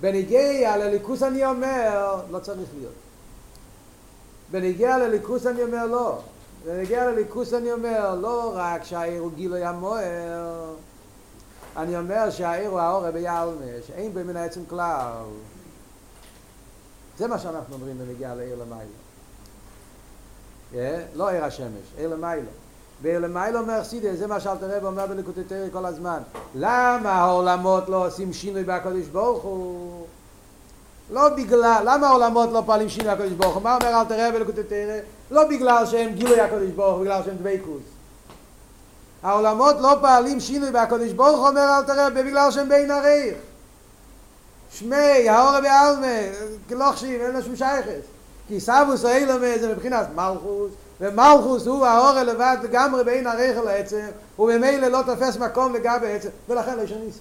בניגיע 0.00 0.76
לליכוס 0.76 1.22
אני 1.22 1.46
אומר, 1.46 2.16
לא 2.30 2.38
צריך 2.38 2.68
להיות. 2.78 2.92
בניגיע 4.50 4.98
לליכוס 4.98 5.46
אני 5.46 5.62
אומר 5.62 5.86
לא. 5.86 6.18
בניגיע 6.64 7.10
לליכוס 7.10 7.54
אני 7.54 7.72
אומר, 7.72 8.14
לא 8.14 8.52
רק 8.54 8.84
שהעיר 8.84 9.20
הוא 9.20 9.30
גילוי 9.34 9.64
המוער, 9.64 10.74
אני 11.76 11.98
אומר 11.98 12.30
שהעיר 12.30 12.70
הוא 12.70 12.80
האור 12.80 13.10
ביעלמה, 13.10 13.64
שאין 13.86 14.14
בו 14.14 14.20
מן 14.24 14.36
העצם 14.36 14.60
כלל. 14.68 15.22
זה 17.18 17.26
מה 17.26 17.38
שאנחנו 17.38 17.74
אומרים 17.74 17.98
בניגיע 17.98 18.34
לעיר 18.34 18.56
למעלה. 18.62 18.84
לא 21.14 21.28
עיר 21.28 21.44
השמש, 21.44 21.94
עיר 21.96 22.08
למעלה. 22.08 22.42
ולמיילו 23.02 23.60
אומר 23.60 23.80
חסידי, 23.80 24.16
זה 24.16 24.26
מה 24.26 24.40
שאלתר 24.40 24.76
רב 24.76 24.84
אומר 24.84 25.06
בליקוטי 25.06 25.44
תרא 25.44 25.66
כל 25.72 25.86
הזמן. 25.86 26.18
למה 26.54 27.12
העולמות 27.12 27.88
לא 27.88 28.06
עושים 28.06 28.32
שינוי 28.32 28.64
בקדוש 28.64 29.06
ברוך 29.06 29.42
הוא? 29.42 30.06
לא 31.10 31.28
בגלל, 31.28 31.82
למה 31.84 32.08
העולמות 32.08 32.50
לא 32.52 32.62
פועלים 32.66 32.88
שינוי 32.88 33.14
בקדוש 33.14 33.32
ברוך 33.32 33.54
הוא? 33.54 33.62
מה 33.62 33.76
אומר 33.76 34.00
אלתר 34.00 34.28
רב 34.28 34.34
בליקוטי 34.34 34.62
תרא? 34.62 34.98
לא 35.30 35.48
בגלל 35.48 35.86
שהם 35.86 36.12
גילוי 36.14 36.40
הקדוש 36.40 36.70
ברוך 36.70 36.94
הוא, 36.94 37.02
בגלל 37.02 37.22
שהם 37.24 37.36
דבקות. 37.36 37.82
העולמות 39.22 39.76
לא 39.80 39.96
פועלים 40.00 40.40
שינוי 40.40 40.70
בקדוש 40.70 41.12
ברוך 41.12 41.38
הוא, 41.38 41.48
אומר 41.48 41.78
אלתר 41.78 42.06
רב, 42.06 42.20
בגלל 42.20 42.50
שהם 42.50 42.68
בין 42.68 42.90
הרייך. 42.90 43.34
שמי, 44.70 45.28
האור 45.28 45.60
בעלמה, 45.60 46.16
לא 46.70 46.92
חשיב, 46.92 47.20
אין 47.20 47.34
לו 47.34 47.42
שום 47.42 47.56
שייכת. 47.56 48.00
כי 48.48 48.60
סבוס 48.60 49.04
אילמה 49.04 49.58
זה 49.60 49.74
מבחינת 49.74 50.06
מלכוס, 50.14 50.72
ומלכוס 51.00 51.66
הוא 51.66 51.86
האור 51.86 52.22
לבד 52.22 52.56
לגמרי 52.62 53.04
בין 53.04 53.26
הרייך 53.26 53.58
לעצם, 53.58 54.06
וממילא 54.38 54.88
לא 54.88 55.02
תופס 55.06 55.36
מקום 55.36 55.74
לגבי 55.74 56.12
עצם, 56.12 56.28
ולכן 56.48 56.76
לא 56.76 56.82
ישניסו. 56.82 57.20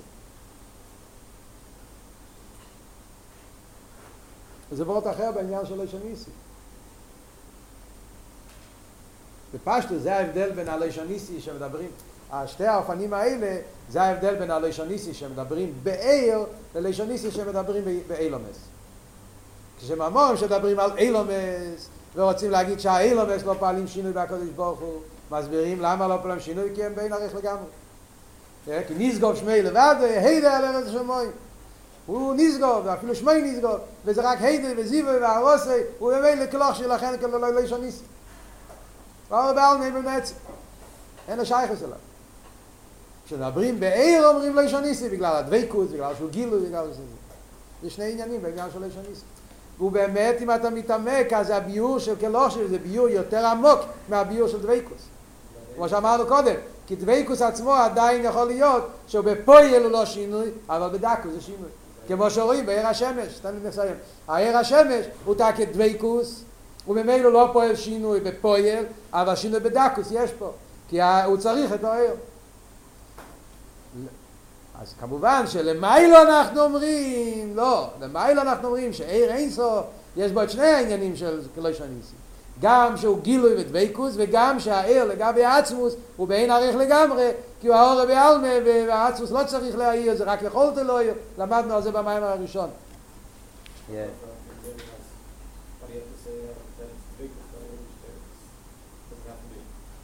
וזה 4.72 4.86
בורות 4.86 5.08
אחר 5.08 5.32
בעניין 5.32 5.66
של 5.66 5.82
לישניסי. 5.82 6.30
בפשטו 9.58 10.00
זה 10.00 10.16
ההבדל 10.16 10.52
בין 10.52 10.70
הלישניסי 10.70 11.42
שמדברים, 11.42 11.90
שתי 12.46 12.66
האופנים 12.66 13.14
האלה 13.14 13.58
זה 13.90 14.02
ההבדל 14.02 14.36
בין 14.36 14.52
הלישניסי 14.52 15.14
שמדברים 15.14 15.74
בעיר 15.84 16.40
ללישניסי 16.76 17.32
שמדברים 17.32 17.84
באילומס. 18.08 18.58
כשמאמורים 19.80 20.38
שמדברים 20.38 20.80
על 20.80 20.92
אילומס 20.98 21.90
ורוצים 22.16 22.52
להגיד 22.52 22.80
שהאילומס 22.80 23.44
לא 23.44 23.56
פעלים 23.60 23.88
שינוי 23.88 24.12
בקדוש 24.12 24.50
ברוך 24.56 24.80
הוא 24.80 25.02
מסבירים 25.32 25.82
למה 25.82 26.08
לא 26.08 26.16
פעלים 26.22 26.40
שינוי 26.40 26.70
כי 26.76 26.84
הם 26.84 26.96
בין 26.96 27.14
ערך 27.14 27.36
לגמרי. 27.36 27.68
כי 28.66 28.94
נסגוב 28.98 29.36
שמי 29.36 29.62
לבד 29.62 29.96
הידה 30.02 30.58
על 30.58 30.66
ארץ 30.66 30.88
השמיים. 30.88 31.32
הוא 32.06 32.34
נסגוב, 32.38 32.82
ואפילו 32.86 33.16
שמי 33.16 33.42
נסגוב 33.42 33.78
וזה 34.06 34.22
רק 34.22 34.42
הידה 34.42 34.68
וזיבו 34.78 35.10
והרוסי 35.22 35.70
הוא 36.00 36.14
במילא 36.14 36.46
כלוך 36.52 36.76
שלכן 36.76 37.18
כאילו 37.18 37.40
לא 37.40 37.48
ישניס 39.28 39.40
ואור 39.40 39.54
בעלמי 39.54 39.92
בנצ 39.92 40.34
אין 41.28 41.40
השייכס 41.40 41.84
אליו 41.84 41.98
כשמדברים 43.26 43.80
בעיר 43.80 44.28
אומרים 44.28 44.56
לא 44.56 44.62
ישניסי 44.62 45.10
בגלל 45.10 45.36
הדבקות, 45.36 45.90
בגלל 45.90 46.16
שהוא 46.18 46.30
גילו, 46.30 46.60
בגלל 46.60 46.88
זה 46.88 47.02
זה 47.84 47.90
שני 47.90 48.12
עניינים 48.12 48.42
בעניין 48.42 48.70
של 48.74 48.84
ישניסי 48.84 49.22
והוא 49.78 49.92
באמת 49.92 50.36
אם 50.42 50.52
אתה 50.52 50.70
מתעמק 50.70 51.34
אז 51.34 51.50
הביור 51.50 52.00
של 52.00 52.16
קלושר 52.16 52.68
זה 52.68 52.78
ביור 52.80 53.10
יותר 53.10 53.46
עמוק 53.46 53.80
מהביור 54.10 54.48
של 54.48 54.62
דוויקוס 54.62 55.02
כמו 55.76 55.90
שאמרנו 55.90 56.28
קודם 56.28 56.56
כי 56.88 56.96
דוויקוס 56.96 57.42
עצמו 57.42 57.74
עדיין 57.74 58.26
יכול 58.26 58.48
להיות 58.48 58.90
שהוא 59.08 59.26
הוא 59.84 59.92
לא 59.92 60.06
שינוי 60.06 60.50
אבל 60.70 60.98
בדקו 60.98 61.30
זה 61.32 61.42
שינוי 61.42 61.70
כמו 62.08 62.32
שרואים 62.32 62.66
בעיר 62.66 62.88
השמש 62.88 63.40
לי 63.52 63.70
נסיים 63.70 63.96
העיר 64.28 64.58
השמש 64.58 65.06
הוא 65.26 65.36
תקת 65.36 65.68
דוויקוס 65.74 66.44
וממילא 66.88 67.32
לא 67.32 67.50
פועל 67.54 67.76
שינוי 67.76 68.20
בפויל 68.20 68.86
אבל 69.14 69.36
שינוי 69.36 69.60
בדקוס 69.60 70.08
יש 70.12 70.32
פה 70.32 70.52
כי 70.90 71.02
הוא 71.02 71.38
צריך 71.38 71.74
את 71.74 71.84
העיר 71.84 72.12
אז 74.82 74.94
כמובן 75.00 75.44
שלמיילו 75.48 76.22
אנחנו 76.22 76.62
אומרים, 76.62 77.56
לא, 77.56 77.90
למיילו 78.02 78.42
אנחנו 78.42 78.68
אומרים 78.68 78.94
שעיר 78.94 79.32
אין 79.32 79.50
סוף, 79.50 79.86
יש 80.18 80.32
בו 80.32 80.44
את 80.44 80.50
שני 80.50 80.66
העניינים 80.66 81.16
של 81.16 81.42
כלי 81.56 81.74
שניסי. 81.74 82.16
גם 82.62 82.98
שהוא 82.98 83.20
גילוי 83.22 83.54
ודבקוס, 83.58 84.14
וגם 84.18 84.60
שהעיר 84.60 85.06
לגבי 85.06 85.46
העצמוס 85.46 85.96
הוא 86.18 86.28
בעין 86.28 86.52
עריך 86.52 86.76
לגמרי, 86.76 87.32
כי 87.62 87.68
הוא 87.68 87.76
האור 87.76 88.06
בעלמה, 88.06 88.48
והעצמוס 88.66 89.32
לא 89.32 89.44
צריך 89.48 89.78
להעיר, 89.78 90.16
זה 90.16 90.24
רק 90.24 90.42
יכולת 90.42 90.78
לא 90.78 91.02
יהיה. 91.02 91.14
למדנו 91.38 91.74
על 91.74 91.82
זה 91.82 91.92
במים 91.92 92.24
הראשון. 92.24 92.70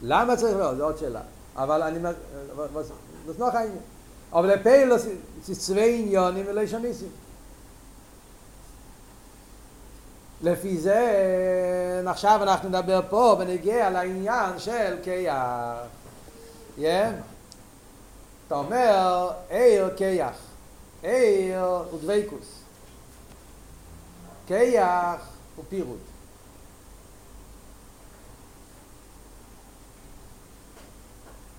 למה 0.06 0.36
צריך 0.36 0.56
לא? 0.56 0.74
זו 0.74 0.84
עוד 0.84 0.98
שאלה. 0.98 1.20
אבל 1.56 1.82
אני... 1.82 1.98
זה 3.26 3.32
נוח 3.38 3.54
העניין. 3.54 3.78
אבל 4.32 4.54
לפייל 4.54 4.92
זה 5.44 5.54
צווי 5.54 6.02
עניונים 6.02 6.44
ולא 6.48 6.60
ישניסים. 6.60 7.08
לפי 10.42 10.78
זה 10.78 12.02
עכשיו 12.06 12.42
אנחנו 12.42 12.68
נדבר 12.68 13.00
פה 13.10 13.36
ונגיע 13.38 13.90
לעניין 13.90 14.58
של 14.58 14.96
קייח. 15.04 15.76
Yeah. 16.78 16.82
אתה 18.46 18.54
אומר 18.54 19.30
איר 19.50 19.88
קייח. 19.96 20.36
איר 21.04 21.64
הוא 21.90 22.00
דוויקוס. 22.00 22.60
קייח 24.46 25.20
הוא 25.56 25.64
פירוט. 25.68 26.13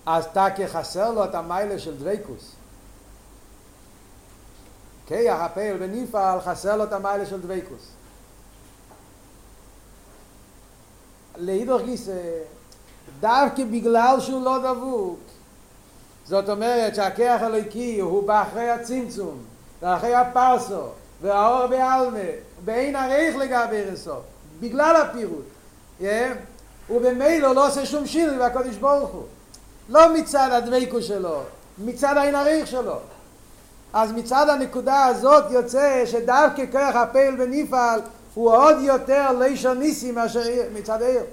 אז 0.05 0.27
תקי 0.33 0.67
חסר 0.67 1.11
לו 1.11 1.23
את 1.23 1.35
המיילה 1.35 1.79
של 1.79 1.97
דוויקוס. 1.97 2.51
כיח 5.07 5.41
הפעל 5.41 5.77
בניפעל 5.77 6.41
חסר 6.41 6.77
לו 6.77 6.83
את 6.83 6.93
המיילה 6.93 7.25
של 7.25 7.41
דוויקוס. 7.41 7.87
להידור 11.37 11.81
גיסא, 11.81 12.21
דווקא 13.19 13.63
בגלל 13.63 14.17
שהוא 14.19 14.45
לא 14.45 14.73
דבוק, 14.73 15.19
זאת 16.25 16.49
אומרת 16.49 16.95
שהכיח 16.95 17.41
הלויקי 17.41 17.99
הוא 17.99 18.27
באחרי 18.27 18.69
הצמצום, 18.69 19.37
ואחרי 19.81 20.15
הפרסו, 20.15 20.81
והאור 21.21 21.67
בעלמה, 21.67 22.19
באין 22.65 22.95
הריך 22.95 23.35
לגבי 23.35 23.83
רסו, 23.83 24.15
בגלל 24.59 24.95
הפירוט, 24.95 25.45
הוא 26.87 27.01
במילא 27.01 27.55
לא 27.55 27.67
עושה 27.67 27.85
שום 27.85 28.07
שינוי 28.07 28.37
והקודש 28.37 28.75
ברוך 28.75 29.09
הוא. 29.09 29.25
לא 29.89 30.13
מצד 30.13 30.49
הדוויקו 30.51 31.01
שלו, 31.01 31.41
מצד 31.77 32.17
העין 32.17 32.35
הריך 32.35 32.67
שלו. 32.67 32.95
אז 33.93 34.11
מצד 34.11 34.49
הנקודה 34.49 35.05
הזאת 35.05 35.43
יוצא 35.51 36.05
שדווקא 36.05 36.63
כוח 36.71 36.95
הפעיל 36.95 37.35
ונפעל 37.41 38.01
הוא 38.33 38.51
עוד 38.51 38.75
יותר 38.79 39.31
לישר 39.39 39.73
ניסי 39.73 40.11
מאשר 40.11 40.41
מצד 40.73 41.01
עיר. 41.01 41.23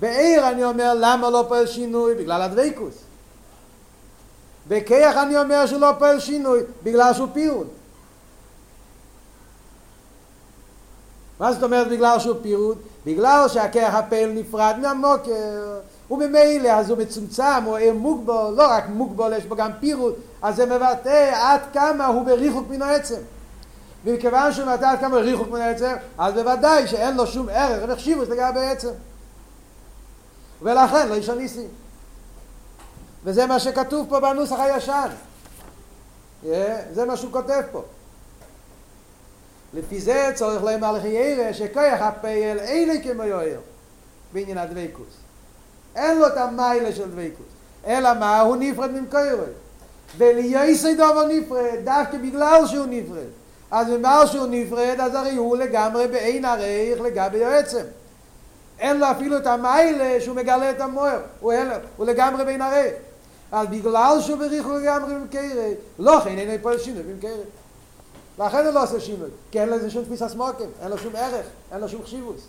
בעיר 0.00 0.48
אני 0.48 0.64
אומר 0.64 0.92
למה 0.96 1.30
לא 1.30 1.44
פועל 1.48 1.66
שינוי? 1.66 2.14
בגלל 2.14 2.42
הדוויקוס. 2.42 2.94
בכיח 4.68 5.16
אני 5.16 5.38
אומר 5.38 5.66
שהוא 5.66 5.80
לא 5.80 5.90
פועל 5.98 6.20
שינוי 6.20 6.60
בגלל 6.82 7.14
שהוא 7.14 7.28
פירוד. 7.32 7.66
מה 11.40 11.52
זאת 11.52 11.62
אומרת 11.62 11.88
בגלל 11.88 12.18
שהוא 12.18 12.36
פירוד? 12.42 12.78
בגלל 13.06 13.48
שהכיח 13.48 13.94
הפעיל 13.94 14.28
נפרד 14.28 14.74
מהמוקר 14.82 15.80
וממילא 16.10 16.68
אז 16.68 16.90
הוא 16.90 16.98
מצומצם, 16.98 17.62
הוא 17.64 17.76
עיר 17.76 17.94
מוגבול, 17.94 18.54
לא 18.54 18.66
רק 18.70 18.84
מוגבול, 18.88 19.32
יש 19.32 19.44
בו 19.44 19.56
גם 19.56 19.70
פירוט, 19.80 20.14
אז 20.42 20.56
זה 20.56 20.66
מבטא 20.66 21.32
עד 21.34 21.60
כמה 21.72 22.06
הוא 22.06 22.24
בריחוק 22.24 22.68
מן 22.70 22.82
העצם. 22.82 23.20
ומכיוון 24.04 24.52
שהוא 24.52 24.66
מבטא 24.66 24.84
עד 24.84 24.98
כמה 24.98 25.16
ריחוק 25.16 25.48
מן 25.48 25.60
העצם, 25.60 25.94
אז 26.18 26.34
בוודאי 26.34 26.86
שאין 26.86 27.16
לו 27.16 27.26
שום 27.26 27.48
ערך 27.48 27.84
וחשיבות 27.88 28.28
לגבי 28.28 28.60
העצם. 28.60 28.92
ולכן 30.62 31.08
לא 31.08 31.14
יש 31.14 31.28
ניסים. 31.28 31.68
וזה 33.24 33.46
מה 33.46 33.60
שכתוב 33.60 34.06
פה 34.08 34.20
בנוסח 34.20 34.56
הישן. 34.60 35.08
זה 36.92 37.04
מה 37.06 37.16
שהוא 37.16 37.32
כותב 37.32 37.62
פה. 37.72 37.82
לפי 39.74 40.00
זה 40.00 40.30
צורך 40.34 40.62
להם 40.62 40.84
על 40.84 41.00
חיירה 41.00 41.54
שכוח 41.54 42.00
הפייל 42.00 42.58
אין 42.58 42.88
לי 42.88 43.02
כמו 43.02 43.22
יואר 43.22 43.60
בעניין 44.32 44.58
הדבקוס. 44.58 45.27
אין 45.98 46.18
לו 46.18 46.26
את 46.26 46.36
המיילה 46.36 46.92
של 46.92 47.10
דבקוס. 47.10 47.46
אלא 47.86 48.14
מה? 48.14 48.40
הוא 48.40 48.56
נפרד 48.56 48.90
ממקוירוי. 48.90 49.46
ולייסי 50.18 50.94
דובר 50.94 51.26
נפרד, 51.26 51.78
דווקא 51.84 52.18
בגלל 52.18 52.66
שהוא 52.66 52.86
נפרד. 52.86 53.28
אז 53.70 53.86
בגלל 53.88 54.26
שהוא 54.26 54.46
נפרד, 54.50 54.96
אז 55.00 55.14
הרי 55.14 55.36
הוא 55.36 55.56
לגמרי 55.56 56.08
באין 56.08 56.44
עריך 56.44 57.00
לגבי 57.00 57.44
העצם. 57.44 57.84
אין 58.78 59.00
לו 59.00 59.10
אפילו 59.10 59.36
את 59.36 59.46
המיילה 59.46 60.20
שהוא 60.20 60.36
מגלה 60.36 60.70
את 60.70 60.80
המוער. 60.80 61.20
הוא, 61.40 61.52
הוא 61.96 62.06
לגמרי 62.06 62.44
באין 62.44 62.62
עריך. 62.62 62.92
אז 63.52 63.68
בגלל 63.68 64.18
שהוא 64.20 64.38
בריך 64.38 64.66
לגמרי 64.66 65.14
במקרה, 65.14 65.42
לא 65.98 66.20
כן, 66.24 66.38
אין 66.38 66.58
פה 66.62 66.78
שינוי 66.78 67.02
במקרה. 67.02 67.30
לכן 68.38 68.64
הוא 68.64 68.74
לא 68.74 68.82
עושה 68.82 69.00
שינוי, 69.00 69.28
כי 69.50 69.60
אין 69.60 69.68
לזה 69.68 69.90
שום 69.90 70.04
תפיסה 70.04 70.28
סמוקים, 70.28 70.70
אין 70.82 70.90
לו 70.90 70.98
שום 70.98 71.16
ערך, 71.16 71.46
אין 71.72 71.80
לו 71.80 71.88
שום 71.88 72.02
חשיבוס. 72.02 72.40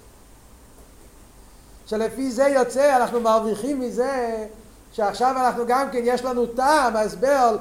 שלפי 1.90 2.32
זה 2.32 2.44
יוצא, 2.44 2.98
אנחנו 2.98 3.20
מרוויחים 3.22 3.80
מזה 3.80 4.46
שעכשיו 4.92 5.36
אנחנו 5.38 5.64
גם 5.68 5.90
כן, 5.92 6.00
יש 6.04 6.26
לנו 6.26 6.46
טעם, 6.46 6.96
הסבר 6.96 7.58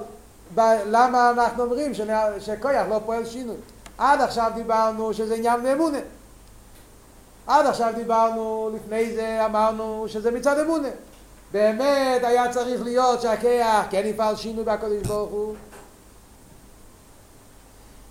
ב- 0.55 0.81
למה 0.87 1.31
אנחנו 1.31 1.65
אומרים 1.65 1.93
שכויח 2.39 2.87
לא 2.91 3.01
פועל 3.07 3.27
שינוי. 3.27 3.57
עד 3.99 4.21
עכשיו 4.21 4.51
דיברנו 4.55 5.15
שזה 5.15 5.35
עניין 5.35 5.63
באמונה. 5.63 5.99
עד 7.47 7.67
עכשיו 7.67 7.93
דיברנו, 7.97 8.71
לפני 8.75 9.15
זה 9.15 9.47
אמרנו 9.47 10.05
שזה 10.09 10.31
מצד 10.31 10.59
אמונה. 10.59 10.89
באמת 11.53 12.25
היה 12.25 12.53
צריך 12.53 12.83
להיות 12.83 13.21
שהכיח 13.21 13.87
כן 13.91 14.03
יפעל 14.05 14.37
שינוי 14.37 14.65
בקודש 14.65 15.07
ברוך 15.07 15.31
הוא 15.31 15.55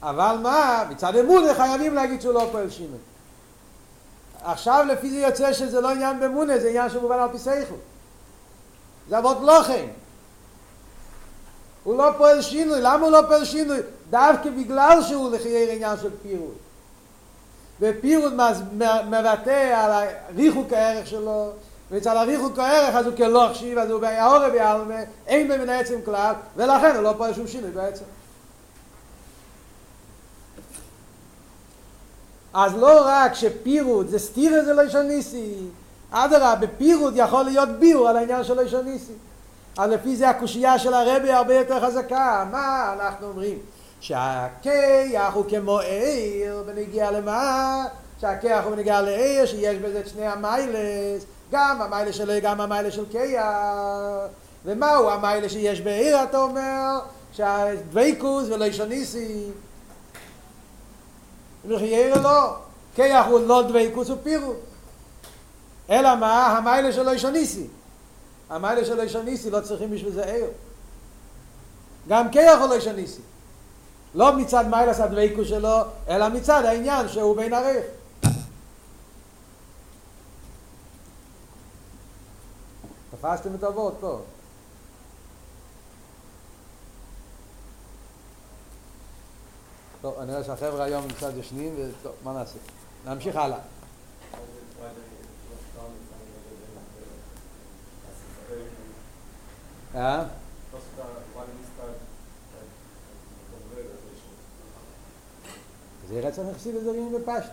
אבל 0.03 0.38
מה, 0.41 0.84
מצד 0.89 1.15
אמונה 1.15 1.53
חייבים 1.53 1.93
להגיד 1.93 2.22
שהוא 2.22 2.34
לא 2.34 2.47
פועל 2.51 2.70
שינוי 2.70 2.99
עכשיו 4.43 4.85
לפי 4.89 5.09
זה 5.09 5.17
יוצא 5.17 5.53
שזה 5.53 5.81
לא 5.81 5.89
עניין 5.89 6.19
באמונה, 6.19 6.59
זה 6.59 6.67
עניין 6.67 6.89
שמובן 6.89 7.19
על 7.19 7.29
פי 7.31 7.38
סייכו 7.38 7.75
זה 9.09 9.17
לא 9.21 9.63
כן 9.67 9.85
הוא 11.83 11.97
לא 11.97 12.11
פועל 12.17 12.41
שינוי, 12.41 12.81
למה 12.81 13.05
הוא 13.05 13.11
לא 13.11 13.21
פועל 13.27 13.45
שינוי? 13.45 13.77
דווקא 14.09 14.49
בגלל 14.49 14.99
שהוא 15.07 15.31
לחייר 15.31 15.71
עניין 15.71 15.97
של 16.01 16.09
פירוד 16.23 16.55
ופירוד 17.81 18.33
מבטא 19.07 19.73
על 19.75 19.91
הריחוק 19.91 20.73
הערך 20.73 21.07
שלו 21.07 21.49
וצל 21.91 22.17
הריחוק 22.17 22.59
הערך 22.59 22.95
אז 22.95 23.05
הוא 23.05 23.17
כלא 23.17 23.45
החשיב, 23.45 23.77
אז 23.77 23.89
הוא 23.89 24.01
בהעורה 24.01 24.49
בעלמה, 24.49 24.99
אין 25.27 25.47
במן 25.47 25.69
העצם 25.69 25.99
כלל, 26.05 26.33
ולכן 26.55 26.95
הוא 26.95 27.03
לא 27.03 27.13
פועל 27.17 27.33
שום 27.33 27.47
שינוי 27.47 27.71
בעצם. 27.71 28.03
אז 32.58 32.78
לא 32.78 33.01
רק 33.05 33.34
שפירוד 33.34 34.08
זה 34.08 34.20
סתירה 34.20 34.66
זה 34.66 34.74
לא 34.74 34.82
ישוניסי, 34.82 35.53
אדרה, 36.12 36.55
בפירוד 36.55 37.14
יכול 37.16 37.43
להיות 37.43 37.70
ביור 37.70 38.08
על 38.08 38.18
העניין 38.18 38.43
של 38.43 38.60
ישוניסי. 38.66 39.14
אז 39.78 39.91
לפי 39.91 40.16
זה 40.16 40.30
הקושייה 40.30 40.80
של 40.80 40.93
הרבי 40.93 41.32
הרבה 41.32 41.53
יותר 41.53 41.80
חזקה. 41.80 42.45
מה 42.51 42.93
אנחנו 42.93 43.28
אומרים? 43.28 43.58
שהכיח 43.99 45.34
הוא 45.34 45.45
כמו 45.49 45.80
עיר 45.80 46.64
ונגיע 46.66 47.12
למה? 47.12 47.86
שהכיח 48.22 48.64
הוא 48.64 48.76
בנגיע 48.76 49.01
לעיר 49.01 49.45
שיש 49.45 49.78
בזה 49.78 49.99
את 49.99 50.08
שני 50.08 50.28
המיילס 50.28 51.26
גם 51.51 51.82
המיילה 51.82 52.14
של 52.14 52.39
גם 52.39 52.62
המיילה 52.62 52.91
של 52.91 53.05
קיה 53.12 54.28
ומהו 54.66 55.10
המיילה 55.10 55.49
שיש 55.49 55.82
בעיר 55.82 56.24
אתה 56.24 56.38
אומר 56.38 56.99
שהדוויקוס 57.32 58.49
ולא 58.49 58.66
ישניסי 58.66 59.51
וחייר 61.68 62.22
לא 62.22 62.55
קיה 62.95 63.26
הוא 63.26 63.39
לא 63.39 63.63
דוויקוס 63.68 64.09
הוא 64.09 64.18
פירו 64.24 64.53
אלא 65.89 66.15
מה? 66.15 66.57
המיילה 66.57 66.91
של 66.93 67.03
לא 67.03 67.11
ישניסי. 67.11 67.68
המיילה 68.49 68.86
של 68.86 68.95
לא 68.95 69.01
ישניסי 69.01 69.49
לא 69.49 69.59
צריכים 69.61 69.91
בשביל 69.91 70.11
זה 70.11 70.26
עיר 70.26 70.47
גם 72.07 72.30
קיה 72.30 72.57
הוא 72.57 72.70
לא 72.70 72.76
ישניסי. 72.76 73.22
לא 74.15 74.36
מצד 74.36 74.65
מיילס 74.70 74.99
הדוויקוס 74.99 75.47
שלו 75.47 75.78
אלא 76.09 76.30
מצד 76.30 76.65
העניין 76.65 77.07
שהוא 77.07 77.38
בין 77.38 77.53
עריך 77.53 77.86
תפסתם 83.11 83.55
את 83.55 83.63
אבות 83.63 83.97
פה. 83.99 84.20
טוב, 90.01 90.19
אני 90.19 90.31
רואה 90.31 90.43
שהחבר'ה 90.43 90.83
היום 90.83 91.07
קצת 91.07 91.31
ישנים, 91.39 91.75
וטוב, 91.77 92.11
מה 92.23 92.33
נעשה? 92.33 92.57
נמשיך 93.05 93.35
הלאה. 93.35 93.57
אה? 99.95 100.23
זה 106.09 106.19
רצח 106.19 106.41
נכסי 106.51 106.71
לזרים 106.71 107.13
בפשט. 107.13 107.51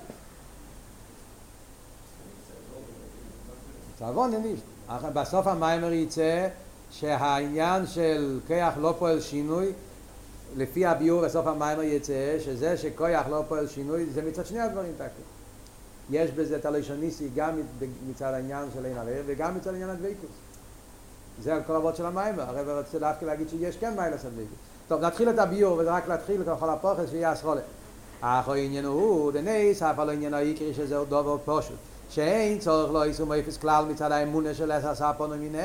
צעבון 3.99 4.31
ננישט. 4.31 4.63
בסוף 5.13 5.47
המיימר 5.47 5.93
יצא 5.93 6.49
שהעניין 6.91 7.87
של 7.87 8.41
כיח 8.47 8.75
לא 8.77 8.95
פועל 8.99 9.21
שינוי 9.21 9.73
לפי 10.57 10.87
הביור 10.87 11.23
בסוף 11.23 11.47
המיימר 11.47 11.83
יצא 11.83 12.37
שזה 12.45 12.77
שכויח 12.77 13.27
לא 13.29 13.43
פועל 13.49 13.69
שינוי 13.69 14.07
זה 14.15 14.23
מצד 14.23 14.47
שני 14.47 14.61
הדברים 14.61 14.93
תקי 14.97 15.23
יש 16.11 16.31
בזה 16.31 16.57
את 16.57 16.67
הלשוניסי 16.67 17.29
גם 17.37 17.61
מצד 18.11 18.33
העניין 18.33 18.69
של 18.75 18.87
אין 18.87 18.99
הרב 18.99 19.25
וגם 19.27 19.57
מצד 19.57 19.71
העניין 19.71 19.91
הדוויקוס 19.91 20.31
זה 21.43 21.61
כל 21.67 21.77
אבות 21.77 21.97
של 21.97 22.07
המיימר 22.07 22.43
הרב 22.43 22.69
רוצה 22.69 22.99
דווקא 22.99 23.25
להגיד 23.25 23.49
שיש 23.49 23.77
כן 23.77 23.95
מיילס 23.97 24.25
הדוויקוס 24.25 24.57
טוב 24.89 25.01
נתחיל 25.01 25.31
את 25.31 25.39
הביור 25.39 25.79
וזה 25.79 25.91
רק 25.91 26.09
להתחיל 26.09 26.43
את 26.43 26.47
כל 26.61 26.71
הפוחס 26.71 27.11
שיהיה 27.11 27.33
אסכולה 27.33 27.61
אך 28.21 28.49
העניין 28.49 28.85
הוא 28.85 29.33
דנס 29.33 29.83
אף 29.83 29.99
על 29.99 30.09
העניין 30.09 30.35
העיקרי 30.35 30.75
שזה 30.75 30.97
עוד 30.97 31.09
דבר 31.09 31.37
פשוט 31.45 31.77
שאין 32.11 32.59
צורך 32.59 32.93
לא 32.93 33.07
יישום 33.07 33.33
אפס 33.33 33.57
כלל 33.57 33.85
מצד 33.85 34.13
האמונה 34.13 34.55
של 34.55 34.73
אס 34.73 34.85
הספון 34.85 35.33
ומיני 35.33 35.59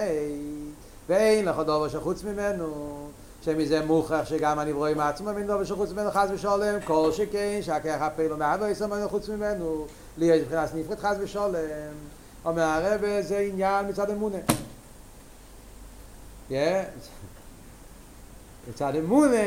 ואין 1.10 1.46
לך 1.46 1.58
דובר 1.58 1.88
שחוץ 1.88 2.24
ממנו 2.24 2.96
שמזה 3.42 3.86
מוכרח 3.86 4.26
שגם 4.26 4.60
הנברואים 4.60 4.98
מעצמם 4.98 5.38
אין 5.38 5.48
דובר 5.48 5.64
שחוץ 5.64 5.92
ממנו 5.92 6.12
חס 6.12 6.28
ושולם 6.34 6.80
כל 6.86 7.12
שכן 7.12 7.60
שהכח 7.62 7.98
הפעילו 8.00 8.38
מהווה 8.38 8.68
יישום 8.68 9.08
חוץ 9.08 9.30
ממנו. 9.30 9.86
לי 10.18 10.26
יש 10.26 10.42
מבחינת 10.42 10.70
נפרד 10.76 11.00
חס 11.00 11.16
ושולם 11.20 11.56
אומר 12.46 12.64
הרב 12.64 13.22
זה 13.22 13.38
עניין 13.38 13.90
מצד 13.90 14.10
אמונה. 14.10 14.38
מצד 18.70 18.96
אמונה 18.96 19.38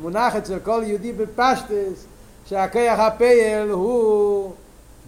מונח 0.00 0.36
אצל 0.36 0.58
כל 0.58 0.82
יהודי 0.86 1.12
בפשטס 1.12 2.06
שהכח 2.46 2.96
הפעיל 2.98 3.70
הוא 3.70 4.52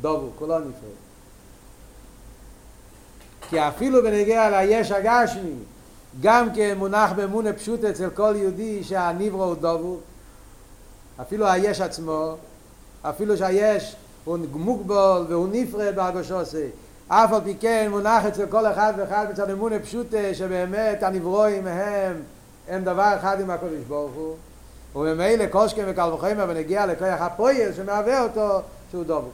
דובו, 0.01 0.31
כולו 0.39 0.59
נפרד. 0.59 1.05
כי 3.49 3.61
אפילו 3.61 4.03
בנגיע 4.03 4.51
ליש 4.51 4.91
הגשמי, 4.91 5.55
גם 6.21 6.49
כן 6.55 6.75
מונח 6.79 7.13
באמונה 7.13 7.53
פשוט 7.53 7.85
אצל 7.85 8.11
כל 8.11 8.35
יהודי 8.37 8.85
שהניברו 8.85 9.45
הוא 9.45 9.55
דובו, 9.55 9.97
אפילו 11.21 11.47
היש 11.47 11.81
עצמו, 11.81 12.37
אפילו 13.03 13.37
שהיש 13.37 13.97
הוא 14.25 14.39
מוגבול 14.53 15.27
והוא 15.29 15.49
נפרד 15.53 15.97
בהרגושוסי, 15.97 16.67
אף 17.09 17.33
על 17.33 17.41
פי 17.45 17.55
כן 17.61 17.87
מונח 17.91 18.25
אצל 18.25 18.47
כל 18.47 18.67
אחד 18.67 18.93
ואחד 18.97 19.27
מצד 19.31 19.51
אמונה 19.51 19.79
פשוטה 19.79 20.35
שבאמת 20.35 21.03
הנברואים 21.03 21.67
הם 21.67 22.23
הם 22.69 22.85
דבר 22.85 23.13
אחד 23.21 23.41
עם 23.41 23.51
הקודש 23.51 23.83
ברוך 23.89 24.13
הוא. 24.15 24.37
וממילא 24.97 25.47
קושקם 25.47 25.83
וקל 25.87 26.13
וחומר 26.13 26.47
ונגיע 26.49 26.87
לכוח 26.87 27.21
הפויל 27.21 27.73
שמהווה 27.73 28.23
אותו 28.23 28.61
שהוא 28.91 29.05
דובו 29.05 29.29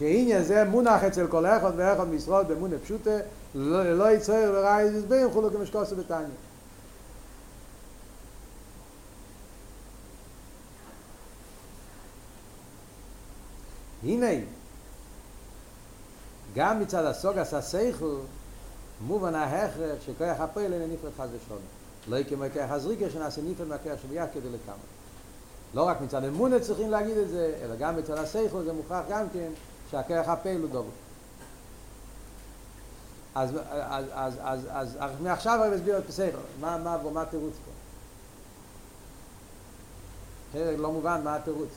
שעניין 0.00 0.42
זה 0.42 0.64
מונח 0.64 1.04
אצל 1.04 1.26
כל 1.26 1.46
אחד 1.46 1.72
ואחד 1.76 2.08
משרות 2.08 2.46
במונה 2.46 2.78
פשוטה 2.84 3.16
לא, 3.54 3.92
לא 3.98 4.10
יצר 4.10 4.50
וראה 4.54 4.80
איזה 4.80 5.02
סברים 5.02 5.30
חולו 5.30 5.50
כמשקוסו 5.50 5.96
בטניה 5.96 6.28
הנה 14.02 14.26
גם 16.54 16.80
מצד 16.80 17.04
הסוג 17.04 17.38
עשה 17.38 17.60
סייכו, 17.60 18.16
מובן 19.00 19.34
ההכרח 19.34 19.98
שכוח 20.06 20.40
הפועל 20.40 20.72
אינו 20.72 20.86
נפרד 20.86 21.10
חס 21.16 21.28
ושלום. 21.36 21.60
לא 22.08 22.22
כמו 22.28 22.44
כוח 22.52 22.70
הזריקה 22.70 23.10
שנעשה 23.10 23.40
נפרד 23.42 23.68
מהכוח 23.68 23.92
שביח 24.02 24.26
כדי 24.34 24.48
לקמה. 24.48 24.74
לא 25.74 25.82
רק 25.82 26.00
מצד 26.00 26.24
אמונה 26.24 26.60
צריכים 26.60 26.90
להגיד 26.90 27.16
את 27.16 27.28
זה, 27.28 27.54
אלא 27.62 27.76
גם 27.76 27.96
מצד 27.96 28.18
הסייכו 28.18 28.62
זה 28.62 28.72
מוכרח 28.72 29.04
גם 29.10 29.26
כן 29.32 29.50
שהכוח 29.90 30.28
הפועל 30.28 30.60
הוא 30.60 30.70
דובו. 30.70 30.90
אז, 33.34 33.50
אז, 33.70 34.04
אז, 34.12 34.34
אז, 34.42 34.66
אז, 34.70 34.96
אז 35.00 35.10
מעכשיו 35.22 35.64
אני 35.64 35.74
מסביר 35.74 35.98
את 35.98 36.06
פסייכו, 36.06 36.38
מה, 36.60 36.78
מה, 36.78 36.98
מה 37.12 37.22
התירוץ 37.22 37.54
פה? 37.64 37.70
אחרת 40.50 40.78
לא 40.78 40.92
מובן 40.92 41.20
מה 41.24 41.36
התירוץ. 41.36 41.68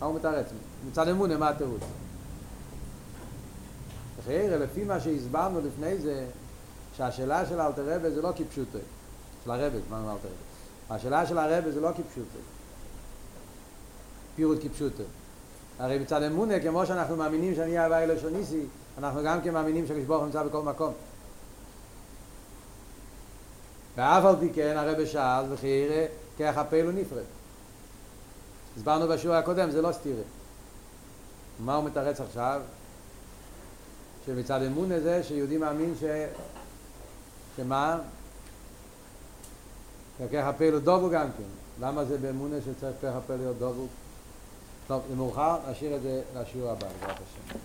מה 0.00 0.06
הוא 0.06 0.16
מתרץ? 0.16 0.46
מצד 0.88 1.08
אמונה, 1.08 1.36
מה 1.36 1.48
התירוץ? 1.48 1.82
אחרי, 4.20 4.50
לפי 4.50 4.84
מה 4.84 5.00
שהסברנו 5.00 5.60
לפני 5.60 5.98
זה, 5.98 6.26
שהשאלה 6.96 7.46
של 7.46 7.60
אלתר 7.60 7.94
רבי 7.94 8.10
זה 8.10 8.22
לא 8.22 8.32
כפשוטו. 8.36 8.78
של 9.44 9.50
הרבי, 9.50 9.78
מה 9.90 9.98
אלתר 9.98 10.10
רבי? 10.28 10.49
השאלה 10.90 11.26
של 11.26 11.38
הרבי 11.38 11.72
זה 11.72 11.80
לא 11.80 11.88
כפשוטו. 11.88 12.38
פירוט 14.36 14.58
כפשוטו. 14.62 15.02
הרי 15.78 15.98
מצד 15.98 16.22
אמונה, 16.22 16.60
כמו 16.60 16.86
שאנחנו 16.86 17.16
מאמינים 17.16 17.54
שאני 17.54 17.78
אהבה 17.78 18.02
אלו 18.02 18.18
שוניסי, 18.20 18.62
אנחנו 18.98 19.20
גם 19.24 19.42
כן 19.42 19.54
מאמינים 19.54 19.86
שהקדוש 19.86 20.22
נמצא 20.22 20.42
בכל 20.42 20.62
מקום. 20.62 20.92
ואף 23.96 24.24
על 24.24 24.36
פי 24.40 24.50
כן 24.54 24.76
הרבי 24.76 25.06
שאל, 25.06 25.44
וכי 25.50 25.66
יראה, 25.66 26.06
כרך 26.38 26.58
הפעיל 26.58 26.86
הוא 26.86 26.92
נפרד. 26.92 27.22
הסברנו 28.76 29.08
בשיעור 29.08 29.36
הקודם, 29.36 29.70
זה 29.70 29.82
לא 29.82 29.92
סתירה. 29.92 30.22
מה 31.64 31.74
הוא 31.74 31.84
מתרץ 31.84 32.20
עכשיו? 32.20 32.60
שמצד 34.26 34.62
אמון 34.62 34.92
הזה 34.92 35.22
שיהודי 35.22 35.56
מאמין 35.56 35.94
ש... 36.00 36.04
שמה? 37.56 37.98
שכך 40.20 40.44
הפעיל 40.44 40.74
הוא 40.74 40.82
דובו 40.82 41.10
גם 41.10 41.26
כן. 41.38 41.84
למה 41.86 42.04
זה 42.04 42.18
באמונה 42.18 42.56
שצריך 42.60 42.96
ככה 43.02 43.18
הפעיל 43.18 43.40
להיות 43.40 43.58
דובו? 43.58 43.86
טוב, 44.86 45.02
זה 45.08 45.16
מאוחר, 45.16 45.56
נשאיר 45.70 45.96
את 45.96 46.02
זה 46.02 46.22
לשיעור 46.36 46.70
הבא, 46.70 46.86
בעזרת 47.00 47.16
השם. 47.16 47.58